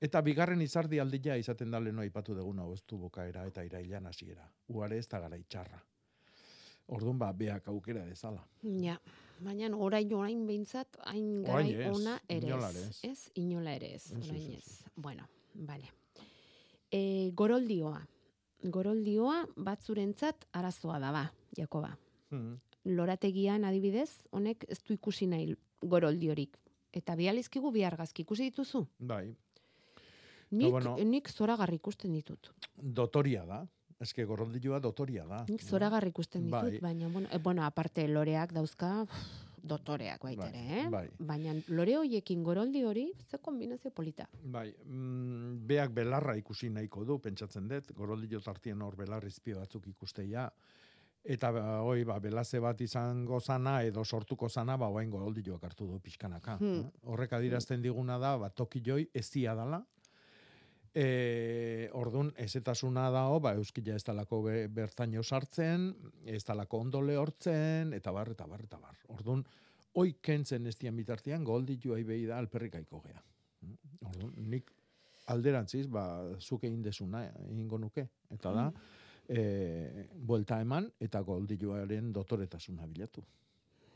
Eta 0.00 0.20
bigarren 0.22 0.60
izardi 0.62 1.00
aldia 1.02 1.36
izaten 1.36 1.72
da 1.74 1.80
leno 1.82 2.02
aipatu 2.04 2.34
deguna 2.34 2.64
oztu 2.70 2.96
bukaera 2.98 3.44
eta 3.50 3.64
irailan 3.66 4.06
hasiera. 4.06 4.44
Uare 4.70 4.98
ez 4.98 5.08
da 5.08 5.18
gara 5.20 5.36
itxarra. 5.36 5.80
Orduan 6.94 7.18
ba, 7.18 7.32
beak 7.36 7.66
aukera 7.68 8.04
dezala. 8.06 8.44
Ja, 8.62 8.94
baina 9.44 9.68
orain 9.76 10.12
orain 10.14 10.46
behintzat, 10.46 11.00
hain 11.10 11.42
garai 11.44 11.74
ez, 11.74 11.88
ona 11.90 12.14
ere 12.28 12.54
ez. 12.68 13.00
ez. 13.04 13.18
Inola 13.42 13.74
ere 13.74 13.90
ez, 13.96 14.12
orain 14.16 14.54
ez. 14.54 14.84
Bueno, 14.96 15.26
vale. 15.54 15.90
E, 16.90 17.30
goroldioa. 17.34 18.00
Goroldioa 18.62 19.42
batzurentzat 19.56 20.46
arazoa 20.52 20.98
da 21.02 21.12
ba, 21.12 21.26
Jakoba. 21.58 21.92
Hmm. 22.30 22.56
Lorategian 22.84 23.66
adibidez, 23.68 24.22
honek 24.30 24.64
ez 24.68 24.78
du 24.86 24.94
ikusi 24.94 25.26
nahi 25.26 25.52
goroldiorik. 25.82 26.56
Eta 26.94 27.14
bializkigu 27.18 27.70
bihargazki 27.74 28.24
ikusi 28.24 28.48
dituzu? 28.48 28.86
Bai, 28.98 29.34
Nik, 30.50 30.70
bueno. 30.70 30.96
nik 31.04 31.28
zoragarri 31.28 31.76
ikusten 31.76 32.12
ditut. 32.12 32.52
dotoria 32.76 33.44
da. 33.46 33.66
Eske 34.00 34.24
goroldilua 34.24 34.78
dotoria 34.78 35.24
da. 35.26 35.44
Nik 35.48 35.62
zoragarri 35.62 36.12
ikusten 36.12 36.44
ditut, 36.46 36.78
Bai. 36.78 36.80
baina, 36.80 37.08
bueno, 37.08 37.28
e, 37.32 37.38
bueno, 37.42 37.64
aparte 37.64 38.06
loreak 38.06 38.52
dauzka, 38.54 39.06
dotoreak 39.62 40.22
baita 40.22 40.46
Bai, 40.46 40.48
ere, 40.52 40.80
eh? 40.80 40.88
bai. 40.90 41.04
Baina 41.18 41.54
lore 41.74 41.96
hoiekin 41.98 42.44
goroldi 42.46 42.84
hori, 42.86 43.08
ze 43.30 43.38
kombinazio 43.42 43.90
polita. 43.90 44.28
Bai, 44.42 44.70
mm, 44.84 45.66
beak 45.66 45.92
belarra 45.94 46.36
ikusi 46.38 46.70
nahiko 46.70 47.04
du, 47.04 47.18
pentsatzen 47.18 47.68
dut, 47.68 47.92
goroldillo 47.96 48.40
tartien 48.40 48.82
hor 48.82 48.96
belarrizpio 48.96 49.58
batzuk 49.58 49.88
ikusteia, 49.90 50.48
eta 51.24 51.50
ba, 51.52 51.64
hoi, 51.82 52.04
ba, 52.08 52.18
belaze 52.22 52.60
bat 52.62 52.80
izango 52.80 53.40
zana 53.40 53.82
edo 53.82 54.04
sortuko 54.04 54.48
zana, 54.48 54.78
ba, 54.78 54.88
oain 54.88 55.10
goroldilloak 55.10 55.64
hartu 55.64 55.86
du 55.90 55.98
pixkanaka. 56.00 56.56
Hmm. 56.62 56.86
Horrek 57.02 57.34
adirazten 57.40 57.82
diguna 57.82 58.18
da, 58.18 58.36
ba, 58.38 58.50
toki 58.50 58.82
joi 58.84 59.08
ezia 59.14 59.54
dala, 59.58 59.82
E, 60.94 61.88
ordun 61.94 62.32
ezetasuna 62.40 63.08
dao, 63.12 63.38
ba, 63.44 63.52
euskila 63.58 63.94
ez 63.94 64.04
talako 64.04 64.42
be, 64.46 64.56
bertaino 64.72 65.22
sartzen, 65.22 65.90
ez 66.24 66.42
talako 66.44 66.80
ondo 66.86 67.02
lehortzen, 67.04 67.92
eta 67.94 68.12
bar, 68.14 68.32
eta 68.32 68.46
bar, 68.48 68.64
eta 68.64 68.80
bar. 68.80 68.96
Ordun 69.14 69.44
hoi 69.98 70.14
kentzen 70.22 70.66
ez 70.66 70.76
dian 70.78 70.96
bitartean, 70.96 71.44
golditu 71.44 71.96
behi 72.06 72.26
da 72.26 72.38
alperrikaiko 72.38 73.02
gea. 73.04 73.22
Orduan, 74.08 74.34
nik 74.50 74.70
alderantziz, 75.32 75.86
ba, 75.92 76.04
zuk 76.40 76.64
egin 76.64 76.82
desuna 76.82 77.24
egingo 77.48 77.78
nuke. 77.78 78.06
Eta 78.32 78.52
da, 78.54 78.68
e, 79.28 80.06
buelta 80.14 80.60
eman, 80.64 80.88
eta 81.00 81.20
goldiluaren 81.26 82.12
dotoretasuna 82.12 82.86
bilatu. 82.86 83.24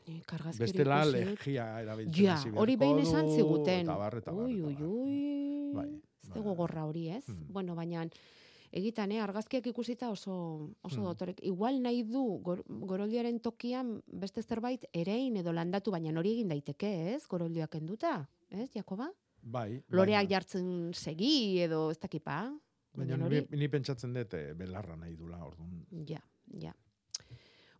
Nik 0.07 0.33
argazkiri 0.33 0.65
Bestela 0.65 1.01
ikusi 1.03 1.17
dut. 1.19 1.29
legia 1.39 1.67
erabiltzen 1.81 2.23
Ja, 2.25 2.37
hori 2.59 2.75
behin 2.75 2.99
esan 2.99 3.29
ziguten. 3.31 3.81
Eta 3.87 3.95
bar, 3.97 4.17
eta 4.17 4.31
bar, 4.31 4.45
Ui, 4.45 4.61
ui, 4.61 4.73
bar. 4.73 4.83
ui. 4.83 5.71
Bai, 5.73 5.89
Ez 6.23 6.29
dugu 6.33 6.55
gorra 6.55 6.85
hori, 6.85 7.09
ez? 7.09 7.25
Bueno, 7.51 7.75
baina 7.75 8.05
egitan, 8.71 9.11
eh, 9.11 9.19
argazkiak 9.21 9.65
ikusita 9.67 10.09
oso, 10.09 10.69
oso 10.81 10.97
Hmm. 10.97 11.03
dotorek. 11.05 11.39
Igual 11.43 11.81
nahi 11.81 12.03
du 12.03 12.39
gor, 12.41 12.63
goroldiaren 12.67 13.39
tokian 13.39 14.01
beste 14.07 14.41
zerbait 14.41 14.85
erein 14.93 15.37
edo 15.37 15.51
landatu, 15.53 15.91
baina 15.91 16.17
hori 16.19 16.31
egin 16.33 16.47
daiteke, 16.49 17.13
ez? 17.15 17.27
Goroldiak 17.27 17.75
enduta, 17.75 18.27
ez, 18.49 18.69
Jakoba? 18.73 19.11
Bai, 19.41 19.83
Loreak 19.89 20.29
jartzen 20.29 20.91
segi 20.93 21.59
edo 21.59 21.91
ez 21.91 21.99
dakipa. 21.99 22.51
Baina 22.95 23.17
Baina 23.17 23.29
ni, 23.29 23.57
ni 23.57 23.67
pentsatzen 23.67 24.13
dut 24.13 24.33
eh, 24.33 24.53
belarra 24.53 24.95
nahi 24.95 25.15
dula, 25.15 25.43
orduan. 25.45 25.85
ja, 26.07 26.21
ja. 26.59 26.73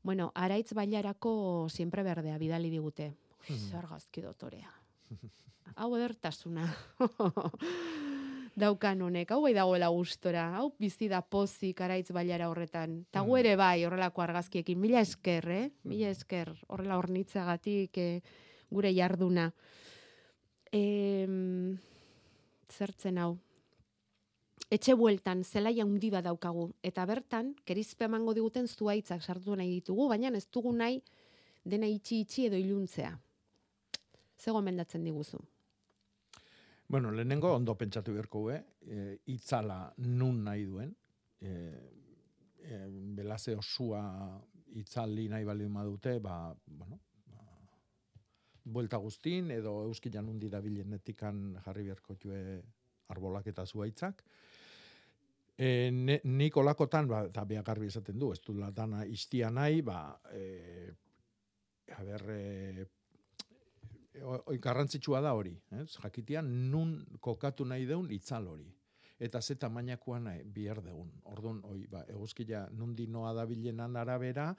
Bueno, 0.04 0.32
araitz 0.36 0.74
bailarako 0.76 1.68
siempre 1.70 2.04
berdea 2.04 2.38
bidali 2.38 2.70
digute. 2.70 3.14
Ui, 3.50 3.56
Mhm. 3.56 3.70
ze 3.70 3.78
argazki 3.78 4.22
dotorea. 4.22 4.72
Hau 5.76 5.96
edertasuna. 5.96 6.68
Daukan 8.56 9.02
honek, 9.02 9.32
hau 9.32 9.42
bai 9.42 9.54
dagoela 9.56 9.88
gustora, 9.90 10.44
hau 10.60 10.76
bizi 10.78 11.08
da 11.10 11.22
pozik 11.22 11.80
araitz 11.82 12.12
bailara 12.14 12.50
horretan. 12.52 13.06
Ta 13.10 13.22
gu 13.26 13.38
ere 13.40 13.56
bai 13.58 13.84
horrelako 13.86 14.22
argazkiekin, 14.22 14.78
mila 14.80 15.00
esker, 15.02 15.48
eh? 15.50 15.72
Mila 15.84 16.10
esker, 16.14 16.52
horrela 16.68 16.98
hornitzagatik 17.00 17.98
eh, 17.98 18.22
gure 18.70 18.94
jarduna. 18.94 19.48
Em, 20.72 21.78
zertzen 22.70 23.18
hau. 23.18 23.38
Etxe 24.72 24.96
bueltan 24.96 25.44
zelaia 25.44 25.84
handi 25.84 26.10
bat 26.10 26.24
daukagu 26.26 26.70
eta 26.84 27.06
bertan 27.06 27.54
kerizpe 27.66 28.06
emango 28.06 28.34
diguten 28.34 28.68
zuaitzak 28.68 29.22
sartu 29.22 29.56
nahi 29.56 29.70
ditugu, 29.80 30.08
baina 30.10 30.32
ez 30.38 30.48
dugu 30.52 30.72
nahi 30.74 31.02
dena 31.64 31.88
itxi 31.88 32.22
itxi 32.22 32.46
edo 32.48 32.58
iluntzea. 32.58 33.18
Ze 34.38 34.52
gomendatzen 34.52 35.04
diguzu? 35.04 35.40
Bueno, 36.88 37.12
lehenengo 37.12 37.54
ondo 37.56 37.76
pentsatu 37.76 38.14
beharko, 38.14 38.52
eh? 38.52 38.64
E, 38.82 39.18
itzala 39.32 39.94
nun 39.98 40.44
nahi 40.44 40.66
duen. 40.66 40.92
E, 41.40 41.52
e, 42.60 42.80
belaze 43.18 43.56
osua 43.56 44.04
itzali 44.76 45.28
nahi 45.30 45.46
bali 45.46 45.66
dute, 45.66 46.20
ba, 46.20 46.54
bueno, 46.66 47.00
ba, 47.26 47.46
buelta 48.64 48.98
guztin, 48.98 49.52
edo 49.52 49.84
euskilan 49.86 50.30
undi 50.30 50.50
dabilenetikan 50.50 51.58
jarri 51.66 51.84
beharko 51.84 52.16
jue 52.16 52.62
arbolak 53.08 53.48
eta 53.48 53.66
zuaitzak. 53.66 54.24
E, 55.58 55.92
ne, 55.94 56.18
nik 56.26 56.58
olakotan, 56.58 57.08
ba, 57.08 57.24
eta 57.30 57.46
garbi 57.62 57.88
esaten 57.88 58.18
du, 58.20 58.32
ez 58.34 58.42
du 58.42 58.56
dana 58.74 59.06
iztia 59.06 59.52
nahi, 59.54 59.82
ba, 59.86 60.20
e, 60.34 60.90
a 61.94 62.04
ber, 62.04 62.24
e, 62.34 62.86
oi, 64.22 64.58
garrantzitsua 64.62 65.22
da 65.22 65.34
hori, 65.34 65.54
ez? 65.80 65.92
jakitian 66.02 66.50
nun 66.72 66.96
kokatu 67.20 67.66
nahi 67.66 67.86
deun 67.86 68.10
itzal 68.12 68.48
hori. 68.48 68.72
Eta 69.24 69.42
ze 69.42 69.56
tamainakoa 69.56 70.20
nahi 70.20 70.42
bihar 70.44 70.82
deun. 70.84 71.12
Orduan, 71.32 71.62
oi, 71.70 71.86
ba, 71.88 72.04
eguzkia 72.10 72.68
nundi 72.72 73.08
noa 73.08 73.34
da 73.34 73.46
bilenan 73.46 73.96
arabera, 73.96 74.50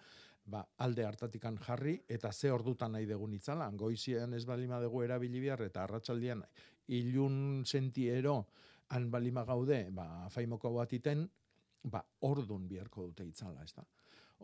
ba, 0.46 0.62
alde 0.78 1.04
hartatikan 1.04 1.58
jarri, 1.58 1.96
eta 2.08 2.32
ze 2.32 2.52
ordutan 2.52 2.92
nahi 2.92 3.06
degun 3.06 3.34
itzala. 3.34 3.70
Goizien 3.70 4.34
ez 4.34 4.44
balima 4.46 4.80
dugu 4.80 5.02
erabili 5.02 5.40
behar, 5.40 5.64
eta 5.66 5.84
arratsaldian 5.84 6.44
ilun 6.94 7.64
sentiero, 7.66 8.44
han 8.94 9.10
balima 9.10 9.44
gaude, 9.44 9.88
ba, 9.90 10.28
faimoko 10.30 10.70
bat 10.76 10.92
iten, 10.94 11.26
ba, 11.90 12.00
ordun 12.28 12.68
biharko 12.70 13.08
dute 13.10 13.26
itzala, 13.26 13.64
ez 13.64 13.74
da. 13.74 13.84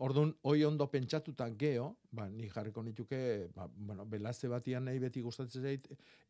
Ordun 0.01 0.31
hoi 0.47 0.63
ondo 0.65 0.87
pentsatuta 0.89 1.49
geo, 1.59 1.87
ba, 2.11 2.27
ni 2.29 2.49
jarriko 2.49 2.83
nituke, 2.83 3.21
ba, 3.55 3.67
bueno, 3.67 4.05
belaze 4.09 4.49
batian 4.51 4.87
nahi 4.87 4.99
beti 5.03 5.21
gustatzen 5.21 5.67
zait, 5.67 5.89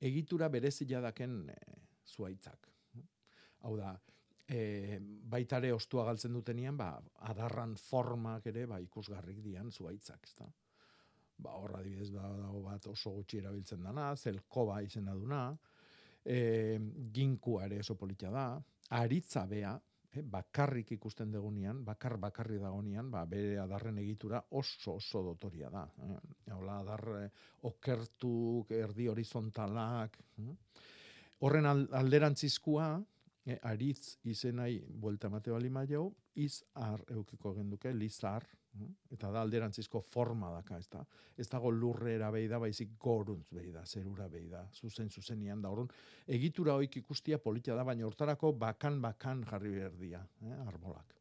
egitura 0.09 0.49
berezia 0.49 1.01
daken 1.03 1.38
e, 1.53 1.57
zuaitzak. 2.09 2.67
Hau 3.61 3.76
da, 3.78 3.93
e, 4.49 4.97
baitare 5.01 5.72
ostua 5.74 6.05
galtzen 6.09 6.34
dutenian, 6.34 6.78
ba, 6.78 6.95
adarran 7.30 7.78
formak 7.80 8.49
ere, 8.51 8.65
ba, 8.67 8.82
ikusgarrik 8.84 9.39
dian 9.45 9.72
zuaitzak, 9.72 10.26
ez 10.28 10.36
da. 10.41 10.49
Ba, 11.41 11.55
horra 11.57 11.80
adibidez, 11.80 12.11
ba, 12.13 12.28
dago 12.38 12.65
bat 12.65 12.89
oso 12.91 13.13
gutxi 13.15 13.39
erabiltzen 13.41 13.86
dana, 13.86 14.11
zelkoba 14.17 14.82
izena 14.86 15.15
duna, 15.17 15.45
e, 16.24 16.80
ginkua 17.11 17.65
ere 17.65 17.80
oso 17.80 17.95
politia 17.95 18.30
da, 18.30 18.45
aritza 18.97 19.45
bea, 19.47 19.74
eh, 20.11 20.24
bakarrik 20.24 20.91
ikusten 20.97 21.32
degunian, 21.32 21.84
bakar 21.86 22.17
bakarri 22.17 22.59
dagonean, 22.59 23.11
ba, 23.11 23.26
bere 23.26 23.57
adarren 23.59 23.97
egitura 24.01 24.41
oso 24.51 24.97
oso 24.97 25.24
dotoria 25.24 25.69
da. 25.69 25.86
Eh? 26.07 26.17
Hola, 26.53 26.80
adar 26.80 27.05
eh, 27.22 27.30
okertu, 27.69 28.65
erdi 28.69 29.07
horizontalak. 29.07 30.19
Eh? 30.43 30.55
Horren 31.41 31.65
alderantzizkoa, 31.65 32.89
eh, 33.45 33.57
aritz 33.63 34.17
izenai 34.30 34.82
buelta 34.86 35.30
mate 35.30 35.51
bali 35.51 35.69
maio, 35.69 36.11
iz 36.36 36.61
ar 36.76 37.01
eukiko 37.09 37.55
genduke, 37.55 37.93
lizar? 37.93 38.45
Eta 39.11 39.30
da 39.32 39.41
alderantzizko 39.43 39.99
forma 40.01 40.49
daka, 40.53 40.78
ez 40.80 40.88
da. 40.91 41.01
Ez 41.38 41.47
dago 41.51 41.72
lurrera 41.72 42.30
behi 42.32 42.47
da, 42.47 42.59
baizik 42.59 42.93
goruntz 42.99 43.49
behi 43.51 43.72
da, 43.74 43.84
zerura 43.86 44.28
behi 44.32 44.47
da, 44.49 44.63
zuzen 44.74 45.09
zuzenian 45.09 45.61
da. 45.61 45.72
Orrun, 45.74 45.89
egitura 46.28 46.78
hoik 46.80 46.95
ikustia 47.01 47.39
politia 47.43 47.76
da, 47.76 47.84
baina 47.88 48.05
hortarako 48.07 48.53
bakan-bakan 48.61 49.43
jarri 49.49 49.74
berdia, 49.76 50.24
eh? 50.45 50.55
arbolak. 50.67 51.17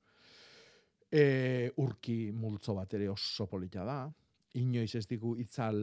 E, 1.10 1.24
urki 1.82 2.30
multzo 2.30 2.76
bat 2.78 2.94
ere 2.94 3.10
oso 3.10 3.48
politia 3.50 3.84
da, 3.84 4.04
inoiz 4.62 4.94
ez 4.94 5.06
digu 5.10 5.34
itzal 5.42 5.82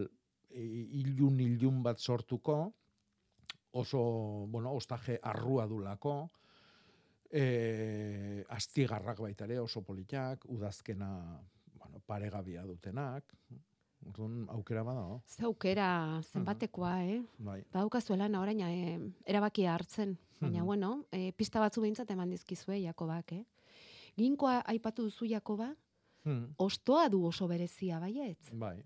ilun 0.57 1.41
ilun 1.43 1.83
bat 1.83 1.99
sortuko, 1.99 2.61
oso, 3.77 3.99
bueno, 4.47 4.71
ostaje 4.71 5.19
arrua 5.21 5.67
dulako, 5.67 6.15
e, 7.29 8.43
astigarrak 8.55 9.19
baita 9.19 9.45
ere 9.45 9.59
oso 9.59 9.83
politak, 9.83 10.47
udazkena 10.55 11.11
paregabia 12.07 12.63
dutenak, 12.65 13.33
Orduan 14.07 14.45
aukera 14.53 14.83
bada, 14.85 15.01
no? 15.01 15.15
Ze 15.25 15.41
aukera 15.43 16.21
zenbatekoa, 16.23 16.91
eh? 17.03 17.15
Bai. 17.43 17.63
Badaukazuela 17.73 18.27
orain 18.39 18.59
eh, 18.61 18.99
erabakia 19.25 19.73
hartzen. 19.73 20.13
Baina, 20.39 20.59
Mhm. 20.59 20.65
bueno, 20.65 21.05
eh, 21.11 21.31
pista 21.35 21.59
batzu 21.59 21.81
behintzat 21.81 22.11
eman 22.11 22.29
dizkizue 22.29 22.77
Jakobak, 22.83 23.31
eh? 23.33 23.43
Ginkoa 24.15 24.61
aipatu 24.65 25.03
duzu 25.09 25.25
Jakoba, 25.25 25.75
Hmm. 26.23 26.53
ostoa 26.57 27.09
du 27.09 27.25
oso 27.25 27.47
berezia, 27.47 27.99
baiet? 27.99 28.37
Bai. 28.53 28.83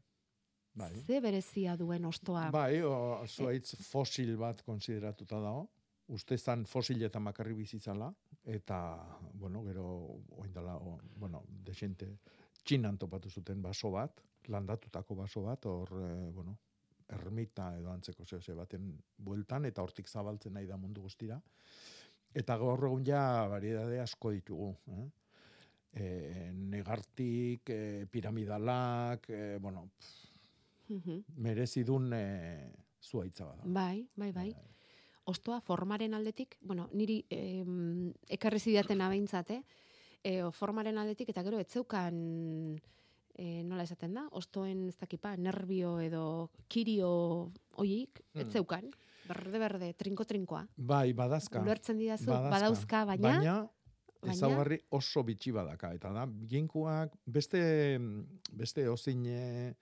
Bai. 0.73 0.95
Ze 1.05 1.19
berezia 1.21 1.75
duen 1.77 2.05
ostoa? 2.05 2.49
Bai, 2.51 2.81
o, 2.81 3.21
zuaitz 3.27 3.75
fosil 3.91 4.37
bat 4.37 4.61
konsideratuta 4.63 5.39
dago. 5.41 5.69
Uste 6.07 6.37
zan 6.37 6.65
fosiletan 6.65 7.23
bakarri 7.23 7.53
bizitzala, 7.53 8.13
eta, 8.45 8.97
bueno, 9.33 9.61
gero, 9.63 10.21
oindala, 10.37 10.77
o, 10.77 10.97
bueno, 11.17 11.43
desente, 11.47 12.17
txinan 12.63 12.97
topatu 12.97 13.29
zuten 13.29 13.61
baso 13.61 13.91
bat, 13.91 14.21
landatutako 14.47 15.15
baso 15.15 15.43
bat, 15.45 15.65
hor, 15.65 15.89
e, 16.01 16.29
bueno, 16.31 16.57
ermita 17.11 17.71
edo 17.77 17.91
antzeko 17.91 18.25
zehose 18.25 18.53
baten 18.55 18.91
bueltan, 19.17 19.65
eta 19.65 19.83
hortik 19.83 20.07
zabaltzen 20.07 20.53
nahi 20.53 20.67
da 20.69 20.77
mundu 20.77 21.01
guztira. 21.01 21.41
Eta 22.33 22.55
gaur 22.57 22.85
egun 22.87 23.03
ja 23.05 23.47
variedade 23.51 23.99
asko 23.99 24.31
ditugu. 24.31 24.69
Eh? 24.95 25.07
E, 25.91 26.51
negartik, 26.55 27.67
e, 27.69 28.05
piramidalak, 28.09 29.29
e, 29.29 29.57
bueno, 29.59 29.89
Mhm. 30.91 31.23
merezidun 31.35 32.13
e, 32.13 32.71
zuaitza 33.01 33.45
bada. 33.45 33.63
Bai, 33.65 34.07
bai, 34.15 34.31
bai. 34.31 34.55
Ostoa 35.25 35.61
formaren 35.61 36.13
aldetik, 36.13 36.57
bueno, 36.61 36.89
niri 36.93 37.25
em, 37.29 38.11
ekarri 38.27 38.59
zidaten 38.59 39.01
abeintzat, 39.01 39.51
eh? 39.51 39.63
E, 40.23 40.51
formaren 40.53 40.97
aldetik 41.01 41.29
eta 41.33 41.41
gero 41.43 41.57
etzeukan 41.59 42.15
e, 43.33 43.63
nola 43.65 43.83
esaten 43.87 44.13
da, 44.13 44.27
ostoen 44.37 44.87
ez 44.91 44.97
dakipa, 44.99 45.35
nerbio 45.37 45.99
edo 46.03 46.49
kirio 46.69 47.51
Hmm. 48.33 48.41
etzeukan, 48.43 48.89
berde-berde, 49.27 49.93
trinko-trinkoa. 49.97 50.67
Bai, 50.77 51.13
badazka. 51.13 51.61
Ulertzen 51.61 51.97
didazu, 51.97 52.29
badauzka, 52.29 53.05
baina- 53.05 53.37
Baina, 53.37 53.55
baina- 54.21 54.33
ezaugarri 54.35 54.77
oso 54.91 55.23
bitxi 55.23 55.51
badaka. 55.51 55.93
Eta 55.95 56.11
da, 56.13 56.27
ginkuak, 56.47 57.15
beste, 57.25 57.97
beste 58.53 58.87
ozin 58.89 59.25
e, 59.25 59.73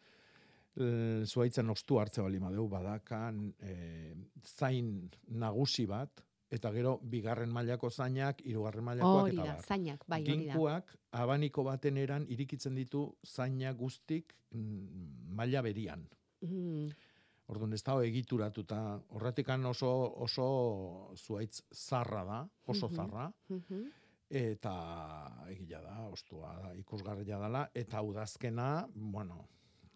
l- 0.77 1.25
zuaitzen 1.25 1.69
ostu 1.69 1.99
hartze 1.99 2.21
bali 2.21 2.39
madeu 2.39 2.67
badakan 2.69 3.53
e, 3.59 4.13
zain 4.45 5.09
nagusi 5.27 5.85
bat, 5.85 6.21
eta 6.51 6.71
gero 6.71 6.97
bigarren 7.03 7.49
mailako 7.53 7.89
zainak, 7.89 8.41
hirugarren 8.45 8.83
mailakoak 8.83 9.33
eta 9.33 9.43
bar. 9.45 9.61
zainak, 9.67 10.03
bai. 10.07 10.23
Ginkuak 10.25 10.95
abaniko 11.11 11.63
baten 11.63 11.97
eran 11.97 12.25
irikitzen 12.29 12.75
ditu 12.75 13.03
zaina 13.25 13.71
guztik 13.73 14.33
mm, 14.51 15.35
maila 15.35 15.61
berian. 15.61 16.07
Mm. 16.41 16.89
Orduan 17.49 17.73
ez 17.73 17.81
dago 17.83 18.01
egituratuta, 18.05 18.99
horretikan 19.09 19.65
oso, 19.65 19.89
oso 20.21 21.13
zuaitz 21.17 21.63
zarra 21.73 22.23
da, 22.23 22.47
oso 22.67 22.87
Mhm. 22.87 22.95
zarra, 22.95 23.31
Mhm. 23.49 23.85
eta 24.29 24.73
egia 25.49 25.81
da, 25.81 25.95
ostua 26.11 26.73
ikusgarria 26.77 27.39
dela, 27.39 27.69
eta 27.73 28.01
udazkena, 28.01 28.87
bueno, 28.93 29.47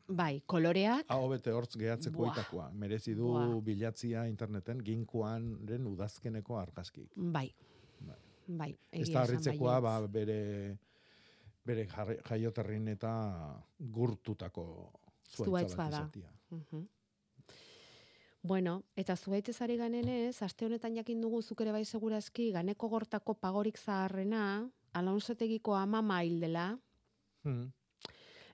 Bai, 0.07 0.41
koloreak, 0.45 1.05
hau 1.07 1.29
bete 1.31 1.51
hortz 1.55 1.77
gehatzeko 1.79 2.17
Buah. 2.17 2.33
itakoa. 2.33 2.69
Merezi 2.75 3.13
du 3.15 3.27
Buah. 3.31 3.61
bilatzia 3.63 4.25
interneten 4.27 4.81
ginkoan 4.83 5.59
udazkeneko 5.87 6.57
argazkik. 6.59 7.09
bai. 7.15 7.53
Bai, 8.45 8.73
Ez 8.91 9.07
egia 9.07 9.13
da 9.13 9.21
esan 9.21 9.21
harritzekoa, 9.23 9.79
ba, 9.79 10.07
bere, 10.07 10.77
bere 11.65 11.85
jaioterrin 12.27 12.89
eta 12.89 13.11
gurtutako 13.79 14.91
Zuaitz 15.23 15.47
zuaitza 15.71 15.89
bat. 15.89 16.17
Bueno, 18.43 18.83
eta 18.97 19.15
zuaitez 19.15 19.61
ari 19.61 19.77
ganenez, 19.77 20.41
aste 20.43 20.65
honetan 20.65 20.95
jakin 20.97 21.21
dugu 21.21 21.41
zuk 21.41 21.61
ere 21.61 21.71
bai 21.71 21.85
segurazki, 21.85 22.49
ganeko 22.51 22.89
gortako 22.89 23.33
pagorik 23.35 23.77
zaharrena, 23.79 24.69
Alonsotegiko 24.93 25.75
amama 25.75 26.21
hil 26.23 26.39
dela, 26.41 26.77
Hmm. 27.43 27.71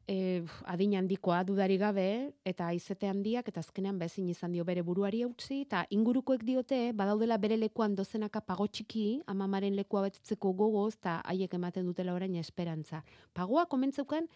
E, 0.10 0.42
adin 0.66 0.96
handikoa 0.98 1.44
dudari 1.46 1.78
gabe, 1.78 2.34
eta 2.48 2.70
aizete 2.74 3.08
handiak, 3.10 3.48
eta 3.52 3.62
azkenean 3.62 4.00
bezin 4.02 4.30
izan 4.32 4.56
dio 4.56 4.66
bere 4.66 4.82
buruari 4.86 5.22
utzi, 5.28 5.62
eta 5.68 5.84
ingurukoek 5.94 6.44
diote, 6.48 6.80
badaudela 6.98 7.38
bere 7.38 7.58
lekuan 7.60 7.94
dozenaka 7.96 8.42
pago 8.42 8.66
txiki, 8.68 9.22
amamaren 9.30 9.78
lekua 9.78 10.08
betetzeko 10.08 10.54
gogoz, 10.58 10.96
eta 10.98 11.20
haiek 11.30 11.54
ematen 11.60 11.86
dutela 11.86 12.16
orain 12.18 12.36
esperantza. 12.42 13.04
Pagoa 13.38 13.68
komentzeukan, 13.70 14.28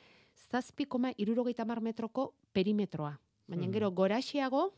zazpi 0.52 0.86
koma 0.86 1.14
irurogeita 1.18 1.66
mar 1.66 1.82
metroko 1.82 2.34
perimetroa. 2.54 3.18
Baina 3.48 3.66
Mhm. 3.66 3.74
gero 3.74 3.92
goraxiago, 3.92 4.74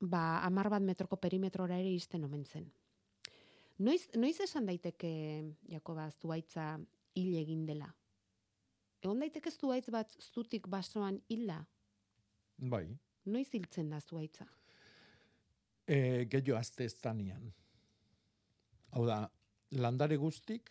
ba, 0.00 0.40
amar 0.44 0.68
bat 0.70 0.82
metroko 0.82 1.16
perimetrora 1.16 1.78
ere 1.78 1.94
izten 1.94 2.24
omen 2.24 2.44
zen. 2.44 2.70
Noiz, 3.78 4.08
noiz 4.16 4.40
esan 4.40 4.66
daiteke, 4.66 5.54
Jakoba, 5.70 6.10
zuaitza 6.10 6.80
hil 7.14 7.34
egin 7.36 7.64
dela? 7.66 7.94
Egon 9.02 9.20
daiteke 9.22 9.50
zuaitz 9.50 9.88
bat 9.94 10.14
zutik 10.18 10.66
basoan 10.70 11.20
hilda? 11.30 11.60
Bai. 12.58 12.86
Noiz 13.30 13.48
hiltzen 13.54 13.90
da 13.92 14.00
zuaitza? 14.00 14.46
E, 15.86 16.26
gehiago 16.30 16.58
azte 16.58 16.84
ez 16.84 16.96
Hau 18.90 19.04
da, 19.06 19.30
landare 19.70 20.16
guztik, 20.16 20.70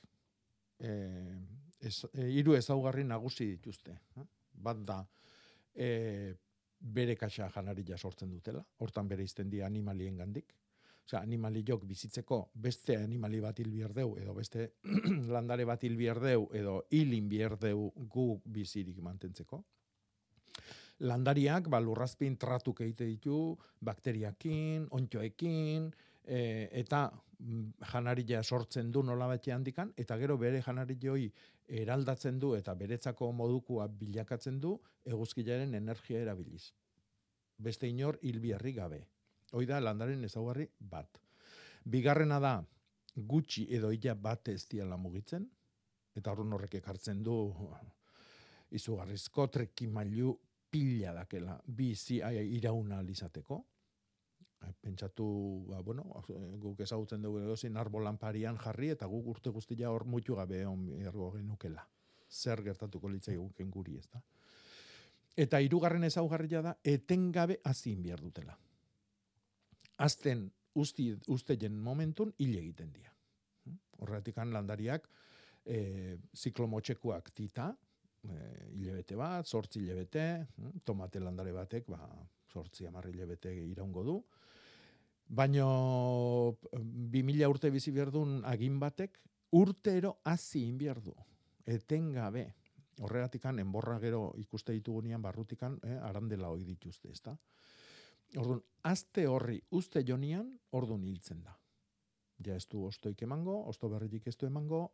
e, 0.80 0.90
ez, 1.80 2.06
e, 2.14 2.28
hiru 2.34 2.56
ezaugarri 2.58 3.04
nagusi 3.04 3.46
dituzte. 3.46 3.96
Bat 4.52 4.78
da, 4.86 5.06
e, 5.74 6.34
bere 6.80 7.16
kaxa 7.16 7.50
janaria 7.54 7.98
sortzen 7.98 8.30
dutela, 8.30 8.64
hortan 8.80 9.08
bere 9.08 9.24
izten 9.24 9.50
di 9.50 9.62
animalien 9.62 10.18
gandik. 10.18 10.54
Osea, 11.08 11.22
animaliok 11.24 11.86
bizitzeko 11.88 12.50
beste 12.54 12.98
animali 13.00 13.40
bat 13.40 13.60
hil 13.64 13.72
edo 13.80 14.34
beste 14.36 14.74
landare 15.36 15.64
bat 15.66 15.84
hil 15.84 15.96
edo 16.02 16.84
hilin 16.92 17.30
bierdeu 17.30 17.92
gu 17.96 18.42
bizirik 18.44 19.00
mantentzeko. 19.00 19.64
Landariak, 21.00 21.70
ba, 21.70 21.80
lurrazpin 21.80 22.36
tratuk 22.38 22.82
egite 22.82 23.06
ditu, 23.06 23.56
bakteriakin, 23.80 24.88
ontxoekin, 24.92 25.92
e, 26.26 26.68
eta 26.72 27.12
mm, 27.40 27.88
janaria 27.94 28.44
sortzen 28.44 28.92
du 28.92 29.04
nola 29.04 29.40
handikan, 29.54 29.94
eta 29.96 30.18
gero 30.18 30.38
bere 30.38 30.62
janarioi 30.62 31.32
eraldatzen 31.68 32.40
du 32.40 32.56
eta 32.56 32.74
beretzako 32.76 33.32
modukua 33.32 33.88
bilakatzen 33.88 34.60
du 34.60 34.80
eguzkilaren 35.06 35.74
energia 35.74 36.20
erabiliz. 36.20 36.74
Beste 37.58 37.88
inor 37.88 38.20
hilbiarri 38.22 38.74
gabe. 38.74 39.08
Hoi 39.52 39.66
da 39.66 39.80
landaren 39.80 40.26
ezaugarri 40.28 40.68
bat. 40.80 41.22
Bigarrena 41.88 42.40
da 42.44 42.58
gutxi 43.16 43.68
edo 43.74 43.92
ila 43.96 44.16
bat 44.16 44.50
ez 44.52 44.68
diala 44.68 44.98
mugitzen, 44.98 45.48
eta 46.18 46.34
horren 46.34 46.54
horrek 46.54 46.76
ekartzen 46.82 47.24
du 47.24 47.38
izugarrizko 48.76 49.48
trekimailu 49.48 50.34
pila 50.70 51.14
dakela 51.16 51.56
bizi 51.66 52.20
irauna 52.58 53.00
alizateko. 53.00 53.64
Pentsatu, 54.82 55.26
ba, 55.70 55.82
bueno, 55.86 56.04
guk 56.60 56.82
ezagutzen 56.82 57.22
dugu 57.22 57.40
edozin 57.40 57.78
arbolan 57.78 58.18
parian 58.18 58.58
jarri 58.58 58.90
eta 58.90 59.06
guk 59.08 59.28
urte 59.36 59.54
guztia 59.54 59.92
hor 59.94 60.04
mutu 60.06 60.36
gabe 60.36 60.66
on 60.66 60.90
ergo 61.00 61.32
genukela. 61.32 61.86
Zer 62.28 62.64
gertatuko 62.66 63.08
litzai 63.08 63.38
guken 63.38 63.70
guri, 63.72 63.98
ez 63.98 64.10
da? 64.12 64.22
Eta 65.38 65.62
hirugarren 65.62 66.04
ezaugarria 66.04 66.64
da 66.66 66.74
etengabe 66.84 67.62
hazin 67.64 68.02
behar 68.04 68.20
dutela. 68.20 68.58
Azten 69.98 70.48
usti, 70.78 71.12
usteien 71.34 71.78
momentun 71.82 72.34
hil 72.40 72.56
egiten 72.58 72.92
dira. 72.94 73.14
Horretikan 73.98 74.52
landariak 74.54 75.08
e, 75.66 76.18
ziklomotxekuak 76.38 77.32
tita, 77.36 77.72
e, 78.24 78.36
hilebete 78.78 79.18
bat, 79.18 79.48
sortzi 79.48 79.82
hilebete, 79.82 80.28
mm, 80.58 80.84
tomate 80.86 81.22
landare 81.24 81.54
batek, 81.56 81.90
ba, 81.90 82.02
sortzi 82.54 82.88
amarri 82.88 83.16
hilebete 83.16 83.54
iraungo 83.72 84.04
du. 84.04 84.18
Baino, 85.28 86.58
bi 87.12 87.24
mila 87.24 87.50
urte 87.52 87.72
bizi 87.74 87.92
berdun 87.92 88.40
agin 88.48 88.78
batek, 88.80 89.18
urtero 89.58 90.20
hazi 90.24 90.64
inbiar 90.68 91.02
du. 91.04 91.16
Etengabe. 91.66 92.46
Horregatikan, 93.04 93.60
enborra 93.60 94.00
gero 94.02 94.32
ikuste 94.40 94.74
ditugunean 94.74 95.22
barrutikan, 95.22 95.78
eh, 95.84 95.98
arandela 96.02 96.50
hoi 96.50 96.64
dituzte, 96.66 97.12
ezta? 97.12 97.36
Orduan, 98.36 98.62
azte 98.84 99.28
horri 99.28 99.62
uste 99.72 100.04
jonian, 100.08 100.60
orduan 100.72 101.04
hiltzen 101.04 101.44
da. 101.44 101.56
Ja 102.46 102.56
ez 102.56 102.68
du 102.70 102.84
ostoik 102.86 103.22
emango, 103.24 103.64
osto 103.66 103.90
berritik 103.90 104.28
ez 104.28 104.36
du 104.38 104.46
emango, 104.46 104.92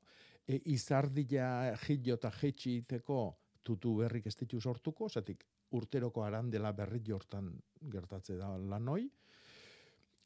e, 0.48 0.62
izardia 0.72 1.74
jillo 1.88 2.16
eta 2.16 2.32
jetxi 2.32 2.78
iteko 2.78 3.18
tutu 3.64 3.96
berrik 3.96 4.28
ez 4.28 4.36
ditu 4.36 4.62
sortuko, 4.62 5.10
zatik 5.10 5.44
urteroko 5.72 6.24
arandela 6.24 6.72
berri 6.72 7.02
jortan 7.04 7.50
gertatze 7.92 8.38
da 8.38 8.58
lanoi, 8.58 9.10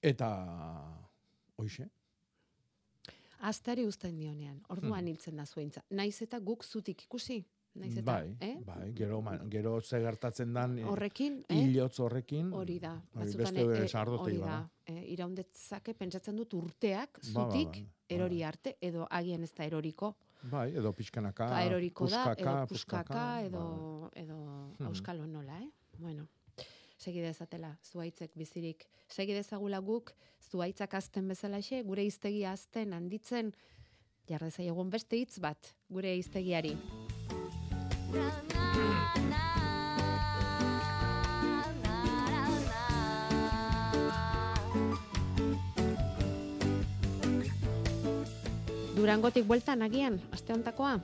eta 0.02 0.28
hoixe, 1.58 1.90
Aztari 3.40 3.86
uzten 3.86 4.18
dionean, 4.18 4.64
orduan 4.70 5.04
Hmm. 5.04 5.08
hiltzen 5.08 5.36
da 5.38 5.46
zuentza. 5.46 5.84
Naiz 5.92 6.22
eta 6.22 6.40
guk 6.40 6.64
zutik 6.66 7.04
ikusi. 7.04 7.46
Naiz 7.78 7.94
eta, 7.94 8.02
bai, 8.08 8.36
eh? 8.42 8.56
bai, 8.66 8.92
gero, 8.98 9.20
ma, 9.22 9.36
gero 9.52 9.80
ze 9.82 10.00
gertatzen 10.02 10.54
dan, 10.54 10.78
eh, 10.80 10.86
Horrekin, 10.90 11.44
eh? 11.50 11.56
hilotz 11.62 12.00
horrekin, 12.00 12.52
Hori 12.54 12.80
da. 12.80 12.96
hori 13.14 13.36
beste 13.38 13.62
eh, 13.62 13.88
sardotei 13.88 14.38
hori 14.38 14.40
da. 14.42 14.70
Eh, 14.86 15.04
iraundetzake 15.14 15.94
pentsatzen 15.94 16.36
dut 16.36 16.54
urteak 16.58 17.20
Ba, 17.20 17.20
ba, 17.22 17.52
zutik 17.52 17.68
ba, 17.68 17.84
ba, 17.86 18.16
erori 18.16 18.42
arte 18.44 18.78
edo 18.82 19.06
agian 19.10 19.44
ez 19.44 19.52
da 19.54 19.64
eroriko. 19.66 20.16
Bai, 20.50 20.72
edo 20.78 20.92
pixkanaka, 20.94 21.48
Ba, 21.50 21.62
eroriko 21.66 22.08
da, 22.10 22.24
puskaka, 22.24 22.52
edo 22.58 22.68
puskaka, 22.68 23.04
puskaka, 23.04 23.42
edo, 23.46 24.10
bai. 24.14 24.24
edo 24.24 24.38
Hmm. 24.80 24.88
auskalo 24.88 25.26
nola, 25.28 25.60
eh? 25.62 25.70
Bueno, 26.00 26.28
segi 26.98 27.22
dezatela, 27.22 27.78
zuaitzek 27.84 28.32
bizirik. 28.36 28.88
Segi 29.08 29.34
dezagula 29.34 29.80
guk, 29.80 30.14
zuaitzak 30.52 30.94
azten 30.94 31.28
bezalaxe, 31.28 31.84
gure 31.84 32.04
iztegia 32.06 32.52
azten 32.52 32.94
handitzen, 32.94 33.54
jarreza 34.30 34.64
egun 34.64 34.90
beste 34.90 35.16
hitz 35.18 35.40
bat, 35.40 35.76
gure 35.90 36.16
iztegiari. 36.18 36.76
Durangotik 48.98 49.46
bueltan 49.48 49.86
agian, 49.86 50.18
aste 50.34 50.54
hontakoa? 50.54 50.98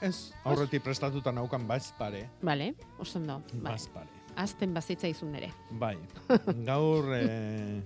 Ez, 0.00 0.32
aurretik 0.44 0.84
prestatuta 0.84 1.32
naukan 1.32 1.66
bazpare. 1.68 2.22
Bale, 2.42 2.74
oso 2.98 3.18
ondo. 3.18 3.40
Bai. 3.52 3.72
Bazpare. 3.72 4.08
Azten 4.40 4.72
bazitza 4.72 5.10
izun 5.10 5.34
ere. 5.34 5.50
Bai. 5.80 5.96
Gaur 6.64 7.10
eh, 7.16 7.82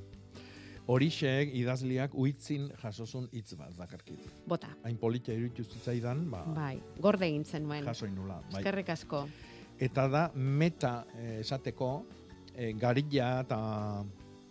horixek 0.86 1.54
idazliak 1.56 2.14
uitzin 2.14 2.68
jasozun 2.82 3.28
hitz 3.32 3.54
bat 3.56 3.72
dakarkit. 3.78 4.20
Bota. 4.48 4.68
Hain 4.84 4.96
politia 5.00 5.34
iruditu 5.34 5.64
zitzaidan, 5.64 6.26
ba, 6.30 6.42
Bai, 6.54 6.78
gorde 7.00 7.26
egin 7.26 7.44
zenuen. 7.44 7.84
jaso 7.84 8.06
inula. 8.06 8.40
Bai. 8.52 8.60
Eskerrik 8.60 8.90
asko. 8.90 9.24
Eta 9.80 10.08
da 10.08 10.30
meta 10.34 11.04
eh, 11.18 11.40
esateko 11.40 11.88
eh, 12.54 12.72
garilla 12.78 13.40
eta 13.42 13.58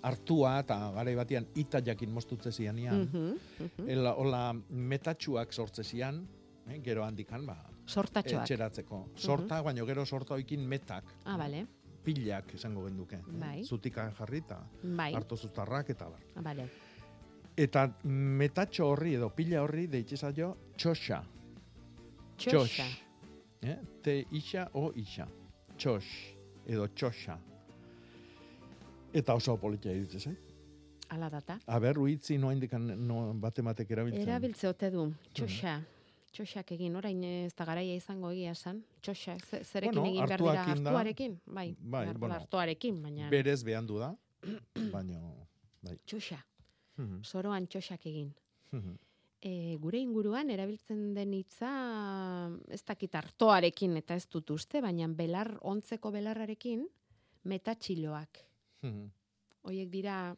hartua 0.03 0.57
eta 0.59 0.77
garai 0.97 1.13
batean 1.15 1.45
ita 1.55 1.79
jakin 1.85 2.11
mostutze 2.11 2.51
zianian. 2.51 3.05
Mhm, 3.05 3.37
mhm. 3.59 3.89
Ela, 3.89 4.13
hola 4.19 4.41
metatxuak 4.69 5.53
sortze 5.53 5.83
zian, 5.83 6.25
eh, 6.67 6.79
gero 6.83 7.05
handikan, 7.05 7.45
ba, 7.45 7.55
Sortatxoak. 7.85 8.41
etxeratzeko. 8.43 9.09
Sorta, 9.15 9.61
baino 9.61 9.85
gero 9.85 10.05
sorta 10.05 10.33
oikin 10.33 10.67
metak. 10.67 11.03
Ah, 11.25 11.37
bale. 11.37 11.67
Pilak 12.03 12.53
esango 12.55 12.85
genduke. 12.87 13.15
eh? 13.15 13.37
Bai. 13.39 13.63
Zutika 13.63 14.09
jarri 14.17 14.37
eta 14.43 14.57
Bai. 14.83 15.13
hartu 15.15 15.37
zutarrak 15.37 15.89
eta 15.89 16.09
bar. 16.09 16.19
Ah, 16.35 16.41
bale. 16.41 16.67
Eta 17.55 17.87
metatxo 18.03 18.87
horri 18.89 19.13
edo 19.15 19.29
pila 19.29 19.61
horri 19.63 19.87
deitxe 19.87 20.17
zaio 20.17 20.55
txoxa. 20.75 21.23
Txoxa. 22.37 22.85
Eh? 23.61 23.77
Te 24.03 24.25
isa 24.31 24.67
o 24.73 24.91
isa. 24.95 25.27
Txox. 25.77 26.03
Edo 26.67 26.87
txoxa. 26.87 27.37
Eta 29.13 29.35
oso 29.37 29.55
politia 29.61 29.93
iruditzen 29.93 30.19
zait. 30.33 30.51
Ala 31.13 31.29
data. 31.29 31.59
A 31.67 31.77
ber, 31.79 31.99
uitzi 32.01 32.39
no 32.41 32.49
indikan 32.51 32.87
no, 33.07 33.33
bate 33.37 33.61
matek 33.61 33.91
erabiltzen. 33.93 34.23
Erabiltze 34.27 34.67
ote 34.67 34.89
du. 34.89 35.03
Txoxa. 35.33 35.75
Txoxak 36.33 36.71
egin, 36.73 36.95
orain 36.97 37.19
ez 37.23 37.53
da 37.53 37.65
garaia 37.69 37.93
izango 37.95 38.31
egia 38.33 38.51
esan. 38.55 38.79
Txoxa, 39.05 39.35
ze- 39.45 39.63
zerekin 39.63 39.99
Bueno, 39.99 40.09
egin 40.09 40.25
behar 40.25 40.41
dira 40.41 40.63
hartuarekin? 40.65 41.35
Bai, 41.45 41.75
Bai, 41.79 42.05
behar- 42.07 42.17
bueno, 42.19 42.35
hartuarekin, 42.39 43.01
baina... 43.03 43.29
Berez 43.29 43.63
behan 43.63 43.85
du 43.85 43.99
da, 44.01 44.15
baino, 44.95 45.47
bai. 45.81 45.97
Txoxa, 46.05 46.39
Mhm. 46.97 47.23
soroan 47.23 47.67
txoxak 47.67 48.05
egin. 48.09 48.33
Mhm. 48.71 48.97
E, 49.45 49.75
gure 49.77 49.99
inguruan 49.99 50.49
erabiltzen 50.49 51.13
den 51.13 51.33
hitza 51.33 51.69
ez 52.71 52.81
dakit 52.87 53.13
hartoarekin 53.19 53.97
eta 53.97 54.15
ez 54.15 54.25
dut 54.31 54.49
uste, 54.55 54.79
baina 54.81 55.07
belar 55.07 55.57
ontzeko 55.61 56.11
belarrarekin 56.11 56.87
metatxiloak. 57.43 58.39
Mhm. 58.81 59.09
Hoiek 59.63 59.89
dira 59.91 60.35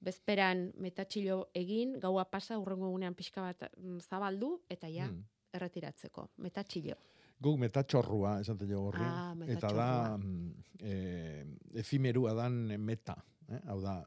bezperan 0.00 0.72
metatxilo 0.78 1.48
egin, 1.54 1.98
gaua 2.00 2.24
pasa, 2.24 2.58
urrengo 2.58 2.88
egunean 2.88 3.14
pixka 3.14 3.42
bat 3.42 3.70
mm, 3.76 3.98
zabaldu, 4.00 4.60
eta 4.68 4.88
ja, 4.88 5.06
Mhm. 5.06 5.24
erretiratzeko. 5.52 6.28
Metatxilo. 6.38 6.94
Guk 7.40 7.58
metatxorrua, 7.58 8.40
esaten 8.40 8.68
jo 8.68 8.82
horri. 8.86 9.00
Ah, 9.02 9.34
eta 9.48 9.72
da, 9.72 10.16
mm, 10.16 10.54
eh, 10.82 11.44
efimerua 11.74 12.34
dan 12.34 12.52
meta. 12.78 13.16
Eh? 13.48 13.60
Hau 13.66 13.80
da, 13.80 14.04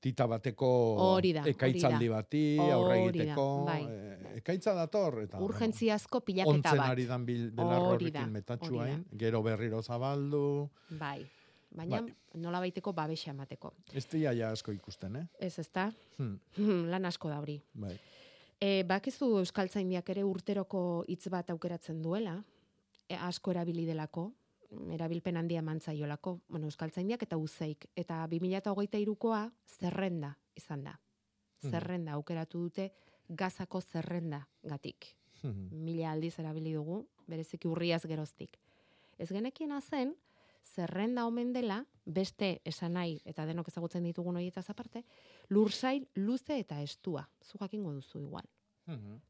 tita 0.00 0.26
bateko 0.26 1.20
ekaitzaldi 1.46 2.08
bati, 2.08 2.58
aurre 2.58 2.96
egiteko, 3.06 3.64
bai. 3.64 3.84
eh, 3.88 4.36
ekaitza 4.38 4.74
dator, 4.74 5.20
eta 5.22 5.38
Urgentziazko 5.40 6.20
pilaketa 6.20 6.50
ontzen 6.50 6.76
bat. 6.78 6.90
ari 6.90 7.06
dan 7.06 7.24
bil, 7.24 7.50
belar 7.52 7.80
Hori 7.80 8.10
da, 8.10 8.18
horrekin 8.20 8.32
metatxuain, 8.32 9.04
hori 9.08 9.16
gero 9.18 9.42
berriro 9.42 9.80
zabaldu, 9.82 10.68
Bai. 10.98 11.24
Baina 11.74 12.00
Bai. 12.02 12.14
nola 12.34 12.60
baiteko 12.60 12.92
babesa 12.92 13.30
emateko. 13.30 13.72
ez 13.94 14.06
dira 14.10 14.32
ja 14.34 14.50
asko 14.50 14.72
ikusten, 14.72 15.16
eh? 15.16 15.26
Ez, 15.40 15.58
ezta? 15.58 15.90
Hmm, 16.18 16.38
Lan 16.90 17.04
asko 17.06 17.28
da 17.28 17.38
hori. 17.40 17.60
bai. 17.74 17.98
E, 18.60 18.84
bakizu 18.86 19.38
Euskaltzaindiak 19.38 20.08
ere 20.10 20.22
urteroko 20.24 21.04
hitz 21.08 21.28
bat 21.28 21.50
aukeratzen 21.50 22.02
duela, 22.02 22.36
e, 23.08 23.16
asko 23.16 23.50
erabili 23.50 23.86
delako, 23.86 24.32
erabilpen 24.92 25.36
handia 25.36 25.58
emantzaiolako, 25.58 26.40
bueno, 26.48 26.66
Euskaltzaindiak 26.66 27.22
eta 27.22 27.36
uzeik. 27.36 27.86
Eta 27.96 28.26
2023koa 28.30 29.50
zerrenda 29.80 30.36
izan 30.56 30.84
da. 30.84 30.98
Mhm. 31.62 31.70
Zerrenda 31.70 32.12
aukeratu 32.12 32.60
dute 32.68 32.92
gazako 33.28 33.80
zerrenda 33.80 34.46
gatik. 34.62 35.16
mila 35.72 36.12
aldiz 36.12 36.38
erabili 36.38 36.72
dugu, 36.72 37.00
bereziki 37.26 37.66
urriaz 37.66 38.04
geroztik. 38.06 38.60
Ez 39.18 39.28
genekiena 39.28 39.80
zen, 39.80 40.14
zerrenda 40.64 41.26
omen 41.26 41.52
dela, 41.52 41.84
beste 42.04 42.60
esan 42.64 42.94
nahi, 42.94 43.20
eta 43.24 43.44
denok 43.46 43.68
ezagutzen 43.68 44.02
ditugun 44.04 44.36
horietaz 44.36 44.68
aparte, 44.70 45.04
lursail 45.48 46.08
luze 46.16 46.58
eta 46.58 46.80
estua. 46.82 47.28
Zu 47.42 47.58
jakingo 47.58 47.92
duzu 47.92 48.20
igual. 48.20 48.48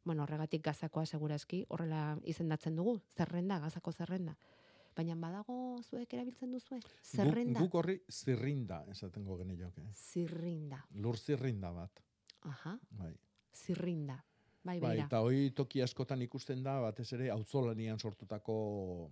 Bueno, 0.05 0.23
horregatik 0.23 0.63
gazakoa 0.65 1.05
segurazki, 1.07 1.67
horrela 1.69 2.19
izendatzen 2.25 2.75
dugu, 2.77 3.01
zerrenda, 3.17 3.59
gazako 3.61 3.93
zerrenda. 3.93 4.37
Baina 4.97 5.15
badago 5.17 5.81
zuek 5.85 6.13
erabiltzen 6.15 6.51
duzue? 6.53 6.79
Zerrenda, 7.03 7.61
Guk, 7.61 7.75
horri 7.75 7.99
zirrinda 8.11 8.85
esatengo 8.91 9.37
genioke. 9.39 9.83
zirrinda. 9.95 10.83
Lur 10.95 11.17
zirrinda 11.19 11.71
bat. 11.73 12.03
Aha, 12.43 12.79
Bai. 12.91 13.15
zirrinda. 13.55 14.25
Bai, 14.65 14.79
Bai, 14.81 14.99
eta 15.01 15.21
hoi 15.21 15.51
toki 15.51 15.83
askotan 15.83 16.23
ikusten 16.23 16.63
da, 16.63 16.81
batez 16.81 17.13
ere, 17.13 17.31
auzolanian 17.31 17.99
sortutako 17.99 19.11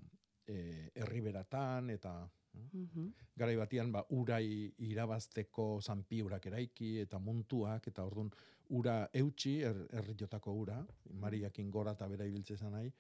eh, 0.51 0.91
herriberatan, 0.95 1.91
eta 1.91 2.29
Mhm. 2.53 3.13
garai 3.37 3.55
batian 3.57 3.93
ba 3.93 4.05
urai 4.11 4.75
irabazteko 4.79 5.81
zanpiurak 5.81 6.47
eraiki 6.47 6.99
eta 7.01 7.19
muntuak 7.19 7.87
eta 7.87 8.03
ordun 8.05 8.29
ura 8.71 9.09
eutxi 9.15 9.61
er, 9.63 9.77
herriotako 9.93 10.53
ura 10.53 10.81
Mariakin 11.15 11.71
gora 11.71 11.93
eta 11.93 12.09
bera 12.09 12.27
ibiltze 12.27 12.57
nahi 12.71 12.91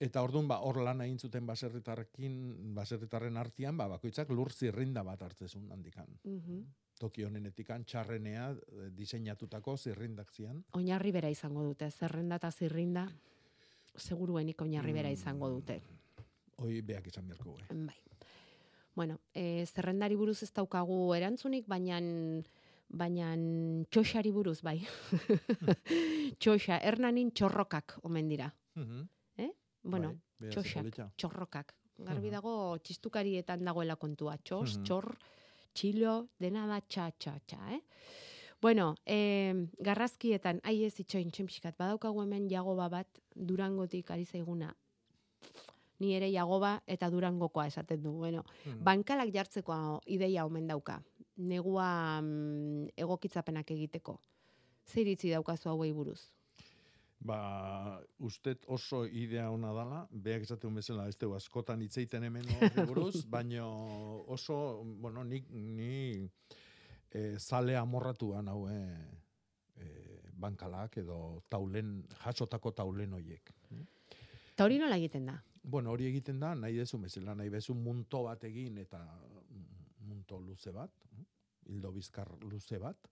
eta 0.00 0.22
ordun 0.26 0.48
ba 0.48 0.58
hor 0.58 0.82
lan 0.82 1.00
egin 1.02 1.18
zuten 1.20 1.46
baserritarrekin 1.46 2.74
baserritarren 2.74 3.36
artean 3.36 3.76
ba 3.76 3.86
bakoitzak 3.88 4.28
lur 4.30 4.50
zirrinda 4.52 5.04
bat 5.04 5.22
hartzezun 5.22 5.70
handikan 5.70 6.08
Mhm. 6.24 6.64
toki 6.98 7.22
honenetikan 7.22 7.84
txarrenea 7.84 8.50
eh, 8.50 8.90
diseinatutako 8.90 9.76
zirrindak 9.76 10.32
zian 10.32 10.64
Oinarri 10.72 11.12
bera 11.12 11.30
izango 11.30 11.62
dute, 11.62 11.90
zerrenda 11.92 12.36
eta 12.36 12.50
zirrinda, 12.50 13.08
seguruenik 13.96 14.60
oinarri 14.60 14.92
bera 14.92 15.10
izango 15.10 15.48
dute. 15.48 15.80
Hoi 16.58 16.80
beak 16.82 17.06
izan 17.06 17.28
beharko 17.28 17.52
gue. 17.56 17.66
Bai. 17.86 17.96
Bueno, 18.94 19.18
e, 19.34 19.64
zerrendari 19.66 20.14
buruz 20.16 20.42
ez 20.42 20.52
daukagu 20.52 21.14
erantzunik, 21.16 21.66
baina 21.66 21.98
baina 22.88 23.32
txoxari 23.90 24.30
buruz, 24.30 24.60
bai. 24.62 24.78
Txoxa, 26.38 26.78
hernanin 26.82 27.30
txorrokak 27.32 27.98
omen 28.06 28.28
dira. 28.28 28.50
Mhm. 28.76 29.08
Eh? 29.38 29.50
Bueno, 29.82 30.14
Bai, 30.38 30.50
polita. 30.54 31.10
txorrokak. 31.16 31.74
Garbi 31.98 32.26
Mhm. 32.28 32.32
dago 32.34 32.78
txistukarietan 32.78 33.64
dagoela 33.64 33.96
kontua. 33.96 34.36
Txos, 34.38 34.76
Mhm. 34.78 34.84
txor, 34.84 35.16
txilo, 35.74 36.28
dena 36.38 36.66
da 36.66 36.80
txa, 36.80 37.10
txa, 37.18 37.38
txa, 37.46 37.72
eh? 37.74 37.80
Bueno, 38.60 38.94
eh, 39.04 39.52
garrazkietan, 39.78 40.60
ai 40.64 40.84
ez 40.84 40.98
itxoin 41.00 41.30
txempiskat, 41.30 41.76
badaukagu 41.76 42.22
hemen 42.22 42.48
jagoba 42.48 42.88
bat 42.88 43.08
durangotik 43.34 44.10
ari 44.10 44.24
zaiguna. 44.24 44.74
Ni 46.00 46.14
ere 46.16 46.30
jagoba 46.32 46.82
eta 46.86 47.10
durangokoa 47.10 47.66
esaten 47.66 48.02
du. 48.02 48.12
Bueno, 48.12 48.44
Mhm. 48.66 48.84
bankalak 48.84 49.32
jartzeko 49.34 50.00
ideia 50.06 50.44
omen 50.46 50.66
dauka. 50.66 51.02
Negua 51.36 52.20
mm, 52.22 52.88
egokitzapenak 52.96 53.70
egiteko. 53.70 54.20
Zer 54.86 55.00
iritzi 55.06 55.30
daukazu 55.30 55.68
hauei 55.68 55.92
buruz? 55.92 56.20
Ba, 57.24 58.00
ustet 58.18 58.64
oso 58.68 59.06
idea 59.06 59.50
ona 59.50 59.72
dala, 59.72 60.06
beak 60.10 60.42
esaten 60.42 60.74
bezala 60.74 61.06
ez 61.08 61.16
dugu 61.16 61.34
askotan 61.38 61.80
hitz 61.80 61.96
egiten 61.96 62.22
hemen 62.24 62.44
buruz, 62.88 63.24
baino 63.26 64.24
oso, 64.28 64.82
bueno, 64.84 65.24
nik, 65.24 65.48
ni 65.50 66.28
e, 67.10 67.38
zale 67.38 67.76
amorratuan 67.76 68.48
hau, 68.48 68.68
e, 68.68 68.82
bankalak 70.36 70.98
edo 70.98 71.42
taulen, 71.48 72.04
jasotako 72.24 72.72
taulen 72.72 73.12
hoiek. 73.16 73.50
Eta 74.52 74.64
hori 74.64 74.78
nola 74.78 74.96
egiten 75.00 75.24
da? 75.26 75.38
Bueno, 75.66 75.92
hori 75.92 76.04
egiten 76.10 76.40
da, 76.40 76.52
nahi 76.54 76.76
dezu 76.76 76.98
bezala, 77.00 77.34
nahi 77.34 77.48
bezu 77.48 77.74
munto 77.74 78.20
bat 78.26 78.42
egin 78.44 78.76
eta 78.82 78.98
mm, 79.00 79.62
munto 80.10 80.36
luze 80.36 80.72
bat, 80.76 80.92
hildo 81.70 81.92
bizkar 81.92 82.28
luze 82.44 82.78
bat. 82.78 83.08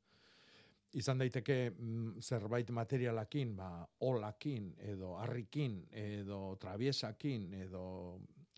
Izan 1.00 1.22
daiteke 1.22 1.56
mm, 1.70 2.20
zerbait 2.20 2.68
materialakin, 2.76 3.54
ba, 3.56 3.70
olakin, 4.04 4.68
edo 4.84 5.14
harrikin, 5.16 5.78
edo 5.96 6.42
trabiesakin, 6.60 7.48
edo 7.62 7.86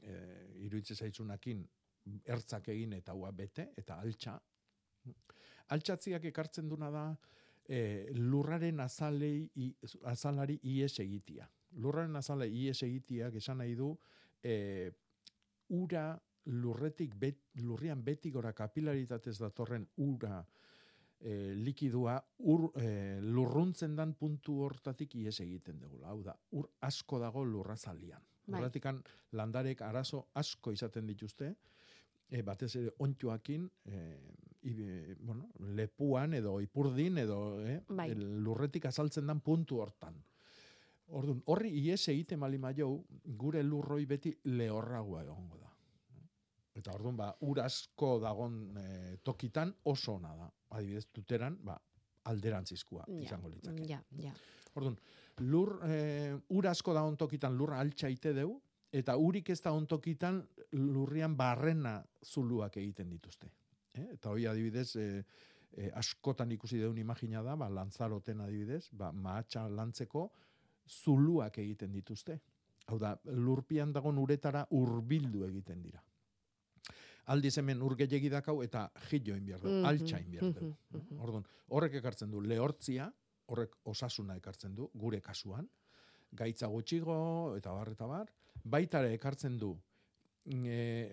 e, 0.03 0.17
iruitze 0.67 0.99
zaitzunakin, 0.99 1.63
ertzak 2.27 2.73
egin 2.75 2.99
eta 2.99 3.15
hua 3.15 3.31
bete, 3.31 3.71
eta 3.79 4.01
altxa. 4.03 4.35
Altxatziak 5.77 6.27
ekartzen 6.33 6.67
duna 6.69 6.91
da, 6.91 7.07
e, 7.63 8.11
lurraren 8.19 8.83
azalei, 8.83 9.71
azalari 10.11 10.59
ies 10.75 10.99
egitia. 10.99 11.47
Lurraren 11.81 12.17
azalei 12.17 12.51
ies 12.65 12.83
egitiak 12.87 13.35
esan 13.41 13.59
nahi 13.59 13.75
du, 13.79 13.91
e, 14.43 14.91
ura 15.75 16.13
lurretik, 16.47 17.15
bet, 17.17 17.41
lurrian 17.65 18.03
beti 18.05 18.31
gora 18.31 18.53
kapilaritatez 18.53 19.39
datorren 19.39 19.87
ura 20.05 20.43
e, 21.21 21.55
likidua 21.57 22.19
ur, 22.53 22.69
e, 22.77 23.21
lurruntzen 23.21 23.97
dan 23.97 24.13
puntu 24.19 24.59
hortatik 24.67 25.17
ies 25.23 25.39
egiten 25.41 25.81
dugula. 25.81 26.11
Hau 26.13 26.23
da, 26.23 26.37
ur 26.59 26.69
asko 26.85 27.19
dago 27.23 27.45
lurrazalian. 27.49 28.23
Bai. 28.45 28.61
Horratikan 28.61 29.01
landarek 29.33 29.81
arazo 29.87 30.27
asko 30.37 30.73
izaten 30.75 31.07
dituzte, 31.09 31.55
e, 32.29 32.43
batez 32.43 32.75
ere 32.77 32.93
ontxoakin, 33.07 33.71
e, 33.89 34.03
ibe, 34.69 35.17
bueno, 35.21 35.49
lepuan 35.77 36.37
edo 36.37 36.59
ipurdin 36.61 37.19
edo 37.25 37.41
e, 37.65 37.81
Bai. 37.89 38.11
lurretik 38.15 38.91
azaltzen 38.91 39.27
dan 39.33 39.41
puntu 39.41 39.81
hortan. 39.81 40.21
Orduan, 41.13 41.43
horri 41.53 41.71
ies 41.85 42.09
egiten 42.09 42.41
mali 42.41 42.59
maiou, 42.59 42.97
gure 43.37 43.63
lurroi 43.63 44.05
beti 44.09 44.33
lehorragoa 44.49 45.23
egongo 45.23 45.59
da. 45.61 45.71
Eta 46.75 46.95
orduan, 46.95 47.17
ba, 47.17 47.29
ur 47.47 47.61
asko 47.63 48.17
dagon 48.23 48.57
e, 48.81 49.17
tokitan 49.23 49.75
oso 49.91 50.17
ona 50.17 50.33
da. 50.37 50.49
Adibidez, 50.75 51.07
tuteran, 51.13 51.59
ba, 51.63 51.77
alderantzizkoa 52.31 53.05
Ja, 53.09 53.21
izango 53.21 53.51
litzake. 53.53 53.87
Ja, 53.87 54.01
ja. 54.19 54.33
Orduan, 54.75 54.97
lur, 55.45 55.77
e, 55.87 55.99
ur 56.57 56.67
asko 56.67 56.95
da 56.97 57.05
tokitan 57.21 57.55
lurra 57.55 57.79
altxaite 57.85 58.33
deu, 58.35 58.57
eta 58.95 59.17
urik 59.19 59.51
ez 59.51 59.61
da 59.63 59.75
tokitan 59.87 60.41
lurrian 60.73 61.37
barrena 61.37 61.99
zuluak 62.25 62.79
egiten 62.81 63.11
dituzte. 63.11 63.51
Eh? 63.95 64.09
Eta 64.17 64.31
hoi 64.31 64.47
adibidez, 64.51 64.97
e, 64.97 65.23
e, 65.77 65.91
askotan 65.95 66.51
ikusi 66.57 66.81
deun 66.81 66.99
imagina 66.99 67.43
da, 67.43 67.55
ba, 67.61 67.69
lantzaroten 67.69 68.41
adibidez, 68.41 68.89
ba, 68.93 69.13
mahatxa 69.13 69.69
lantzeko 69.69 70.31
zuluak 70.89 71.59
egiten 71.59 71.93
dituzte. 71.93 72.41
Hau 72.87 72.99
da, 72.99 73.15
lurpian 73.25 73.93
dagon 73.93 74.19
uretara 74.19 74.67
hurbildu 74.71 75.45
egiten 75.47 75.83
dira. 75.83 76.03
Aldiz 77.33 77.55
hemen 77.57 77.81
ur 77.83 77.95
gehiagi 77.97 78.29
dakau 78.29 78.59
eta 78.63 78.91
jillo 79.09 79.37
inbiar 79.37 79.61
du, 79.63 79.69
Mhm, 79.71 79.85
altxa 79.89 80.19
inbiar 80.21 80.53
du. 80.53 80.75
mhm, 80.91 81.19
Orduan, 81.21 81.47
horrek 81.71 81.95
ekartzen 81.95 82.31
du 82.31 82.41
lehortzia, 82.41 83.11
horrek 83.49 83.77
osasuna 83.85 84.37
ekartzen 84.37 84.75
du, 84.75 84.91
gure 84.95 85.21
kasuan, 85.21 85.69
gaitza 86.33 86.67
gutxigo, 86.67 87.57
eta 87.57 87.73
bar, 87.73 87.89
eta 87.89 88.07
bar, 88.07 88.31
baitare 88.65 89.15
ekartzen 89.15 89.57
du, 89.59 89.79
e, 90.45 91.11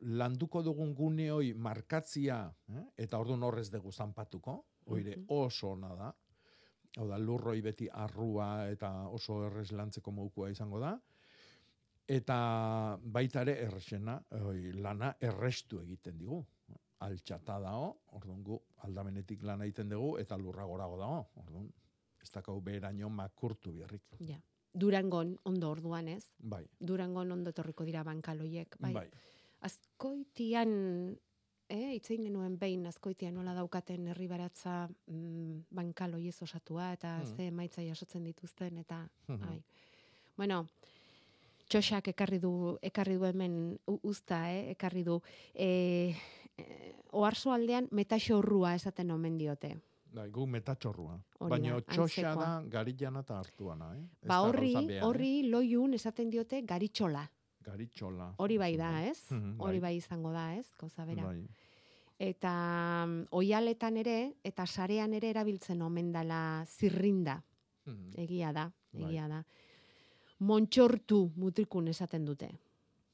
landuko 0.00 0.62
dugun 0.62 0.94
gune 0.94 1.30
hoi 1.32 1.52
markatzia, 1.54 2.44
eh? 2.68 2.84
eta 2.96 3.18
orduan 3.18 3.42
horrez 3.42 3.68
dugu 3.70 3.90
zanpatuko, 3.92 4.64
oire 4.86 5.16
Mhm. 5.16 5.24
oso 5.28 5.70
ona 5.72 5.94
da, 5.96 6.14
hau 6.96 7.06
da, 7.08 7.18
lurroi 7.18 7.60
beti 7.62 7.88
arrua 7.92 8.68
eta 8.70 8.90
oso 9.14 9.42
errez 9.46 9.70
lantzeko 9.72 10.12
moukua 10.14 10.50
izango 10.50 10.80
da, 10.82 10.94
eta 12.08 12.38
baita 13.02 13.42
ere 13.44 13.58
erresena, 13.66 14.16
oi, 14.40 14.72
lana 14.80 15.12
errestu 15.20 15.82
egiten 15.84 16.18
digu. 16.18 16.40
Altxata 17.04 17.60
dao, 17.62 17.90
orduan 18.18 18.40
gu 18.42 18.56
aldamenetik 18.88 19.44
lana 19.46 19.68
egiten 19.68 19.92
dugu, 19.92 20.16
eta 20.18 20.36
lurra 20.40 20.64
gorago 20.66 20.96
dao, 20.98 21.20
orduan 21.44 21.68
ez 22.22 22.30
dakau 22.34 22.56
beheraino 22.64 23.10
makurtu 23.12 23.72
biarrik. 23.76 24.18
Ja. 24.26 24.40
Durangon 24.78 25.36
ondo 25.48 25.70
orduan, 25.70 26.08
ez? 26.12 26.24
Bai, 26.38 26.64
Durangon 26.80 27.32
ondo 27.32 27.50
etorriko 27.54 27.86
dira 27.86 28.02
bankaloiek, 28.06 28.76
bai. 28.82 28.92
bai. 28.94 29.06
Azkoitian, 29.66 30.72
eh, 31.68 31.94
itzein 31.96 32.24
genuen 32.24 32.58
behin 32.58 32.86
azkoitian 32.86 33.34
nola 33.34 33.54
daukaten 33.54 34.06
herri 34.08 34.26
baratza 34.28 34.88
mm, 35.06 35.64
bankaloiez 35.74 36.42
osatua 36.42 36.92
eta 36.92 37.18
Mhm. 37.18 37.36
ze 37.36 37.46
emaitza 37.46 37.82
jasotzen 37.82 38.24
dituzten 38.24 38.78
eta 38.78 39.08
Mhm. 39.28 39.42
ai. 39.48 39.62
Bueno, 40.36 40.66
txoxak 41.68 42.08
ekarri 42.08 42.38
du 42.38 42.78
ekarri 42.82 43.16
du 43.18 43.24
hemen 43.24 43.78
uzta, 44.02 44.50
eh, 44.52 44.70
ekarri 44.70 45.02
du 45.04 45.20
eh, 45.54 46.16
eh, 46.56 46.94
oarso 47.12 47.52
aldean 47.52 47.88
metaxorrua 47.90 48.74
esaten 48.74 49.10
omen 49.10 49.38
diote. 49.38 49.76
Bai, 50.10 50.30
gu 50.30 50.46
metatxorrua. 50.46 51.18
Baina 51.38 51.74
antzekoa. 51.86 52.34
da 52.34 52.62
garillana 52.66 53.20
eta 53.20 53.38
hartuana, 53.38 53.94
eh? 53.94 54.02
Ez 54.22 54.28
Ba 54.28 54.40
horri, 54.40 54.72
eh? 54.96 55.02
horri 55.02 55.42
loiun 55.50 55.92
esaten 55.94 56.30
diote 56.30 56.62
garitxola. 56.62 57.30
Garitxola. 57.68 58.32
Hori 58.38 58.56
bai 58.58 58.76
da, 58.80 58.90
ez? 59.04 59.18
Mhm, 59.30 59.56
Hori 59.60 59.78
bai. 59.80 59.90
bai 59.90 59.96
izango 60.00 60.32
da, 60.32 60.54
ez? 60.56 60.66
Gauza 60.78 61.04
bera. 61.04 61.24
Bai. 61.28 61.46
Eta 62.18 62.52
mm, 63.06 63.28
oialetan 63.38 63.96
ere, 64.00 64.16
eta 64.42 64.66
sarean 64.66 65.12
ere 65.14 65.30
erabiltzen 65.30 65.82
omen 65.82 66.10
dala 66.12 66.64
zirrinda. 66.66 67.38
Mhm. 67.86 68.10
Egia 68.24 68.52
da, 68.52 68.70
Bai. 68.92 69.04
egia 69.10 69.28
da. 69.28 69.44
montxortu 70.38 71.32
mutrikun 71.36 71.88
esaten 71.90 72.24
dute. 72.24 72.48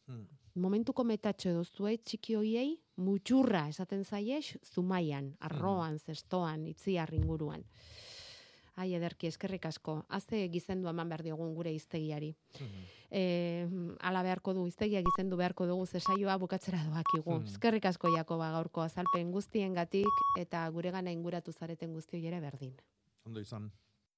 Hmm. 0.06 0.26
Momentuko 0.60 1.04
metatxo 1.08 1.48
edo 1.50 1.62
zuei 1.64 1.96
txiki 1.98 2.34
hoiei 2.36 2.74
mutxurra 3.00 3.62
esaten 3.70 4.04
zaiez 4.04 4.58
zumaian, 4.62 5.30
arroan, 5.40 5.98
zestoan, 5.98 6.66
itziar 6.66 7.14
inguruan. 7.16 7.64
Ai, 8.74 8.88
ederki, 8.96 9.28
eskerrik 9.30 9.68
asko. 9.68 10.00
Azte 10.08 10.40
gizendu 10.50 10.88
eman 10.90 11.10
behar 11.12 11.22
diogun 11.22 11.52
gure 11.54 11.70
iztegiari. 11.74 12.32
E, 13.10 13.22
ala 14.02 14.24
beharko 14.26 14.54
du, 14.56 14.64
iztegia 14.66 15.02
gizendu 15.06 15.38
beharko 15.38 15.68
dugu 15.70 15.86
zesaioa 15.86 16.34
bukatzera 16.42 16.80
doakigu. 16.88 17.36
Hmm. 17.36 17.46
Eskerrik 17.52 17.86
asko 17.92 18.10
Jakoba 18.16 18.50
gaurko 18.56 18.82
azalpen 18.82 19.30
guztiengatik 19.36 20.42
eta 20.42 20.66
gure 20.74 20.90
gana 20.90 21.14
inguratu 21.14 21.54
zareten 21.54 21.94
guztioi 21.94 22.26
ere 22.26 22.42
berdin. 22.42 22.74
Ondo 23.24 23.40
izan. 23.40 23.70